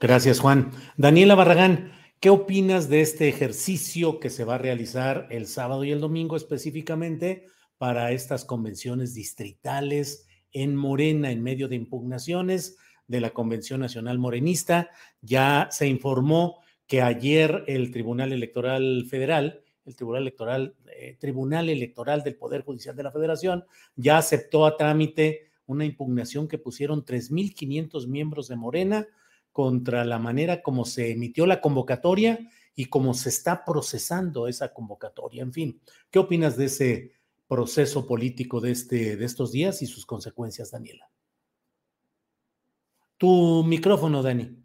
Gracias, 0.00 0.40
Juan. 0.40 0.70
Daniela 0.96 1.34
Barragán, 1.34 1.92
¿qué 2.20 2.30
opinas 2.30 2.88
de 2.88 3.00
este 3.00 3.28
ejercicio 3.28 4.20
que 4.20 4.30
se 4.30 4.44
va 4.44 4.56
a 4.56 4.58
realizar 4.58 5.26
el 5.30 5.46
sábado 5.46 5.84
y 5.84 5.92
el 5.92 6.00
domingo 6.00 6.36
específicamente 6.36 7.46
para 7.78 8.12
estas 8.12 8.44
convenciones 8.44 9.14
distritales 9.14 10.26
en 10.52 10.76
Morena 10.76 11.30
en 11.30 11.42
medio 11.42 11.68
de 11.68 11.76
impugnaciones 11.76 12.78
de 13.06 13.20
la 13.20 13.30
Convención 13.30 13.80
Nacional 13.80 14.18
Morenista? 14.18 14.90
Ya 15.20 15.68
se 15.70 15.86
informó 15.86 16.60
que 16.86 17.02
ayer 17.02 17.64
el 17.66 17.90
Tribunal 17.90 18.32
Electoral 18.32 19.06
Federal, 19.08 19.62
el 19.84 19.96
Tribunal 19.96 20.22
Electoral, 20.22 20.74
eh, 20.96 21.16
Tribunal 21.18 21.68
Electoral 21.68 22.22
del 22.22 22.36
Poder 22.36 22.62
Judicial 22.62 22.96
de 22.96 23.02
la 23.02 23.12
Federación, 23.12 23.64
ya 23.96 24.18
aceptó 24.18 24.66
a 24.66 24.76
trámite 24.76 25.50
una 25.66 25.84
impugnación 25.84 26.48
que 26.48 26.58
pusieron 26.58 27.04
3.500 27.04 28.06
miembros 28.06 28.48
de 28.48 28.56
Morena 28.56 29.06
contra 29.52 30.04
la 30.04 30.18
manera 30.18 30.62
como 30.62 30.84
se 30.84 31.10
emitió 31.10 31.46
la 31.46 31.60
convocatoria 31.60 32.38
y 32.74 32.86
cómo 32.86 33.14
se 33.14 33.30
está 33.30 33.64
procesando 33.64 34.48
esa 34.48 34.72
convocatoria. 34.72 35.42
En 35.42 35.52
fin, 35.52 35.80
¿qué 36.10 36.18
opinas 36.18 36.56
de 36.56 36.66
ese 36.66 37.12
proceso 37.48 38.06
político 38.06 38.60
de, 38.60 38.72
este, 38.72 39.16
de 39.16 39.24
estos 39.24 39.52
días 39.52 39.80
y 39.82 39.86
sus 39.86 40.04
consecuencias, 40.04 40.70
Daniela? 40.70 41.10
Tu 43.16 43.64
micrófono, 43.64 44.22
Dani. 44.22 44.58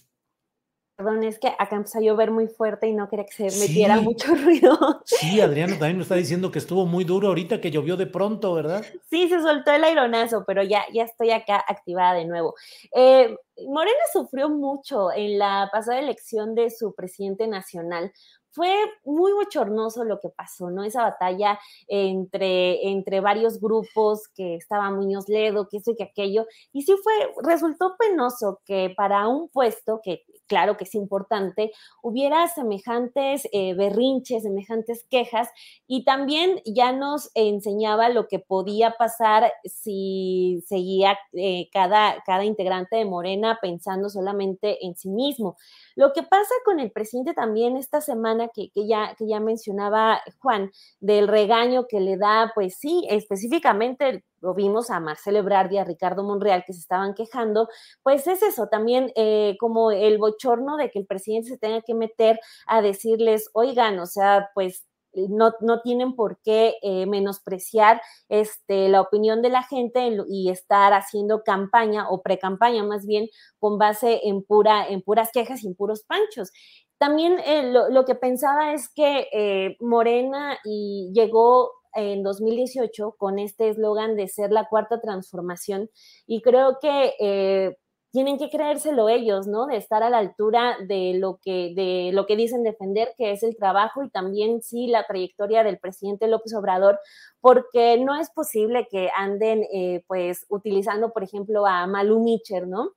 Perdón, 1.02 1.24
es 1.24 1.40
que 1.40 1.48
acá 1.48 1.78
empezó 1.78 1.98
a 1.98 2.02
llover 2.02 2.30
muy 2.30 2.48
fuerte 2.48 2.88
y 2.88 2.94
no 2.94 3.10
quería 3.10 3.26
que 3.26 3.50
se 3.50 3.60
metiera 3.60 4.00
mucho 4.00 4.36
ruido. 4.36 5.02
Sí, 5.04 5.42
Adriano 5.42 5.74
también 5.74 5.98
nos 5.98 6.06
está 6.06 6.14
diciendo 6.14 6.52
que 6.52 6.60
estuvo 6.60 6.86
muy 6.86 7.06
duro 7.06 7.30
ahorita, 7.30 7.60
que 7.60 7.72
llovió 7.72 7.98
de 7.98 8.06
pronto, 8.06 8.54
¿verdad? 8.54 8.86
Sí, 9.10 9.28
se 9.28 9.42
soltó 9.42 9.72
el 9.72 9.84
aironazo, 9.84 10.44
pero 10.46 10.62
ya, 10.62 10.84
ya 10.94 11.06
estoy 11.06 11.32
acá 11.32 11.66
activada 11.68 12.14
de 12.14 12.26
nuevo. 12.26 12.54
Eh, 12.96 13.36
Morena 13.68 13.98
sufrió 14.14 14.48
mucho 14.50 15.12
en 15.12 15.40
la 15.40 15.70
pasada 15.72 15.98
elección 15.98 16.54
de 16.54 16.70
su 16.70 16.94
presidente 16.94 17.48
nacional 17.48 18.12
fue 18.52 18.74
muy 19.06 19.32
bochornoso 19.34 20.04
lo 20.04 20.20
que 20.20 20.30
pasó, 20.30 20.70
¿no? 20.70 20.84
Esa 20.84 21.04
batalla 21.04 21.60
entre, 21.88 22.90
entre 22.90 23.20
varios 23.20 23.60
grupos 23.60 24.28
que 24.30 24.56
estaba 24.56 24.92
Muñoz 24.92 25.30
Ledo, 25.30 25.68
que 25.70 25.78
eso 25.78 25.92
y 25.92 25.96
que 25.96 26.04
aquello. 26.04 26.46
Y 26.72 26.84
sí 26.84 26.96
fue, 27.02 27.14
resultó 27.44 27.96
penoso 27.98 28.62
que 28.66 28.94
para 28.96 29.28
un 29.28 29.50
puesto 29.50 30.02
que 30.04 30.24
claro 30.52 30.76
que 30.76 30.84
es 30.84 30.96
importante, 30.96 31.72
hubiera 32.04 32.46
semejantes 32.50 33.48
eh, 33.54 33.74
berrinches, 33.74 34.44
semejantes 34.44 35.06
quejas 35.10 35.48
y 35.88 36.04
también 36.04 36.60
ya 36.66 36.92
nos 36.92 37.32
enseñaba 37.36 38.10
lo 38.10 38.28
que 38.28 38.40
podía 38.40 38.92
pasar 38.92 39.50
si 39.64 40.62
seguía 40.68 41.18
eh, 41.32 41.70
cada, 41.72 42.22
cada 42.26 42.44
integrante 42.44 42.98
de 42.98 43.06
Morena 43.06 43.60
pensando 43.62 44.10
solamente 44.10 44.86
en 44.86 44.98
sí 44.98 45.08
mismo. 45.08 45.56
Lo 45.96 46.12
que 46.12 46.22
pasa 46.22 46.54
con 46.66 46.82
el 46.82 46.92
presidente 46.92 47.34
también 47.34 47.78
esta 47.78 48.02
semana 48.02 48.41
que, 48.50 48.70
ya, 48.88 49.16
que 49.18 49.28
ya 49.28 49.40
mencionaba 49.40 50.22
Juan, 50.40 50.72
del 51.00 51.28
regaño 51.28 51.86
que 51.88 52.00
le 52.00 52.18
da, 52.18 52.52
pues 52.56 52.78
sí, 52.80 53.06
específicamente 53.10 54.24
lo 54.42 54.54
vimos 54.54 54.90
a 54.90 55.00
Marcelo 55.00 55.40
Ebrard 55.40 55.72
y 55.72 55.78
a 55.78 55.84
Ricardo 55.84 56.24
Monreal 56.24 56.64
que 56.66 56.74
se 56.74 56.80
estaban 56.80 57.14
quejando, 57.14 57.68
pues 58.04 58.26
es 58.28 58.42
eso 58.42 58.68
también 58.68 59.12
eh, 59.16 59.56
como 59.60 59.92
el 59.92 60.18
bochorno 60.18 60.78
de 60.78 60.90
que 60.90 61.00
el 61.00 61.06
presidente 61.06 61.50
se 61.50 61.58
tenga 61.58 61.82
que 61.82 61.94
meter 61.94 62.40
a 62.66 62.82
decirles, 62.82 63.50
oigan, 63.54 64.00
o 64.00 64.06
sea, 64.08 64.50
pues 64.56 64.86
no, 65.14 65.54
no, 65.62 65.82
tienen 65.82 66.16
por 66.16 66.40
qué 66.44 66.76
eh, 66.82 67.06
menospreciar 67.06 68.02
este, 68.30 68.90
la 68.90 69.02
opinión 69.02 69.42
de 69.42 69.50
la 69.50 69.64
gente 69.64 70.16
y 70.30 70.50
estar 70.50 70.94
haciendo 70.94 71.44
campaña 71.44 72.10
o 72.10 72.22
pre-campaña 72.22 72.84
más 72.84 73.06
bien 73.06 73.28
con 73.60 73.78
base 73.78 74.22
en, 74.24 74.44
pura, 74.44 74.88
en 74.88 75.02
puras 75.02 75.32
quejas 75.32 75.64
y 75.64 75.68
en 75.68 75.76
puros 75.76 76.04
panchos. 76.04 76.52
También 76.98 77.40
eh, 77.46 77.72
lo, 77.72 78.06
que 78.06 78.16
pensaba 78.16 78.74
es 78.74 78.90
que 78.90 79.28
eh, 79.32 79.78
Morena 79.80 80.58
y 80.64 81.12
llegó 81.14 81.72
en 81.94 82.24
2018 82.24 83.16
con 83.18 83.40
este 83.40 83.70
eslogan 83.70 84.16
de 84.16 84.28
ser 84.28 84.52
la 84.52 84.70
cuarta 84.70 85.02
transformación 85.02 85.90
y 86.26 86.42
creo 86.42 86.78
que 86.82 87.76
tienen 88.12 88.38
que 88.38 88.50
creérselo 88.50 89.10
ellos, 89.10 89.48
¿no? 89.48 89.68
De 89.68 89.78
estar 89.78 90.04
a 90.04 90.10
la 90.10 90.18
altura 90.18 90.76
de 90.88 91.14
lo 91.16 91.40
que, 91.42 91.74
de 91.76 92.12
lo 92.14 92.26
que 92.26 92.36
dicen 92.36 92.64
defender, 92.64 93.14
que 93.18 93.32
es 93.32 93.44
el 93.44 93.56
trabajo 93.56 94.04
y 94.04 94.10
también 94.10 94.62
sí 94.62 94.88
la 94.88 95.06
trayectoria 95.06 95.64
del 95.64 95.80
presidente 95.80 96.28
López 96.28 96.54
Obrador, 96.54 97.00
porque 97.40 97.98
no 97.98 98.20
es 98.20 98.30
posible 98.30 98.88
que 98.92 99.10
anden 99.16 99.64
eh, 99.74 100.04
pues 100.08 100.46
utilizando, 100.50 101.12
por 101.14 101.24
ejemplo, 101.24 101.66
a 101.66 101.88
Malu 101.88 102.22
Mitcher, 102.22 102.68
¿no? 102.68 102.92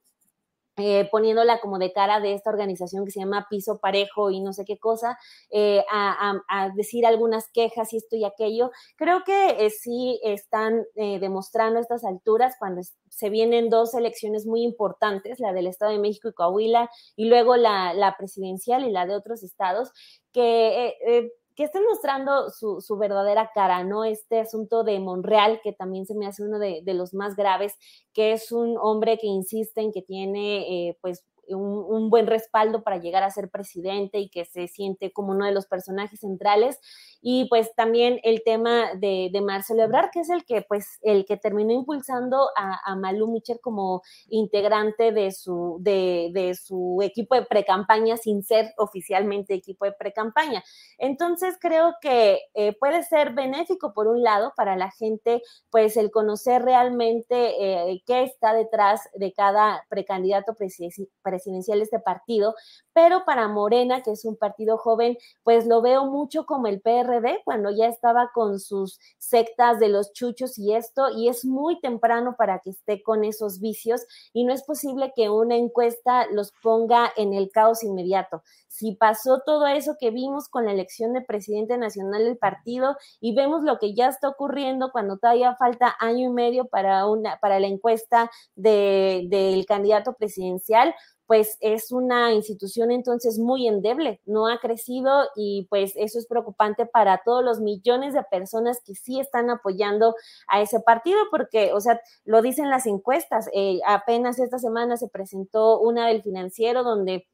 Eh, 0.77 1.09
poniéndola 1.13 1.61
como 1.61 1.79
de 1.79 1.93
cara 1.93 2.19
de 2.19 2.35
esta 2.35 2.51
organización 2.51 3.05
que 3.05 3.13
se 3.13 3.21
llama 3.21 3.47
Piso 3.49 3.79
Parejo 3.79 4.31
y 4.31 4.41
no 4.41 4.53
sé 4.53 4.65
qué 4.65 4.77
cosa, 4.77 5.17
eh, 5.51 5.85
a, 5.89 6.35
decir 6.75 7.07
algunas 7.07 7.49
quejas 7.53 7.93
y 7.93 7.99
esto 7.99 8.17
y 8.17 8.25
aquello. 8.25 8.73
Creo 8.97 9.23
que 9.25 9.67
eh, 9.67 9.71
sí 9.71 10.21
están 10.25 10.85
demostrando 10.97 11.79
a 11.79 11.83
estas 11.83 12.05
alturas 12.05 12.57
cuando 12.59 12.81
se 13.09 13.31
vienen 13.31 13.71
dos 13.71 13.95
elecciones 13.95 14.47
muy 14.47 14.63
importantes, 14.63 15.39
la 15.39 15.53
del 15.53 15.69
Estado 15.69 15.93
de 15.93 15.99
México 15.99 16.29
y 16.29 16.33
Coahuila, 16.33 16.91
y 17.15 17.27
luego 17.27 17.57
la, 17.57 17.95
la 17.95 18.17
presidencial 18.17 18.85
y 18.85 18.91
la 18.91 19.07
de 19.07 19.15
otros 19.15 19.45
estados, 19.45 19.93
que 20.33 21.31
que 21.55 21.65
estén 21.65 21.85
mostrando 21.85 22.51
su, 22.51 22.81
su, 22.81 22.97
verdadera 22.97 23.51
cara, 23.55 23.85
¿no? 23.85 24.05
Este 24.05 24.41
asunto 24.41 24.85
de 24.85 24.99
Monreal, 24.99 25.61
que 25.63 25.73
también 25.73 26.07
se 26.07 26.15
me 26.15 26.27
hace 26.27 26.43
uno 26.43 26.59
de, 26.59 26.81
de 26.85 26.95
los 26.95 27.15
más 27.15 27.37
graves, 27.37 27.75
que 28.13 28.33
es 28.33 28.51
un 28.53 28.77
hombre 28.79 29.19
que 29.19 29.27
insiste 29.27 29.81
en 29.81 29.93
que 29.93 30.03
tiene, 30.03 30.89
eh, 30.89 30.99
pues, 31.01 31.25
un, 31.49 32.11
buen 32.11 32.27
respaldo 32.27 32.83
para 32.83 32.99
llegar 32.99 33.23
a 33.23 33.31
ser 33.31 33.51
presidente 33.51 34.19
y 34.19 34.29
que 34.29 34.45
se 34.45 34.69
siente 34.69 35.13
como 35.13 35.33
uno 35.33 35.47
de 35.47 35.53
los 35.53 35.67
personajes 35.67 36.21
centrales. 36.21 36.79
Y 37.21 37.49
pues 37.49 37.75
también 37.75 38.21
el 38.23 38.43
tema 38.45 38.95
de, 38.95 39.31
Marcelo 39.45 39.83
Ebrard, 39.83 40.11
que 40.11 40.21
es 40.21 40.31
el 40.31 40.45
que, 40.45 40.63
pues, 40.63 40.99
el 41.03 41.25
que 41.25 41.37
terminó 41.37 41.73
impulsando 41.73 42.49
a, 42.57 42.81
a 42.85 42.97
Malú 42.97 43.29
Micher 43.29 43.61
como 43.61 44.03
integrante 44.29 45.13
de 45.13 45.33
su, 45.33 45.79
de, 45.81 46.57
su 46.63 47.01
equipo 47.03 47.35
de 47.35 47.45
pre-campaña 47.45 48.17
sin 48.17 48.43
ser 48.43 48.73
oficialmente 48.77 49.55
equipo 49.55 49.85
de 49.85 49.93
pre-campaña. 49.93 50.63
Entonces 50.99 51.57
creo 51.61 51.95
que 52.01 52.41
eh, 52.55 52.77
puede 52.79 53.03
ser 53.03 53.33
benéfico 53.33 53.93
por 53.93 54.07
un 54.07 54.23
lado 54.23 54.53
para 54.57 54.77
la 54.77 54.91
gente, 54.91 55.43
pues 55.71 55.97
el 55.97 56.11
conocer 56.11 56.63
realmente 56.63 57.35
eh, 57.59 58.03
qué 58.07 58.23
está 58.23 58.55
detrás 58.55 59.09
de 59.15 59.33
cada 59.33 59.85
precandidato 59.89 60.55
presidencial 60.55 61.09
presidencial 61.35 61.83
este 61.83 61.99
partido, 61.99 62.55
pero 62.95 63.25
para 63.25 63.49
Morena, 63.49 64.03
que 64.03 64.13
es 64.13 64.25
un 64.25 64.37
partido 64.37 64.79
joven, 64.79 65.19
pues 65.43 65.67
lo 65.67 65.83
veo 65.83 66.07
mucho 66.07 66.47
como 66.47 66.69
el 66.69 66.81
PRD, 66.81 67.43
cuando 67.45 67.71
ya 67.71 67.87
estaba 67.89 68.31
con 68.33 68.61
sus 68.61 68.99
sectas 69.19 69.81
de 69.81 69.89
los 69.89 70.13
chuchos 70.13 70.57
y 70.59 70.75
esto, 70.75 71.11
y 71.11 71.29
es 71.29 71.45
muy 71.45 71.81
temprano 71.81 72.37
para 72.39 72.61
que 72.61 72.71
esté 72.71 73.03
con 73.03 73.25
esos 73.25 73.61
vicios, 73.61 74.07
y 74.33 74.45
no 74.45 74.55
es 74.55 74.63
posible 74.63 75.13
que 75.15 75.29
una 75.29 75.57
encuesta 75.57 76.27
los 76.31 76.53
ponga 76.63 77.13
en 77.17 77.35
el 77.35 77.51
caos 77.51 77.83
inmediato. 77.83 78.43
Si 78.69 78.93
pasó 78.97 79.41
todo 79.47 79.69
eso 79.69 79.97
que 80.01 80.11
vimos 80.11 80.49
con 80.49 80.65
la 80.65 80.73
elección 80.73 81.13
de 81.13 81.21
presidente 81.21 81.79
nacional 81.79 82.25
del 82.25 82.37
partido 82.37 82.97
y 83.21 83.33
vemos 83.33 83.63
lo 83.63 83.79
que 83.79 83.95
ya 83.95 84.09
está 84.09 84.29
ocurriendo 84.29 84.91
cuando 84.91 85.17
todavía 85.17 85.55
falta 85.55 85.95
año 86.01 86.29
y 86.29 86.33
medio 86.33 86.67
para, 86.67 87.07
una, 87.07 87.39
para 87.39 87.61
la 87.61 87.69
encuesta 87.69 88.33
de, 88.57 89.27
del 89.29 89.65
candidato 89.67 90.15
presidencial, 90.15 90.93
pues 91.27 91.57
es 91.61 91.91
una 91.91 92.33
institución 92.33 92.84
entonces 92.91 93.39
muy 93.39 93.67
endeble, 93.69 94.21
no 94.27 94.47
ha 94.49 94.59
crecido 94.59 95.25
y 95.37 95.67
pues 95.71 95.93
eso 95.97 96.19
es 96.19 96.27
preocupante 96.27 96.87
para 96.87 97.23
todos 97.25 97.45
los 97.45 97.61
millones 97.61 98.15
de 98.15 98.23
personas 98.25 98.81
que 98.85 98.95
sí 98.95 99.21
están 99.21 99.51
apoyando 99.51 100.15
a 100.49 100.61
ese 100.61 100.81
partido, 100.81 101.19
porque, 101.31 101.73
o 101.73 101.81
sea, 101.81 102.01
lo 102.25 102.43
dicen 102.43 102.71
las 102.71 102.87
encuestas, 102.87 103.49
eh, 103.53 103.81
apenas 103.87 104.39
esta 104.39 104.59
semana 104.59 104.97
se 104.97 105.09
presentó 105.09 105.81
una 105.81 106.09
del 106.09 106.23
financiero 106.23 106.83
donde 106.83 107.27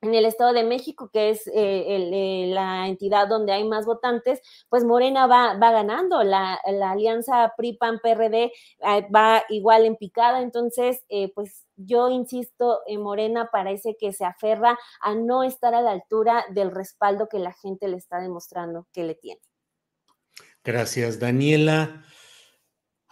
en 0.00 0.14
el 0.14 0.24
Estado 0.24 0.52
de 0.52 0.64
México, 0.64 1.10
que 1.12 1.30
es 1.30 1.46
eh, 1.46 1.52
eh, 1.54 2.50
la 2.52 2.88
entidad 2.88 3.28
donde 3.28 3.52
hay 3.52 3.64
más 3.64 3.86
votantes, 3.86 4.40
pues 4.68 4.84
Morena 4.84 5.26
va, 5.26 5.54
va 5.58 5.70
ganando, 5.70 6.22
la, 6.22 6.58
alianza 6.64 7.52
PRI-PAN-PRD 7.56 8.52
va 9.14 9.44
igual 9.48 9.84
en 9.84 9.96
picada, 9.96 10.40
entonces, 10.40 11.04
pues 11.34 11.66
yo 11.76 12.08
insisto, 12.08 12.80
en 12.86 13.02
Morena 13.02 13.48
parece 13.52 13.96
que 13.98 14.12
se 14.12 14.24
aferra 14.24 14.78
a 15.00 15.14
no 15.14 15.44
estar 15.44 15.74
a 15.74 15.82
la 15.82 15.92
altura 15.92 16.44
del 16.50 16.70
respaldo 16.70 17.28
que 17.28 17.38
la 17.38 17.52
gente 17.52 17.88
le 17.88 17.96
está 17.96 18.20
demostrando 18.20 18.86
que 18.92 19.04
le 19.04 19.14
tiene. 19.14 19.40
Gracias, 20.62 21.18
Daniela. 21.18 22.04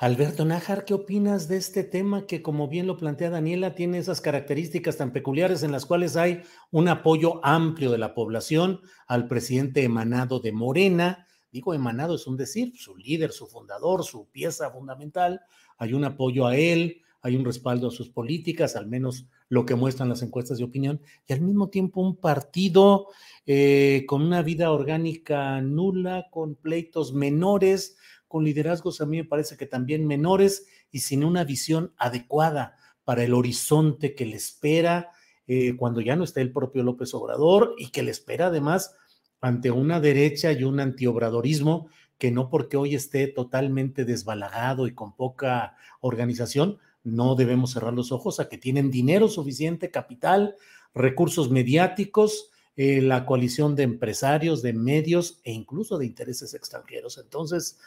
Alberto 0.01 0.45
Nájar, 0.45 0.85
¿qué 0.85 0.95
opinas 0.95 1.49
de 1.49 1.57
este 1.57 1.83
tema 1.83 2.25
que, 2.25 2.41
como 2.41 2.69
bien 2.69 2.87
lo 2.87 2.97
plantea 2.97 3.31
Daniela, 3.31 3.75
tiene 3.75 3.99
esas 3.99 4.21
características 4.21 4.97
tan 4.97 5.13
peculiares 5.13 5.65
en 5.65 5.73
las 5.73 5.87
cuales 5.87 6.17
hay 6.17 6.43
un 6.71 6.87
apoyo 6.87 7.45
amplio 7.45 7.91
de 7.91 7.99
la 7.99 8.15
población 8.15 8.81
al 9.09 9.27
presidente 9.27 9.83
emanado 9.83 10.39
de 10.39 10.53
Morena? 10.53 11.27
Digo, 11.51 11.75
emanado 11.75 12.15
es 12.15 12.29
un 12.29 12.37
decir, 12.37 12.75
su 12.77 12.97
líder, 12.97 13.33
su 13.33 13.49
fundador, 13.49 14.05
su 14.05 14.29
pieza 14.29 14.71
fundamental, 14.71 15.41
hay 15.79 15.95
un 15.95 16.05
apoyo 16.05 16.47
a 16.47 16.57
él, 16.57 17.03
hay 17.21 17.35
un 17.35 17.45
respaldo 17.45 17.89
a 17.89 17.91
sus 17.91 18.09
políticas, 18.09 18.77
al 18.77 18.87
menos 18.87 19.27
lo 19.49 19.67
que 19.67 19.75
muestran 19.75 20.09
las 20.09 20.23
encuestas 20.23 20.59
de 20.59 20.65
opinión, 20.65 21.01
y 21.27 21.33
al 21.33 21.41
mismo 21.41 21.71
tiempo 21.71 22.03
un 22.03 22.15
partido 22.15 23.09
eh, 23.47 24.05
con 24.07 24.23
una 24.23 24.43
vida 24.43 24.71
orgánica 24.71 25.61
nula, 25.61 26.29
con 26.31 26.55
pleitos 26.55 27.13
menores, 27.13 27.97
con 28.29 28.45
liderazgos 28.45 29.01
a 29.01 29.07
mí 29.07 29.17
me 29.17 29.25
parece 29.25 29.57
que 29.57 29.67
también 29.67 30.07
menores 30.07 30.67
y 30.91 31.01
sin 31.01 31.25
una 31.25 31.45
visión 31.45 31.93
adecuada 31.97 32.77
para 33.05 33.25
el 33.25 33.35
horizonte 33.35 34.15
que 34.15 34.27
le 34.27 34.37
espera 34.37 35.11
eh, 35.47 35.77
cuando 35.77 36.03
ya 36.03 36.15
no 36.15 36.25
está 36.25 36.43
el 36.43 36.53
propio 36.53 36.83
López 36.83 37.15
Obrador 37.15 37.75
y 37.79 37.89
que 37.91 38.03
le 38.03 38.11
espera 38.11 38.49
además 38.49 38.95
ante 39.41 39.71
una 39.71 39.99
derecha 39.99 40.53
y 40.53 40.65
un 40.65 40.79
antiobradorismo 40.79 41.89
que 42.19 42.31
no 42.31 42.51
porque 42.51 42.77
hoy 42.77 42.95
esté 42.95 43.29
totalmente 43.29 44.05
desbalagado 44.05 44.87
y 44.87 44.95
con 44.95 45.15
poca 45.15 45.77
organización, 46.01 46.79
no 47.05 47.37
debemos 47.37 47.73
cerrar 47.73 47.95
los 47.95 48.13
ojos 48.13 48.41
a 48.41 48.49
que 48.49 48.59
tienen 48.59 48.91
dinero 48.91 49.29
suficiente, 49.29 49.91
capital, 49.91 50.57
recursos 50.95 51.51
mediáticos, 51.51 52.51
eh, 52.77 53.01
la 53.01 53.25
coalición 53.25 53.75
de 53.75 53.85
empresarios, 53.85 54.63
de 54.63 54.73
medios 54.73 55.41
e 55.45 55.53
incluso 55.53 55.97
de 55.97 56.07
intereses 56.07 56.55
extranjeros. 56.55 57.19
Entonces, 57.19 57.79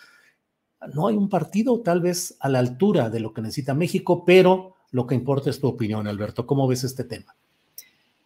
no 0.94 1.08
hay 1.08 1.16
un 1.16 1.30
partido 1.30 1.82
tal 1.82 2.02
vez 2.02 2.36
a 2.40 2.50
la 2.50 2.60
altura 2.60 3.10
de 3.10 3.20
lo 3.20 3.34
que 3.34 3.42
necesita 3.42 3.74
México, 3.74 4.24
pero 4.26 4.76
lo 4.92 5.08
que 5.08 5.16
importa 5.16 5.50
es 5.50 5.60
tu 5.60 5.68
opinión, 5.68 6.08
Alberto. 6.08 6.46
¿Cómo 6.46 6.68
ves 6.68 6.84
este 6.84 7.04
tema? 7.04 7.36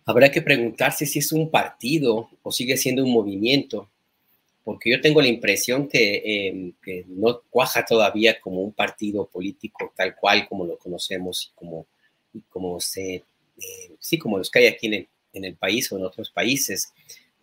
Habrá 0.05 0.31
que 0.31 0.41
preguntarse 0.41 1.05
si 1.05 1.19
es 1.19 1.31
un 1.31 1.49
partido 1.49 2.29
o 2.43 2.51
sigue 2.51 2.77
siendo 2.77 3.03
un 3.03 3.11
movimiento 3.11 3.89
porque 4.65 4.89
yo 4.89 4.99
tengo 4.99 5.21
la 5.21 5.27
impresión 5.27 5.87
em, 5.93 6.73
que, 6.81 7.05
no 7.07 7.41
cuaja 7.51 7.85
todavía 7.85 8.41
como 8.41 8.61
un 8.61 8.73
partido 8.73 9.27
político 9.27 9.93
tal 9.95 10.15
cual 10.15 10.47
como 10.49 10.65
lo 10.65 10.79
conocemos 10.79 11.45
y 11.45 11.55
como, 11.55 11.85
como 12.49 12.79
se, 12.79 13.13
eh, 13.13 13.23
sí, 13.99 14.17
como 14.17 14.39
los 14.39 14.49
que 14.49 14.59
hay 14.59 14.65
aquí 14.65 14.87
en 14.87 15.45
el, 15.45 15.55
país 15.55 15.91
o 15.91 15.97
en 15.97 16.03
otros 16.03 16.31
países. 16.31 16.91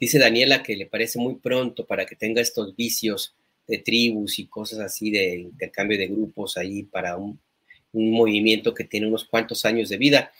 Dice 0.01 0.19
Daniela 0.19 0.65
que 0.65 0.77
le 0.77 0.87
parece 0.87 1.21
muy 1.21 1.37
pronto 1.37 1.87
para 1.87 2.07
que 2.07 2.17
tenga 2.17 2.41
estos 2.41 2.75
vicios 2.75 3.37
de 3.67 3.79
tribus 3.79 4.39
y 4.39 4.47
cosas 4.47 4.81
así 4.81 5.11
de 5.11 5.37
intercambio 5.37 5.99
de 5.99 6.09
grupos 6.09 6.57
ahí 6.57 6.83
para 6.83 7.17
un, 7.17 7.39
movimiento 7.95 8.73
que 8.73 8.85
tiene 8.85 9.07
unos 9.07 9.25
cuantos 9.25 9.67
años 9.67 9.91
de 9.91 9.99
vida. 9.99 10.33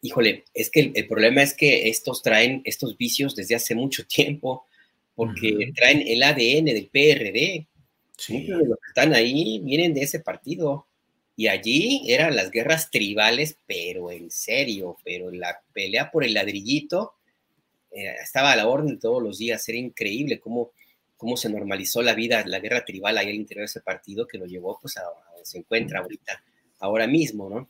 Híjole, 0.00 0.44
es 0.54 0.70
que 0.70 0.92
el, 0.94 1.08
problema 1.08 1.42
es 1.42 1.52
que 1.52 1.88
estos 1.88 2.22
traen 2.22 2.62
estos 2.64 2.96
vicios 2.96 3.34
desde 3.34 3.56
hace 3.56 3.74
mucho 3.74 4.06
tiempo 4.06 4.64
porque 5.16 5.72
traen 5.74 6.06
el 6.06 6.22
ADN 6.22 6.66
del 6.66 6.88
PRD. 6.92 7.66
Muchos 8.28 8.58
de 8.58 8.66
los 8.68 8.78
que 8.78 8.88
están 8.88 9.12
ahí 9.12 9.60
vienen 9.64 9.92
de 9.92 10.02
ese 10.02 10.20
partido. 10.20 10.86
Y 11.36 11.48
allí 11.48 12.02
eran 12.06 12.36
las 12.36 12.52
guerras 12.52 12.92
tribales, 12.92 13.58
pero 13.66 14.12
en 14.12 14.30
serio, 14.30 14.96
pero 15.04 15.32
la 15.32 15.60
pelea 15.72 16.12
por 16.12 16.22
el 16.22 16.34
ladrillito 16.34 17.14
eh, 17.90 18.14
estaba 18.22 18.52
a 18.52 18.56
la 18.56 18.68
orden 18.68 19.00
todos 19.00 19.20
los 19.20 19.38
días. 19.38 19.68
Era 19.68 19.78
increíble 19.78 20.38
cómo, 20.38 20.70
cómo 21.16 21.36
se 21.36 21.48
normalizó 21.48 22.02
la 22.02 22.14
vida, 22.14 22.44
la 22.46 22.58
guerra 22.58 22.84
tribal 22.84 23.18
ahí 23.18 23.28
al 23.28 23.34
interior 23.34 23.62
de 23.62 23.66
ese 23.66 23.80
partido 23.80 24.26
que 24.26 24.38
lo 24.38 24.46
llevó 24.46 24.78
pues 24.80 24.96
a, 24.96 25.02
donde 25.02 25.44
se 25.44 25.58
encuentra 25.58 26.00
ahorita, 26.00 26.42
ahora 26.80 27.06
mismo, 27.06 27.48
¿no? 27.48 27.68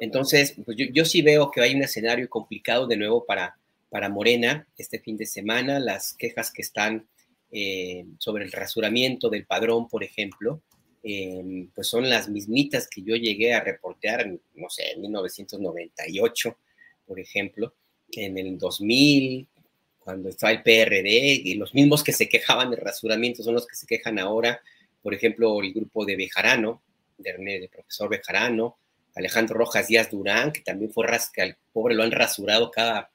Entonces, 0.00 0.54
pues 0.64 0.76
yo, 0.92 1.04
sí 1.04 1.20
veo 1.20 1.50
que 1.50 1.60
hay 1.60 1.74
un 1.74 1.82
escenario 1.82 2.28
complicado 2.28 2.86
de 2.86 2.96
nuevo 2.96 3.26
para, 3.26 3.58
para 3.90 4.08
Morena 4.08 4.66
este 4.78 4.98
fin 4.98 5.16
de 5.18 5.26
semana, 5.26 5.78
las 5.78 6.14
quejas 6.14 6.50
que 6.50 6.62
están 6.62 7.06
eh, 7.52 8.06
sobre 8.18 8.44
el 8.44 8.52
rasuramiento 8.52 9.28
del 9.28 9.44
padrón, 9.44 9.88
por 9.88 10.02
ejemplo, 10.02 10.62
eh, 11.02 11.68
pues 11.74 11.86
son 11.86 12.08
las 12.08 12.28
mismitas 12.28 12.88
que 12.88 13.02
yo 13.02 13.14
llegué 13.16 13.52
a 13.52 13.60
reportear, 13.60 14.26
no 14.54 14.70
sé, 14.70 14.92
en 14.92 15.02
1998, 15.02 16.56
por 17.06 17.20
ejemplo, 17.20 17.74
en 18.12 18.38
el 18.38 18.56
2000, 18.58 19.48
cuando 20.10 20.28
estaba 20.28 20.50
el 20.50 20.62
PRD, 20.64 21.40
y 21.44 21.54
los 21.54 21.72
mismos 21.72 22.02
que 22.02 22.12
se 22.12 22.28
quejaban 22.28 22.70
del 22.70 22.80
rasuramiento 22.80 23.44
son 23.44 23.54
los 23.54 23.64
que 23.64 23.76
se 23.76 23.86
quejan 23.86 24.18
ahora, 24.18 24.60
por 25.02 25.14
ejemplo, 25.14 25.60
el 25.62 25.72
grupo 25.72 26.04
de 26.04 26.16
Bejarano, 26.16 26.82
del 27.16 27.68
profesor 27.68 28.08
Bejarano, 28.08 28.76
Alejandro 29.14 29.56
Rojas 29.56 29.86
Díaz 29.86 30.10
Durán, 30.10 30.50
que 30.50 30.62
también 30.62 30.92
fue 30.92 31.06
rasca, 31.06 31.44
el 31.44 31.56
pobre 31.72 31.94
lo 31.94 32.02
han 32.02 32.10
rasurado 32.10 32.72
cada, 32.72 33.12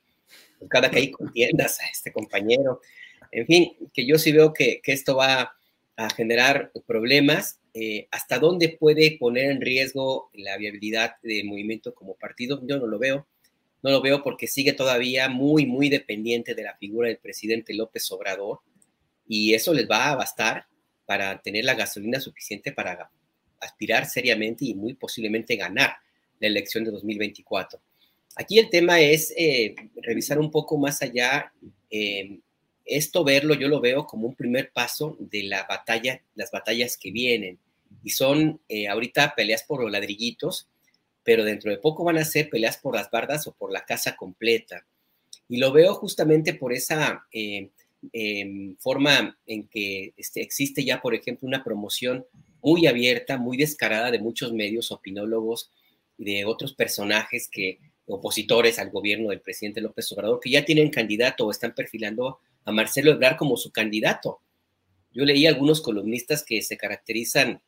cada 0.70 0.90
que 0.90 1.00
hay 1.00 1.12
contiendas 1.12 1.82
a 1.82 1.88
este 1.88 2.14
compañero. 2.14 2.80
En 3.30 3.46
fin, 3.46 3.76
que 3.94 4.06
yo 4.06 4.18
sí 4.18 4.32
veo 4.32 4.54
que, 4.54 4.80
que 4.82 4.94
esto 4.94 5.18
va 5.18 5.54
a 5.98 6.10
generar 6.12 6.72
problemas. 6.88 7.60
Eh, 7.74 8.08
¿Hasta 8.10 8.40
dónde 8.40 8.78
puede 8.80 9.18
poner 9.20 9.52
en 9.52 9.60
riesgo 9.60 10.30
la 10.34 10.56
viabilidad 10.56 11.16
del 11.22 11.44
movimiento 11.44 11.94
como 11.94 12.16
partido? 12.16 12.62
Yo 12.66 12.78
no 12.78 12.88
lo 12.88 13.00
veo. 13.00 13.28
No 13.86 13.92
lo 13.92 14.02
veo 14.02 14.24
porque 14.24 14.48
sigue 14.48 14.74
todavía 14.74 15.30
muy, 15.30 15.68
muy 15.68 15.90
dependiente 15.90 16.56
de 16.56 16.64
la 16.64 16.76
figura 16.76 17.08
del 17.08 17.20
presidente 17.20 17.72
López 17.76 18.12
Obrador 18.12 18.62
y 19.28 19.54
eso 19.54 19.76
les 19.76 19.88
va 19.88 20.10
a 20.10 20.16
bastar 20.16 20.66
para 21.06 21.40
tener 21.40 21.66
la 21.66 21.76
gasolina 21.76 22.20
suficiente 22.20 22.72
para 22.72 23.12
aspirar 23.60 24.08
seriamente 24.08 24.66
y 24.66 24.74
muy 24.74 24.96
posiblemente 24.96 25.56
ganar 25.56 25.98
la 26.40 26.48
elección 26.48 26.84
de 26.84 26.90
2024. 26.90 27.80
Aquí 28.36 28.58
el 28.58 28.72
tema 28.72 29.00
es 29.00 29.32
eh, 29.38 29.76
revisar 29.98 30.40
un 30.40 30.50
poco 30.50 30.80
más 30.80 31.04
allá. 31.04 31.54
Eh, 31.92 32.40
esto 32.86 33.24
verlo, 33.24 33.54
yo 33.54 33.68
lo 33.68 33.82
veo 33.82 34.08
como 34.08 34.28
un 34.28 34.34
primer 34.34 34.72
paso 34.72 35.16
de 35.20 35.44
la 35.44 35.64
batalla, 35.70 36.24
las 36.34 36.50
batallas 36.50 36.98
que 36.98 37.12
vienen. 37.12 37.60
Y 38.04 38.10
son 38.10 38.60
eh, 38.68 38.88
ahorita 38.88 39.36
peleas 39.36 39.62
por 39.62 39.84
los 39.84 39.92
ladrillitos, 39.92 40.70
pero 41.26 41.44
dentro 41.44 41.72
de 41.72 41.80
poco 41.80 42.04
van 42.06 42.20
a 42.20 42.24
ser 42.24 42.50
peleas 42.50 42.78
por 42.78 42.96
las 42.96 43.10
bardas 43.10 43.48
o 43.48 43.54
por 43.54 43.72
la 43.74 43.84
casa 43.84 44.16
completa. 44.16 44.86
Y 45.50 45.58
lo 45.58 45.74
veo 45.74 45.96
justamente 45.96 46.54
por 46.54 46.72
esa 46.72 47.26
em, 47.32 47.70
forma 48.78 49.38
en 49.48 49.68
que 49.68 50.14
este, 50.16 50.42
existe 50.42 50.86
ya, 50.86 51.02
por 51.02 51.16
ejemplo, 51.16 51.48
una 51.48 51.64
promoción 51.64 52.26
muy 52.62 52.86
abierta, 52.86 53.38
muy 53.38 53.58
descarada 53.58 54.12
de 54.12 54.20
muchos 54.20 54.54
medios, 54.54 54.92
opinólogos 54.92 55.72
y 56.18 56.26
de 56.26 56.46
otros 56.46 56.74
personajes 56.74 57.50
que 57.50 57.80
opositores 58.08 58.78
al 58.78 58.92
gobierno 58.92 59.30
del 59.30 59.42
presidente 59.42 59.82
López 59.82 60.12
Obrador 60.12 60.40
que 60.40 60.52
ya 60.52 60.64
tienen 60.64 60.92
candidato 60.92 61.46
o 61.46 61.52
están 61.52 61.74
perfilando 61.74 62.40
a 62.64 62.72
Marcelo 62.72 63.12
Ebrard 63.12 63.36
como 63.38 63.58
su 63.58 63.72
candidato. 63.72 64.42
Yo 65.12 65.26
leí 65.26 65.48
algunos 65.48 65.82
columnistas 65.82 66.44
que 66.44 66.62
se 66.62 66.78
caracterizan 66.78 67.62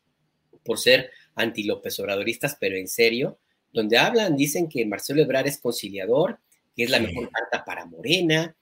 por 0.64 0.78
ser 0.78 1.10
anti-López 1.34 1.98
Obradoristas, 1.98 2.56
pero 2.60 2.76
en 2.76 2.88
serio, 2.88 3.38
donde 3.72 3.98
hablan, 3.98 4.36
dicen 4.36 4.68
que 4.68 4.86
Marcelo 4.86 5.22
Ebrard 5.22 5.46
es 5.46 5.58
conciliador, 5.58 6.38
que 6.74 6.84
es 6.84 6.90
la 6.90 7.00
mejor 7.00 7.30
carta 7.30 7.64
para 7.64 7.86
Morena. 7.86 8.54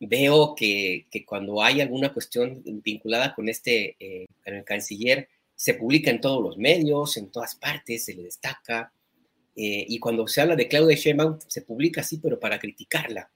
Veo 0.00 0.54
que, 0.54 1.06
cuando 1.26 1.62
hay 1.62 1.80
alguna 1.80 2.12
cuestión 2.12 2.62
vinculada 2.82 3.34
con 3.34 3.48
este, 3.48 3.96
eh, 3.98 4.26
con 4.44 4.54
el 4.54 4.64
canciller, 4.64 5.28
se 5.54 5.74
publica 5.74 6.10
en 6.10 6.20
todos 6.20 6.42
los 6.42 6.58
medios, 6.58 7.16
en 7.16 7.30
todas 7.30 7.54
partes, 7.54 8.04
se 8.04 8.14
le 8.14 8.24
destaca. 8.24 8.92
Eh, 9.56 9.84
y 9.88 9.98
cuando 9.98 10.26
se 10.26 10.40
habla 10.40 10.56
de 10.56 10.68
Claudia 10.68 10.96
Sheinbaum, 10.96 11.38
se 11.46 11.62
publica 11.62 12.00
así, 12.00 12.18
pero 12.18 12.40
para 12.40 12.58
criticarla. 12.58 13.30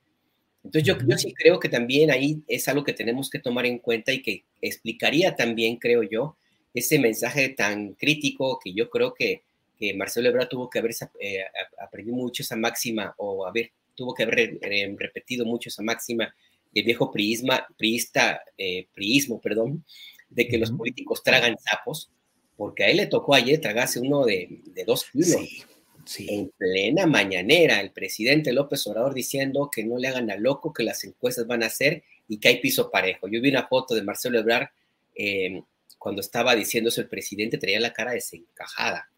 Entonces 0.65 0.87
yo, 0.87 0.99
yo 1.07 1.17
sí 1.17 1.33
creo 1.33 1.61
que 1.61 1.69
también 1.69 2.11
ahí 2.11 2.43
es 2.49 2.67
algo 2.69 2.85
que 2.85 2.93
tenemos 2.93 3.31
que 3.31 3.39
tomar 3.39 3.65
en 3.65 3.79
cuenta 3.79 4.13
y 4.13 4.21
que 4.21 4.45
explicaría 4.61 5.37
también, 5.37 5.77
creo 5.77 6.03
yo, 6.03 6.37
ese 6.75 6.99
mensaje 6.99 7.49
tan 7.51 7.95
crítico 7.95 8.59
que 8.63 8.73
yo 8.73 8.91
creo 8.91 9.15
que, 9.15 9.43
que 9.79 9.95
Marcelo 9.95 10.29
Ebrard 10.29 10.49
tuvo 10.49 10.69
que 10.69 10.79
haber 10.79 10.93
eh, 11.21 11.45
aprendido 11.81 12.17
mucho 12.17 12.43
esa 12.43 12.57
máxima 12.57 13.15
o 13.19 13.47
haber, 13.47 13.73
tuvo 13.95 14.15
que 14.15 14.25
haber 14.25 14.59
repetido 14.99 15.45
mucho 15.45 15.69
esa 15.69 15.83
máxima 15.83 16.35
el 16.75 16.85
viejo 16.85 17.11
prisma, 17.11 17.67
priista, 17.77 18.43
eh, 18.57 18.87
priismo, 18.95 19.41
perdón, 19.41 19.85
de 20.29 20.47
que 20.47 20.59
los 20.59 20.71
políticos 20.71 21.23
tragan 21.23 21.57
sapos, 21.59 22.11
porque 22.57 22.85
a 22.85 22.91
él 22.91 22.99
le 22.99 23.07
tocó 23.07 23.35
ayer 23.35 23.61
tragarse 23.61 24.01
uno 24.01 24.25
de, 24.25 24.61
dos 24.87 25.05
kilos. 25.11 25.67
En 26.27 26.49
plena 26.57 27.07
mañanera, 27.07 27.81
el 27.81 27.93
presidente 27.93 28.53
López 28.53 28.87
Obrador 28.87 29.13
diciendo 29.13 29.71
que 29.71 29.85
no 29.85 29.99
le 29.99 30.09
hagan 30.09 30.31
a 30.31 30.37
loco, 30.37 30.73
que 30.73 30.83
las 30.83 31.05
encuestas 31.05 31.47
van 31.47 31.63
a 31.63 31.69
ser 31.69 32.03
y 32.27 32.39
que 32.39 32.49
hay 32.49 32.61
piso 32.61 32.91
parejo. 32.91 33.29
Yo 33.29 33.43
vi 33.43 33.51
una 33.51 33.67
foto 33.67 33.95
de 33.95 34.03
Marcelo 34.03 34.39
Ebrard 34.39 34.69
em, 35.15 35.63
cuando 35.99 36.21
estaba 36.21 36.55
diciendo 36.55 36.89
eso 36.89 37.03
el 37.03 37.09
presidente, 37.09 37.59
traía 37.59 37.81
la 37.81 37.93
cara 37.93 38.13
desencajada, 38.13 39.11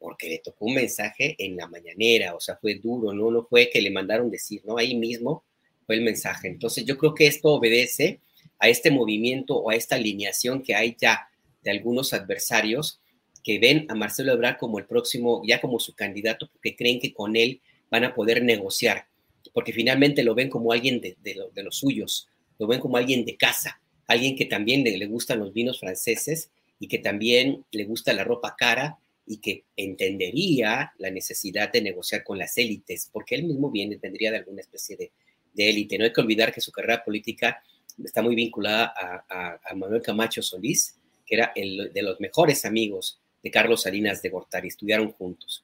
porque 0.00 0.30
le 0.30 0.38
tocó 0.38 0.64
un 0.64 0.74
mensaje 0.74 1.36
en 1.38 1.56
la 1.56 1.68
mañanera, 1.68 2.34
o 2.34 2.40
sea, 2.40 2.56
fue 2.56 2.76
duro, 2.76 3.12
¿no? 3.12 3.30
No 3.30 3.44
fue 3.44 3.68
que 3.68 3.82
le 3.82 3.90
mandaron 3.90 4.30
decir, 4.30 4.62
¿no? 4.64 4.78
Ahí 4.78 4.96
mismo 4.96 5.44
fue 5.86 5.96
el 5.96 6.00
mensaje. 6.00 6.48
Entonces, 6.48 6.86
yo 6.86 6.96
creo 6.96 7.14
que 7.14 7.26
esto 7.26 7.50
obedece 7.50 8.20
a 8.58 8.70
este 8.70 8.90
movimiento 8.90 9.56
o 9.56 9.70
a 9.70 9.74
esta 9.74 9.96
alineación 9.96 10.62
que 10.62 10.74
hay 10.74 10.96
ya 10.98 11.28
de 11.62 11.70
algunos 11.70 12.14
adversarios 12.14 13.00
que 13.44 13.58
ven 13.58 13.86
a 13.90 13.94
Marcelo 13.94 14.32
Ebrard 14.32 14.56
como 14.56 14.78
el 14.78 14.86
próximo, 14.86 15.42
ya 15.46 15.60
como 15.60 15.78
su 15.78 15.94
candidato, 15.94 16.48
porque 16.50 16.74
creen 16.74 16.98
que 16.98 17.12
con 17.12 17.36
él 17.36 17.60
van 17.90 18.04
a 18.04 18.14
poder 18.14 18.42
negociar, 18.42 19.06
porque 19.52 19.74
finalmente 19.74 20.22
lo 20.24 20.34
ven 20.34 20.48
como 20.48 20.72
alguien 20.72 21.00
de, 21.00 21.16
los 21.62 21.76
suyos, 21.76 22.28
lo 22.58 22.66
ven 22.66 22.80
como 22.80 22.96
alguien 22.96 23.26
de 23.26 23.36
casa, 23.36 23.82
alguien 24.06 24.34
que 24.34 24.46
también 24.46 24.82
le, 24.82 24.96
le, 24.96 25.06
gustan 25.06 25.40
los 25.40 25.52
vinos 25.52 25.78
franceses 25.78 26.50
y 26.78 26.88
que 26.88 26.98
también 26.98 27.64
le 27.70 27.84
gusta 27.84 28.14
la 28.14 28.24
ropa 28.24 28.56
cara 28.56 28.98
y 29.30 29.36
que 29.36 29.62
entendería 29.76 30.92
la 30.98 31.08
necesidad 31.08 31.70
de 31.70 31.80
negociar 31.80 32.24
con 32.24 32.36
las 32.36 32.58
élites, 32.58 33.08
porque 33.12 33.36
él 33.36 33.44
mismo 33.44 33.70
viene, 33.70 33.96
tendría 33.96 34.32
de 34.32 34.38
alguna 34.38 34.60
especie 34.60 34.96
de, 34.96 35.12
de 35.54 35.70
élite. 35.70 35.96
No 35.96 36.04
hay 36.04 36.12
que 36.12 36.20
olvidar 36.20 36.52
que 36.52 36.60
su 36.60 36.72
carrera 36.72 37.04
política 37.04 37.62
está 38.04 38.22
muy 38.22 38.34
vinculada 38.34 38.92
a, 39.28 39.74
Manuel 39.76 40.02
Camacho 40.02 40.42
Solís, 40.42 40.96
que 41.24 41.36
era 41.36 41.52
el 41.54 41.92
de 41.94 42.02
los 42.02 42.18
mejores 42.18 42.64
amigos 42.64 43.20
de 43.40 43.52
Carlos 43.52 43.82
Salinas 43.82 44.20
de 44.20 44.30
Gortari, 44.30 44.66
estudiaron 44.66 45.12
juntos. 45.12 45.62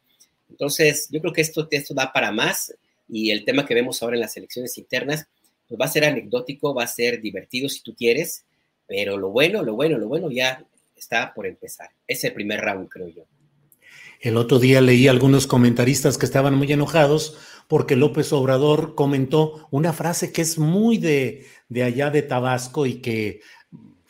Entonces, 0.48 1.08
yo 1.10 1.20
creo 1.20 1.32
que 1.32 1.40
esto, 1.40 1.66
esto 1.68 1.92
da 1.92 2.12
para 2.12 2.30
más 2.30 2.72
y 3.08 3.32
el 3.32 3.44
tema 3.44 3.66
que 3.66 3.74
vemos 3.74 4.00
ahora 4.00 4.14
en 4.14 4.20
las 4.20 4.36
elecciones 4.36 4.78
internas, 4.78 5.26
pues 5.66 5.80
va 5.80 5.86
a 5.86 5.88
ser 5.88 6.04
anecdótico, 6.04 6.72
va 6.72 6.84
a 6.84 6.86
ser 6.86 7.20
divertido 7.20 7.68
si 7.68 7.82
tú 7.82 7.96
quieres, 7.96 8.44
pero 8.86 9.16
lo 9.16 9.30
bueno, 9.30 9.64
lo 9.64 9.74
bueno, 9.74 9.98
lo 9.98 10.06
bueno 10.06 10.30
ya 10.30 10.64
está 10.94 11.34
por 11.34 11.48
empezar. 11.48 11.90
Es 12.06 12.22
el 12.22 12.32
primer 12.32 12.60
round, 12.60 12.88
creo 12.88 13.08
yo. 13.08 13.24
El 14.20 14.36
otro 14.36 14.58
día 14.58 14.80
leí 14.80 15.08
algunos 15.08 15.46
comentaristas 15.46 16.18
que 16.18 16.26
estaban 16.26 16.54
muy 16.54 16.72
enojados 16.72 17.36
porque 17.68 17.96
López 17.96 18.32
Obrador 18.32 18.94
comentó 18.94 19.66
una 19.70 19.92
frase 19.92 20.32
que 20.32 20.42
es 20.42 20.58
muy 20.58 20.98
de, 20.98 21.46
de 21.68 21.82
allá 21.82 22.10
de 22.10 22.22
Tabasco 22.22 22.86
y 22.86 23.00
que 23.00 23.40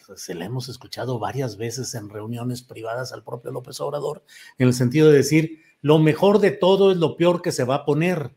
pues, 0.07 0.21
se 0.21 0.35
la 0.35 0.45
hemos 0.45 0.69
escuchado 0.69 1.19
varias 1.19 1.57
veces 1.57 1.95
en 1.95 2.09
reuniones 2.09 2.63
privadas 2.63 3.13
al 3.13 3.25
propio 3.25 3.51
López 3.51 3.81
Obrador, 3.81 4.25
en 4.59 4.69
el 4.69 4.75
sentido 4.75 5.11
de 5.11 5.19
decir, 5.19 5.63
lo 5.81 5.99
mejor 5.99 6.39
de 6.39 6.51
todo 6.51 6.93
es 6.93 6.99
lo 6.99 7.17
peor 7.17 7.43
que 7.43 7.53
se 7.53 7.65
va 7.65 7.77
a 7.77 7.85
poner. 7.85 8.35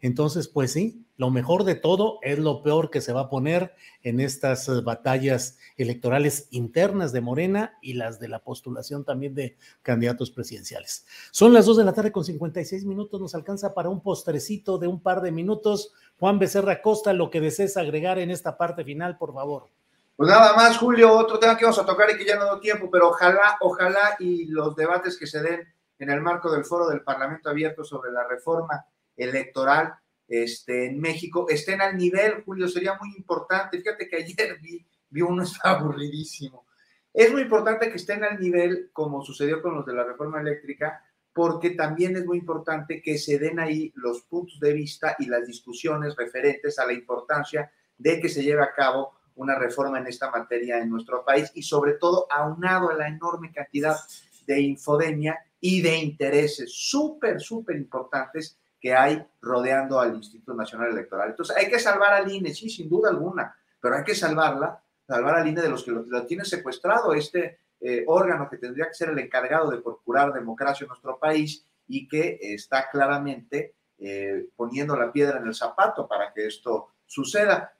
Entonces, 0.00 0.48
pues 0.48 0.72
sí, 0.72 1.04
lo 1.16 1.30
mejor 1.30 1.64
de 1.64 1.74
todo 1.74 2.18
es 2.22 2.38
lo 2.38 2.62
peor 2.62 2.88
que 2.88 3.02
se 3.02 3.12
va 3.12 3.22
a 3.22 3.28
poner 3.28 3.74
en 4.02 4.20
estas 4.20 4.66
eh, 4.68 4.80
batallas 4.80 5.58
electorales 5.76 6.48
internas 6.50 7.12
de 7.12 7.20
Morena 7.20 7.78
y 7.82 7.92
las 7.92 8.18
de 8.18 8.28
la 8.28 8.38
postulación 8.38 9.04
también 9.04 9.34
de 9.34 9.58
candidatos 9.82 10.30
presidenciales. 10.30 11.04
Son 11.30 11.52
las 11.52 11.66
dos 11.66 11.76
de 11.76 11.84
la 11.84 11.92
tarde 11.92 12.12
con 12.12 12.24
56 12.24 12.86
minutos, 12.86 13.20
nos 13.20 13.34
alcanza 13.34 13.74
para 13.74 13.90
un 13.90 14.02
postrecito 14.02 14.78
de 14.78 14.86
un 14.86 15.02
par 15.02 15.20
de 15.20 15.32
minutos. 15.32 15.92
Juan 16.18 16.38
Becerra 16.38 16.80
Costa, 16.80 17.12
lo 17.12 17.30
que 17.30 17.42
desees 17.42 17.76
agregar 17.76 18.18
en 18.18 18.30
esta 18.30 18.56
parte 18.56 18.82
final, 18.84 19.18
por 19.18 19.34
favor. 19.34 19.68
Pues 20.16 20.30
nada 20.30 20.54
más, 20.54 20.78
Julio, 20.78 21.12
otro 21.12 21.38
tema 21.38 21.56
que 21.56 21.64
vamos 21.64 21.78
a 21.78 21.86
tocar 21.86 22.10
y 22.10 22.16
que 22.16 22.26
ya 22.26 22.36
no 22.36 22.46
doy 22.46 22.60
tiempo, 22.60 22.90
pero 22.90 23.08
ojalá, 23.08 23.58
ojalá 23.60 24.16
y 24.18 24.46
los 24.46 24.74
debates 24.76 25.18
que 25.18 25.26
se 25.26 25.42
den 25.42 25.60
en 25.98 26.10
el 26.10 26.22
marco 26.22 26.50
del 26.50 26.64
foro 26.64 26.88
del 26.88 27.02
Parlamento 27.02 27.50
Abierto 27.50 27.84
sobre 27.84 28.10
la 28.10 28.26
reforma 28.26 28.86
electoral 29.22 29.94
este, 30.30 30.86
en 30.86 31.00
México 31.00 31.46
estén 31.48 31.80
al 31.80 31.96
nivel, 31.96 32.44
Julio, 32.44 32.68
sería 32.68 32.94
muy 32.94 33.16
importante. 33.16 33.78
Fíjate 33.78 34.08
que 34.08 34.16
ayer 34.16 34.58
vi, 34.62 34.86
vi 35.10 35.22
uno, 35.22 35.42
está 35.42 35.70
aburridísimo. 35.70 36.66
Es 37.12 37.32
muy 37.32 37.42
importante 37.42 37.90
que 37.90 37.96
estén 37.96 38.22
al 38.22 38.38
nivel, 38.38 38.90
como 38.92 39.24
sucedió 39.24 39.60
con 39.60 39.74
los 39.74 39.84
de 39.84 39.92
la 39.92 40.04
reforma 40.04 40.40
eléctrica, 40.40 41.04
porque 41.32 41.70
también 41.70 42.16
es 42.16 42.24
muy 42.24 42.38
importante 42.38 43.02
que 43.02 43.18
se 43.18 43.40
den 43.40 43.58
ahí 43.58 43.92
los 43.96 44.22
puntos 44.22 44.60
de 44.60 44.72
vista 44.72 45.16
y 45.18 45.26
las 45.26 45.44
discusiones 45.46 46.14
referentes 46.14 46.78
a 46.78 46.86
la 46.86 46.92
importancia 46.92 47.72
de 47.98 48.20
que 48.20 48.28
se 48.28 48.44
lleve 48.44 48.62
a 48.62 48.72
cabo 48.72 49.14
una 49.34 49.58
reforma 49.58 49.98
en 49.98 50.06
esta 50.06 50.30
materia 50.30 50.78
en 50.78 50.90
nuestro 50.90 51.24
país 51.24 51.50
y 51.54 51.62
sobre 51.62 51.94
todo 51.94 52.26
aunado 52.30 52.90
a 52.90 52.94
la 52.94 53.08
enorme 53.08 53.52
cantidad 53.52 53.96
de 54.46 54.60
infodemia 54.60 55.38
y 55.60 55.82
de 55.82 55.96
intereses 55.96 56.72
súper, 56.72 57.40
súper 57.40 57.76
importantes 57.76 58.59
que 58.80 58.94
hay 58.94 59.24
rodeando 59.42 60.00
al 60.00 60.14
Instituto 60.14 60.54
Nacional 60.54 60.90
Electoral. 60.90 61.30
Entonces, 61.30 61.56
hay 61.56 61.68
que 61.68 61.78
salvar 61.78 62.14
al 62.14 62.30
INE, 62.30 62.54
sí, 62.54 62.70
sin 62.70 62.88
duda 62.88 63.10
alguna, 63.10 63.54
pero 63.80 63.96
hay 63.96 64.04
que 64.04 64.14
salvarla 64.14 64.82
salvar 65.06 65.36
al 65.36 65.48
INE 65.48 65.60
de 65.60 65.68
los 65.68 65.84
que 65.84 65.90
lo, 65.90 66.04
lo 66.06 66.24
tiene 66.24 66.44
secuestrado, 66.44 67.12
este 67.12 67.58
eh, 67.80 68.04
órgano 68.06 68.48
que 68.50 68.58
tendría 68.58 68.88
que 68.88 68.94
ser 68.94 69.08
el 69.08 69.18
encargado 69.18 69.70
de 69.70 69.80
procurar 69.80 70.34
democracia 70.34 70.84
en 70.84 70.88
nuestro 70.88 71.18
país 71.18 71.66
y 71.88 72.06
que 72.06 72.38
está 72.40 72.90
claramente 72.90 73.74
eh, 73.98 74.48
poniendo 74.54 74.94
la 74.96 75.10
piedra 75.10 75.38
en 75.38 75.46
el 75.46 75.54
zapato 75.54 76.06
para 76.06 76.32
que 76.32 76.46
esto 76.46 76.88
suceda. 77.06 77.72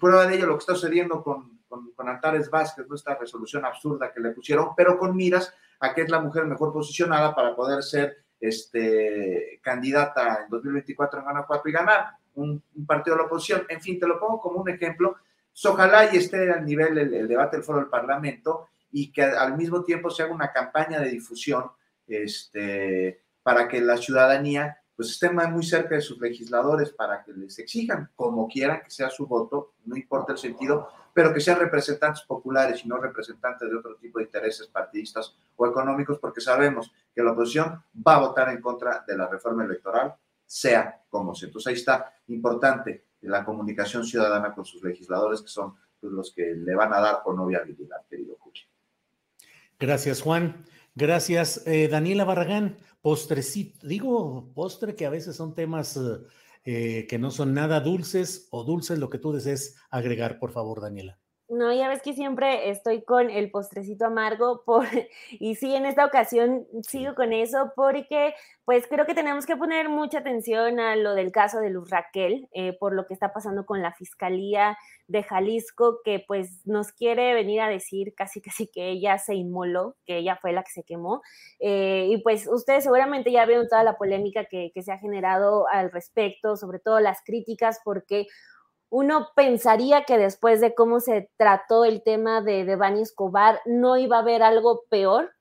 Prueba 0.00 0.26
de 0.26 0.34
ello 0.34 0.46
lo 0.46 0.54
que 0.54 0.62
está 0.62 0.74
sucediendo 0.74 1.22
con, 1.22 1.60
con, 1.68 2.08
Antares 2.08 2.50
Vázquez, 2.50 2.88
nuestra 2.88 3.14
resolución 3.16 3.64
absurda 3.64 4.12
que 4.12 4.20
le 4.20 4.32
pusieron, 4.32 4.70
pero 4.76 4.98
con 4.98 5.14
miras 5.14 5.54
a 5.78 5.94
que 5.94 6.02
es 6.02 6.10
la 6.10 6.20
mujer 6.20 6.46
mejor 6.46 6.72
posicionada 6.72 7.32
para 7.34 7.54
poder 7.54 7.84
ser 7.84 8.25
este, 8.40 9.60
candidata 9.62 10.42
en 10.44 10.50
2024 10.50 11.18
en 11.18 11.24
Guanajuato 11.24 11.68
y 11.68 11.72
ganar 11.72 12.10
un, 12.34 12.62
partido 12.86 13.16
de 13.16 13.22
la 13.22 13.26
oposición. 13.26 13.66
En 13.68 13.80
fin, 13.80 13.98
te 13.98 14.06
lo 14.06 14.18
pongo 14.18 14.40
como 14.40 14.60
un 14.60 14.68
ejemplo. 14.68 15.16
Ojalá 15.64 16.12
y 16.12 16.18
esté 16.18 16.52
al 16.52 16.64
nivel 16.64 16.98
el, 16.98 17.28
debate 17.28 17.56
del 17.56 17.64
foro 17.64 17.78
del 17.78 17.88
Parlamento 17.88 18.68
y 18.92 19.10
que 19.10 19.22
al 19.22 19.56
mismo 19.56 19.82
tiempo 19.82 20.10
se 20.10 20.22
haga 20.22 20.34
una 20.34 20.52
campaña 20.52 21.00
de 21.00 21.10
difusión 21.10 21.64
este, 22.06 23.22
para 23.42 23.66
que 23.68 23.80
la 23.80 23.96
ciudadanía 23.96 24.78
pues 24.96 25.20
muy 25.50 25.62
cerca 25.62 25.94
de 25.94 26.00
sus 26.00 26.18
legisladores 26.18 26.90
para 26.90 27.22
que 27.22 27.32
les 27.32 27.58
exijan, 27.58 28.10
como 28.16 28.48
quieran 28.48 28.80
que 28.82 28.90
sea 28.90 29.10
su 29.10 29.26
voto, 29.26 29.74
no 29.84 29.94
importa 29.94 30.32
el 30.32 30.38
sentido, 30.38 30.88
pero 31.16 31.32
que 31.32 31.40
sean 31.40 31.58
representantes 31.58 32.24
populares 32.24 32.84
y 32.84 32.88
no 32.88 32.98
representantes 32.98 33.70
de 33.70 33.74
otro 33.74 33.96
tipo 33.96 34.18
de 34.18 34.26
intereses 34.26 34.66
partidistas 34.66 35.34
o 35.56 35.66
económicos, 35.66 36.18
porque 36.18 36.42
sabemos 36.42 36.92
que 37.14 37.22
la 37.22 37.32
oposición 37.32 37.82
va 38.06 38.16
a 38.16 38.18
votar 38.18 38.50
en 38.50 38.60
contra 38.60 39.02
de 39.08 39.16
la 39.16 39.26
reforma 39.26 39.64
electoral, 39.64 40.14
sea 40.44 41.00
como 41.08 41.34
sea. 41.34 41.46
Entonces 41.46 41.68
ahí 41.68 41.74
está 41.76 42.12
importante 42.26 43.06
la 43.22 43.46
comunicación 43.46 44.04
ciudadana 44.04 44.54
con 44.54 44.66
sus 44.66 44.82
legisladores, 44.82 45.40
que 45.40 45.48
son 45.48 45.74
pues, 45.98 46.12
los 46.12 46.34
que 46.34 46.52
le 46.54 46.74
van 46.74 46.92
a 46.92 47.00
dar 47.00 47.22
o 47.24 47.32
no 47.32 47.46
viabilidad, 47.46 48.04
querido 48.10 48.36
Julio. 48.38 48.64
Gracias, 49.78 50.20
Juan. 50.20 50.66
Gracias, 50.94 51.66
eh, 51.66 51.88
Daniela 51.88 52.24
Barragán. 52.24 52.76
Postrecito, 53.00 53.86
digo 53.86 54.52
postre 54.54 54.94
que 54.94 55.06
a 55.06 55.10
veces 55.10 55.34
son 55.34 55.54
temas 55.54 55.96
eh, 55.96 56.18
que 56.66 57.18
no 57.20 57.30
son 57.30 57.54
nada 57.54 57.78
dulces 57.80 58.48
o 58.50 58.64
dulces, 58.64 58.98
lo 58.98 59.08
que 59.08 59.18
tú 59.18 59.32
desees 59.32 59.76
agregar, 59.88 60.40
por 60.40 60.50
favor, 60.50 60.80
Daniela. 60.80 61.20
No, 61.48 61.72
ya 61.72 61.88
ves 61.88 62.02
que 62.02 62.12
siempre 62.12 62.70
estoy 62.70 63.04
con 63.04 63.30
el 63.30 63.52
postrecito 63.52 64.06
amargo 64.06 64.64
por, 64.64 64.84
y 65.30 65.54
sí, 65.54 65.76
en 65.76 65.86
esta 65.86 66.04
ocasión 66.04 66.66
sigo 66.82 67.14
con 67.14 67.32
eso 67.32 67.72
porque 67.76 68.34
pues 68.64 68.88
creo 68.88 69.06
que 69.06 69.14
tenemos 69.14 69.46
que 69.46 69.56
poner 69.56 69.88
mucha 69.88 70.18
atención 70.18 70.80
a 70.80 70.96
lo 70.96 71.14
del 71.14 71.30
caso 71.30 71.60
de 71.60 71.70
Luz 71.70 71.88
Raquel, 71.88 72.48
eh, 72.52 72.72
por 72.72 72.92
lo 72.94 73.06
que 73.06 73.14
está 73.14 73.32
pasando 73.32 73.64
con 73.64 73.80
la 73.80 73.92
Fiscalía 73.92 74.76
de 75.06 75.22
Jalisco, 75.22 76.00
que 76.04 76.24
pues 76.26 76.66
nos 76.66 76.90
quiere 76.90 77.32
venir 77.34 77.60
a 77.60 77.68
decir 77.68 78.12
casi 78.16 78.40
casi 78.40 78.66
que 78.66 78.90
ella 78.90 79.16
se 79.18 79.36
inmoló, 79.36 79.94
que 80.04 80.18
ella 80.18 80.36
fue 80.42 80.52
la 80.52 80.64
que 80.64 80.72
se 80.72 80.82
quemó. 80.82 81.22
Eh, 81.60 82.08
y 82.10 82.16
pues 82.22 82.48
ustedes 82.48 82.82
seguramente 82.82 83.30
ya 83.30 83.46
vieron 83.46 83.68
toda 83.68 83.84
la 83.84 83.96
polémica 83.96 84.46
que, 84.46 84.72
que 84.74 84.82
se 84.82 84.90
ha 84.90 84.98
generado 84.98 85.68
al 85.68 85.92
respecto, 85.92 86.56
sobre 86.56 86.80
todo 86.80 86.98
las 86.98 87.22
críticas, 87.22 87.80
porque 87.84 88.26
uno 88.90 89.28
pensaría 89.34 90.04
que 90.04 90.18
después 90.18 90.60
de 90.60 90.74
cómo 90.74 91.00
se 91.00 91.30
trató 91.36 91.84
el 91.84 92.02
tema 92.02 92.40
de, 92.40 92.64
de 92.64 92.76
Bani 92.76 93.02
Escobar, 93.02 93.60
no 93.64 93.96
iba 93.96 94.16
a 94.16 94.20
haber 94.20 94.42
algo 94.42 94.82
peor 94.88 95.32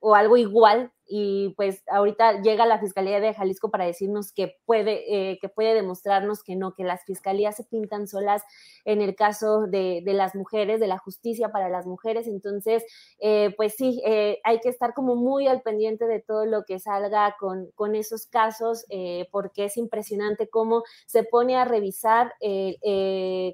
o 0.00 0.14
algo 0.14 0.36
igual 0.36 0.92
y 1.08 1.54
pues 1.56 1.82
ahorita 1.88 2.42
llega 2.42 2.66
la 2.66 2.78
Fiscalía 2.78 3.20
de 3.20 3.34
Jalisco 3.34 3.70
para 3.70 3.86
decirnos 3.86 4.32
que 4.32 4.56
puede, 4.66 5.30
eh, 5.32 5.38
que 5.40 5.48
puede 5.48 5.74
demostrarnos 5.74 6.42
que 6.42 6.54
no, 6.54 6.74
que 6.74 6.84
las 6.84 7.04
fiscalías 7.04 7.56
se 7.56 7.64
pintan 7.64 8.06
solas 8.06 8.42
en 8.84 9.00
el 9.00 9.14
caso 9.16 9.62
de, 9.66 10.02
de 10.04 10.12
las 10.12 10.34
mujeres, 10.34 10.80
de 10.80 10.86
la 10.86 10.98
justicia 10.98 11.50
para 11.50 11.68
las 11.68 11.86
mujeres. 11.86 12.26
Entonces, 12.26 12.84
eh, 13.18 13.54
pues 13.56 13.74
sí, 13.74 14.02
eh, 14.04 14.38
hay 14.44 14.60
que 14.60 14.68
estar 14.68 14.94
como 14.94 15.16
muy 15.16 15.46
al 15.46 15.62
pendiente 15.62 16.06
de 16.06 16.20
todo 16.20 16.44
lo 16.44 16.64
que 16.64 16.78
salga 16.78 17.36
con, 17.40 17.70
con 17.74 17.94
esos 17.94 18.26
casos, 18.26 18.84
eh, 18.90 19.28
porque 19.32 19.64
es 19.64 19.76
impresionante 19.76 20.48
cómo 20.48 20.82
se 21.06 21.22
pone 21.24 21.56
a 21.56 21.64
revisar 21.64 22.32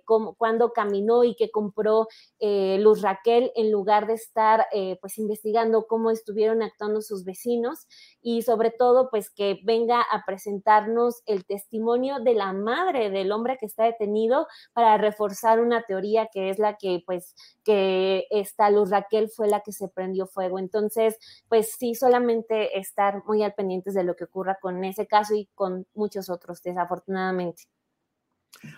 cómo, 0.04 0.34
cuándo 0.34 0.72
caminó 0.72 1.24
y 1.24 1.34
qué 1.36 1.50
compró 1.50 2.08
Luz 2.40 3.02
Raquel 3.02 3.52
en 3.54 3.70
lugar 3.70 4.06
de 4.06 4.14
estar 4.14 4.66
pues 5.00 5.18
investigando 5.18 5.86
cómo 5.86 6.10
estuvieron 6.10 6.62
actuando 6.62 7.00
sus 7.00 7.24
vecinos 7.24 7.43
y 8.22 8.42
sobre 8.42 8.70
todo 8.70 9.10
pues 9.10 9.30
que 9.30 9.60
venga 9.64 10.00
a 10.00 10.24
presentarnos 10.24 11.22
el 11.26 11.44
testimonio 11.44 12.20
de 12.20 12.34
la 12.34 12.52
madre 12.52 13.10
del 13.10 13.32
hombre 13.32 13.58
que 13.58 13.66
está 13.66 13.84
detenido 13.84 14.46
para 14.72 14.96
reforzar 14.98 15.60
una 15.60 15.82
teoría 15.82 16.28
que 16.32 16.50
es 16.50 16.58
la 16.58 16.76
que 16.76 17.02
pues 17.06 17.34
que 17.64 18.26
esta 18.30 18.70
Luz 18.70 18.90
Raquel 18.90 19.28
fue 19.28 19.48
la 19.48 19.60
que 19.60 19.72
se 19.72 19.88
prendió 19.88 20.26
fuego. 20.26 20.58
Entonces 20.58 21.16
pues 21.48 21.74
sí, 21.78 21.94
solamente 21.94 22.78
estar 22.78 23.22
muy 23.26 23.42
al 23.42 23.54
pendientes 23.54 23.94
de 23.94 24.04
lo 24.04 24.16
que 24.16 24.24
ocurra 24.24 24.58
con 24.60 24.84
ese 24.84 25.06
caso 25.06 25.34
y 25.34 25.48
con 25.54 25.86
muchos 25.94 26.30
otros 26.30 26.62
desafortunadamente. 26.62 27.64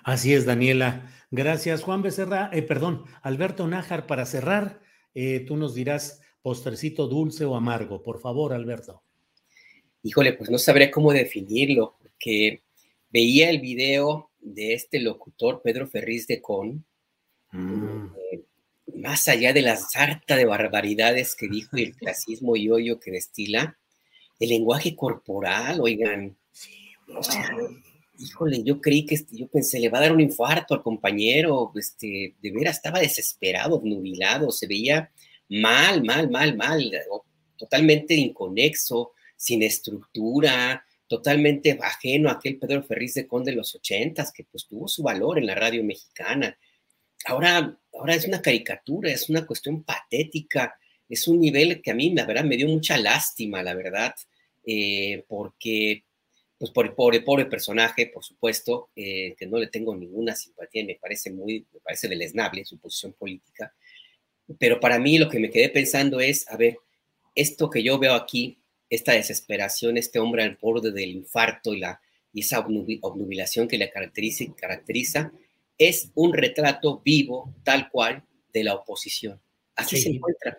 Así 0.05 0.35
es, 0.35 0.47
Daniela. 0.47 1.11
Gracias, 1.31 1.83
Juan 1.83 2.03
Becerra. 2.03 2.51
Eh, 2.53 2.63
perdón, 2.63 3.05
Alberto 3.23 3.67
Nájar, 3.67 4.07
para 4.07 4.27
cerrar, 4.27 4.81
eh, 5.15 5.45
tú 5.47 5.57
nos 5.57 5.75
dirás 5.75 6.21
postrecito 6.47 7.09
dulce 7.09 7.45
o 7.45 7.57
amargo? 7.57 8.05
Por 8.05 8.21
favor, 8.21 8.53
Alberto. 8.53 9.03
Híjole, 10.05 10.33
pues 10.35 10.49
no 10.49 10.59
sabría 10.59 10.93
cómo 10.93 11.13
definirlo, 11.13 11.97
porque 12.01 12.63
veía 13.11 13.51
el 13.51 13.61
video 13.61 14.31
de 14.39 14.75
este 14.75 15.01
locutor, 15.01 15.61
Pedro 15.61 15.89
Ferriz 15.89 16.29
de 16.29 16.41
Con, 16.41 16.85
mm. 17.51 18.07
eh, 18.31 18.45
más 18.95 19.27
allá 19.27 19.53
de 19.53 19.63
la 19.63 19.75
sarta 19.75 20.37
de 20.37 20.45
barbaridades 20.45 21.35
que 21.35 21.49
dijo 21.49 21.79
y 21.79 21.83
el 21.83 21.97
clasismo 21.97 22.55
y 22.55 22.71
hoyo 22.71 23.01
que 23.01 23.11
destila, 23.11 23.77
el 24.39 24.49
lenguaje 24.49 24.95
corporal, 24.95 25.81
oigan, 25.81 26.37
sí, 26.53 26.93
o 27.13 27.25
sea, 27.25 27.51
híjole, 28.21 28.63
yo 28.63 28.81
creí 28.81 29.05
que, 29.05 29.17
este, 29.17 29.37
yo 29.37 29.49
pensé, 29.49 29.81
le 29.81 29.89
va 29.89 29.99
a 29.99 30.03
dar 30.03 30.13
un 30.13 30.21
infarto 30.21 30.75
al 30.75 30.83
compañero, 30.85 31.73
este, 31.75 32.37
de 32.41 32.53
veras 32.53 32.77
estaba 32.77 33.01
desesperado, 33.01 33.83
nubilado, 33.83 34.53
se 34.53 34.69
veía 34.69 35.11
mal, 35.49 36.03
mal, 36.03 36.31
mal, 36.31 36.57
mal, 36.57 36.93
totalmente 37.57 38.15
inconexo, 38.15 39.13
sin 39.37 39.63
estructura, 39.63 40.85
totalmente 41.07 41.79
ajeno 41.81 42.29
a 42.29 42.33
aquel 42.33 42.59
Pedro 42.59 42.83
Ferriz 42.83 43.15
de 43.15 43.27
Conde 43.27 43.53
de 43.53 43.57
los 43.57 43.75
ochentas, 43.75 44.33
que 44.33 44.45
pues 44.45 44.67
tuvo 44.67 44.89
su 44.89 45.03
valor 45.03 45.39
en 45.39 45.47
la 45.47 45.55
radio 45.55 45.85
mexicana. 45.85 46.59
Ahora, 47.25 47.79
ahora 47.93 48.15
es 48.15 48.27
una 48.27 48.43
caricatura, 48.43 49.11
es 49.11 49.29
una 49.29 49.47
cuestión 49.47 49.83
patética, 49.85 50.79
es 51.09 51.29
un 51.29 51.41
nivel 51.41 51.81
que 51.83 51.91
a 51.91 51.95
mí, 51.95 52.13
la 52.13 52.25
verdad, 52.25 52.45
me 52.45 52.57
dio 52.57 52.69
mucha 52.69 52.99
lástima, 52.99 53.63
la 53.63 53.75
verdad, 53.75 54.15
eh, 54.65 55.25
porque, 55.29 56.05
pues 56.59 56.71
por 56.73 56.87
el 56.87 56.95
pobre, 56.95 57.21
pobre 57.21 57.47
personaje, 57.47 58.09
por 58.13 58.25
supuesto, 58.25 58.91
eh, 58.97 59.35
que 59.39 59.47
no 59.47 59.59
le 59.59 59.69
tengo 59.69 59.95
ninguna 59.95 60.35
simpatía, 60.35 60.85
me 60.85 60.97
parece 60.97 61.31
muy, 61.31 61.67
me 61.73 61.81
parece 61.81 62.09
deleznable 62.09 62.65
su 62.65 62.79
posición 62.79 63.13
política, 63.13 63.73
pero 64.59 64.81
para 64.81 64.99
mí 64.99 65.19
lo 65.19 65.29
que 65.29 65.39
me 65.39 65.51
quedé 65.51 65.69
pensando 65.69 66.21
es, 66.21 66.49
a 66.49 66.57
ver, 66.57 66.79
esto 67.35 67.71
que 67.71 67.83
yo 67.83 67.99
veo 67.99 68.15
aquí, 68.15 68.59
esta 68.89 69.13
desesperación, 69.13 69.97
este 69.97 70.19
hombre 70.19 70.43
al 70.43 70.59
borde 70.61 70.93
del 70.93 71.11
infarto 71.11 71.75
y, 71.75 71.81
la, 71.81 72.01
y 72.33 72.41
esa 72.41 72.61
obnubilación 72.61 73.69
que 73.69 73.79
le 73.79 73.91
caracteriza, 73.91 74.45
caracteriza, 74.57 75.33
es 75.79 76.11
un 76.15 76.33
retrato 76.33 77.03
vivo, 77.05 77.55
tal 77.65 77.91
cual, 77.91 78.25
de 78.53 78.65
la 78.65 78.75
oposición. 78.75 79.41
Así 79.75 79.97
sí. 79.97 80.03
se 80.03 80.09
encuentra. 80.11 80.59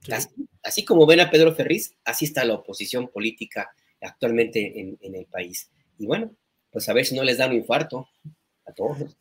Sí. 0.00 0.12
Así, 0.12 0.28
así, 0.62 0.84
como 0.84 1.06
ven 1.06 1.20
a 1.20 1.30
Pedro 1.30 1.54
Ferriz, 1.54 1.94
así 2.04 2.24
está 2.24 2.44
la 2.44 2.54
oposición 2.54 3.08
política 3.08 3.70
actualmente 4.00 4.80
en, 4.80 4.98
en 5.00 5.14
el 5.14 5.26
país. 5.26 5.70
Y 5.98 6.06
bueno, 6.06 6.34
pues 6.70 6.88
a 6.88 6.92
ver 6.92 7.06
si 7.06 7.14
no 7.14 7.22
les 7.22 7.38
da 7.38 7.46
un 7.46 7.54
infarto 7.54 8.08
a 8.66 8.72
todos. 8.72 9.16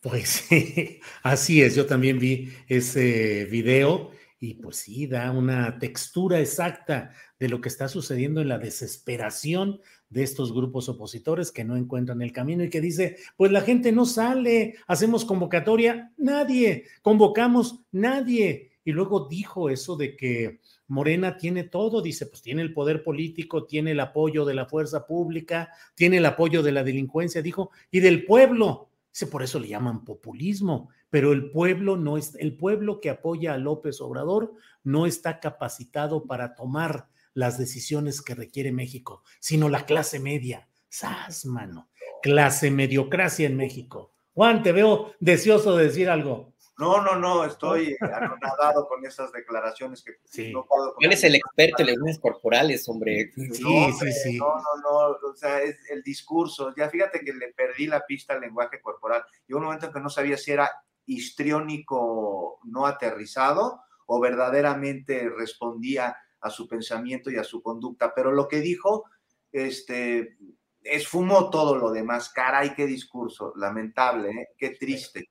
Pues 0.00 0.28
sí, 0.28 1.00
así 1.22 1.60
es, 1.62 1.74
yo 1.74 1.86
también 1.86 2.18
vi 2.18 2.50
ese 2.68 3.44
video 3.50 4.10
y 4.38 4.54
pues 4.54 4.76
sí, 4.76 5.06
da 5.06 5.30
una 5.30 5.78
textura 5.78 6.40
exacta 6.40 7.10
de 7.38 7.50
lo 7.50 7.60
que 7.60 7.68
está 7.68 7.88
sucediendo 7.88 8.40
en 8.40 8.48
la 8.48 8.58
desesperación 8.58 9.80
de 10.08 10.22
estos 10.22 10.54
grupos 10.54 10.88
opositores 10.88 11.52
que 11.52 11.64
no 11.64 11.76
encuentran 11.76 12.22
el 12.22 12.32
camino 12.32 12.64
y 12.64 12.70
que 12.70 12.80
dice, 12.80 13.18
pues 13.36 13.52
la 13.52 13.60
gente 13.60 13.92
no 13.92 14.06
sale, 14.06 14.76
hacemos 14.86 15.26
convocatoria, 15.26 16.10
nadie, 16.16 16.86
convocamos, 17.02 17.80
nadie. 17.92 18.70
Y 18.82 18.92
luego 18.92 19.28
dijo 19.28 19.68
eso 19.68 19.96
de 19.96 20.16
que 20.16 20.60
Morena 20.88 21.36
tiene 21.36 21.64
todo, 21.64 22.00
dice, 22.00 22.24
pues 22.26 22.40
tiene 22.40 22.62
el 22.62 22.72
poder 22.72 23.04
político, 23.04 23.66
tiene 23.66 23.92
el 23.92 24.00
apoyo 24.00 24.46
de 24.46 24.54
la 24.54 24.64
fuerza 24.64 25.06
pública, 25.06 25.68
tiene 25.94 26.16
el 26.16 26.26
apoyo 26.26 26.62
de 26.62 26.72
la 26.72 26.82
delincuencia, 26.82 27.42
dijo, 27.42 27.70
y 27.90 28.00
del 28.00 28.24
pueblo. 28.24 28.89
Dice, 29.12 29.26
por 29.26 29.42
eso 29.42 29.58
le 29.58 29.68
llaman 29.68 30.04
populismo, 30.04 30.90
pero 31.10 31.32
el 31.32 31.50
pueblo 31.50 31.96
no 31.96 32.16
es, 32.16 32.34
el 32.36 32.56
pueblo 32.56 33.00
que 33.00 33.10
apoya 33.10 33.54
a 33.54 33.58
López 33.58 34.00
Obrador 34.00 34.54
no 34.84 35.06
está 35.06 35.40
capacitado 35.40 36.26
para 36.26 36.54
tomar 36.54 37.08
las 37.34 37.58
decisiones 37.58 38.22
que 38.22 38.34
requiere 38.34 38.72
México, 38.72 39.22
sino 39.40 39.68
la 39.68 39.86
clase 39.86 40.20
media. 40.20 40.68
¡Sas, 40.88 41.44
mano! 41.44 41.88
Clase 42.22 42.70
mediocracia 42.70 43.46
en 43.46 43.56
México. 43.56 44.12
Juan, 44.34 44.62
te 44.62 44.72
veo 44.72 45.12
deseoso 45.20 45.76
de 45.76 45.84
decir 45.86 46.08
algo. 46.08 46.49
No, 46.80 47.02
no, 47.02 47.14
no, 47.16 47.44
estoy 47.44 47.94
anonadado 48.00 48.88
con 48.88 49.04
esas 49.04 49.30
declaraciones 49.32 50.02
que 50.02 50.12
Sí. 50.24 50.50
no 50.50 50.64
puedo. 50.64 50.94
¿Quién 50.96 51.12
es 51.12 51.22
el 51.24 51.34
experto 51.34 51.82
en 51.82 51.88
lenguajes 51.88 52.18
corporales, 52.18 52.88
hombre? 52.88 53.30
Sí, 53.34 53.42
No, 53.48 53.54
sí, 53.54 53.64
hombre, 53.92 54.12
sí. 54.12 54.38
No, 54.38 54.46
no, 54.46 54.80
no, 54.82 55.28
o 55.30 55.36
sea, 55.36 55.60
es 55.62 55.78
el 55.90 56.02
discurso. 56.02 56.74
Ya 56.74 56.88
fíjate 56.88 57.20
que 57.20 57.34
le 57.34 57.52
perdí 57.52 57.86
la 57.86 58.04
pista 58.06 58.32
al 58.32 58.40
lenguaje 58.40 58.80
corporal. 58.80 59.22
Llegó 59.46 59.58
un 59.58 59.66
momento 59.66 59.86
en 59.86 59.92
que 59.92 60.00
no 60.00 60.08
sabía 60.08 60.38
si 60.38 60.52
era 60.52 60.70
histriónico 61.06 62.60
no 62.64 62.86
aterrizado 62.86 63.82
o 64.06 64.18
verdaderamente 64.18 65.28
respondía 65.28 66.16
a 66.40 66.50
su 66.50 66.66
pensamiento 66.66 67.30
y 67.30 67.36
a 67.36 67.44
su 67.44 67.62
conducta. 67.62 68.14
Pero 68.14 68.32
lo 68.32 68.48
que 68.48 68.60
dijo, 68.60 69.04
este, 69.52 70.38
esfumó 70.82 71.50
todo 71.50 71.76
lo 71.76 71.90
demás. 71.90 72.30
Caray, 72.30 72.74
qué 72.74 72.86
discurso, 72.86 73.52
lamentable, 73.56 74.30
¿eh? 74.30 74.48
qué 74.56 74.70
triste. 74.70 75.28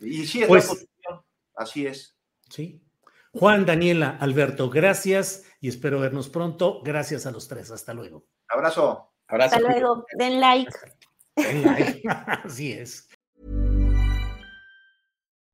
Y 0.00 0.26
sí, 0.26 0.42
es 0.42 0.48
Pues- 0.48 0.86
la 1.08 1.22
así 1.56 1.86
es. 1.86 2.16
Sí. 2.50 2.80
Juan, 3.32 3.66
Daniela, 3.66 4.16
Alberto, 4.20 4.70
gracias 4.70 5.44
y 5.60 5.68
espero 5.68 6.00
vernos 6.00 6.28
pronto. 6.28 6.80
Gracias 6.82 7.26
a 7.26 7.30
los 7.30 7.46
tres. 7.48 7.70
Hasta 7.70 7.92
luego. 7.94 8.26
Abrazo. 8.48 9.12
Abrazo. 9.28 9.56
Hasta 9.56 9.68
luego. 9.68 10.04
Den 10.18 10.40
like. 10.40 10.72
Den 11.36 11.62
like. 11.62 12.02
Así 12.44 12.72
es. 12.72 13.08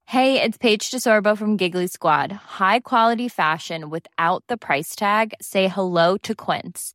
Hey, 0.07 0.41
it's 0.41 0.59
Paige 0.59 0.91
DeSorbo 0.91 1.37
from 1.37 1.57
Giggly 1.57 1.89
Squad. 1.89 2.31
High 2.31 2.81
quality 2.81 3.29
fashion 3.29 3.91
without 3.91 4.45
the 4.49 4.57
price 4.57 4.95
tag. 4.95 5.35
Say 5.41 5.67
hello 5.67 6.17
to 6.19 6.35
Quince. 6.35 6.95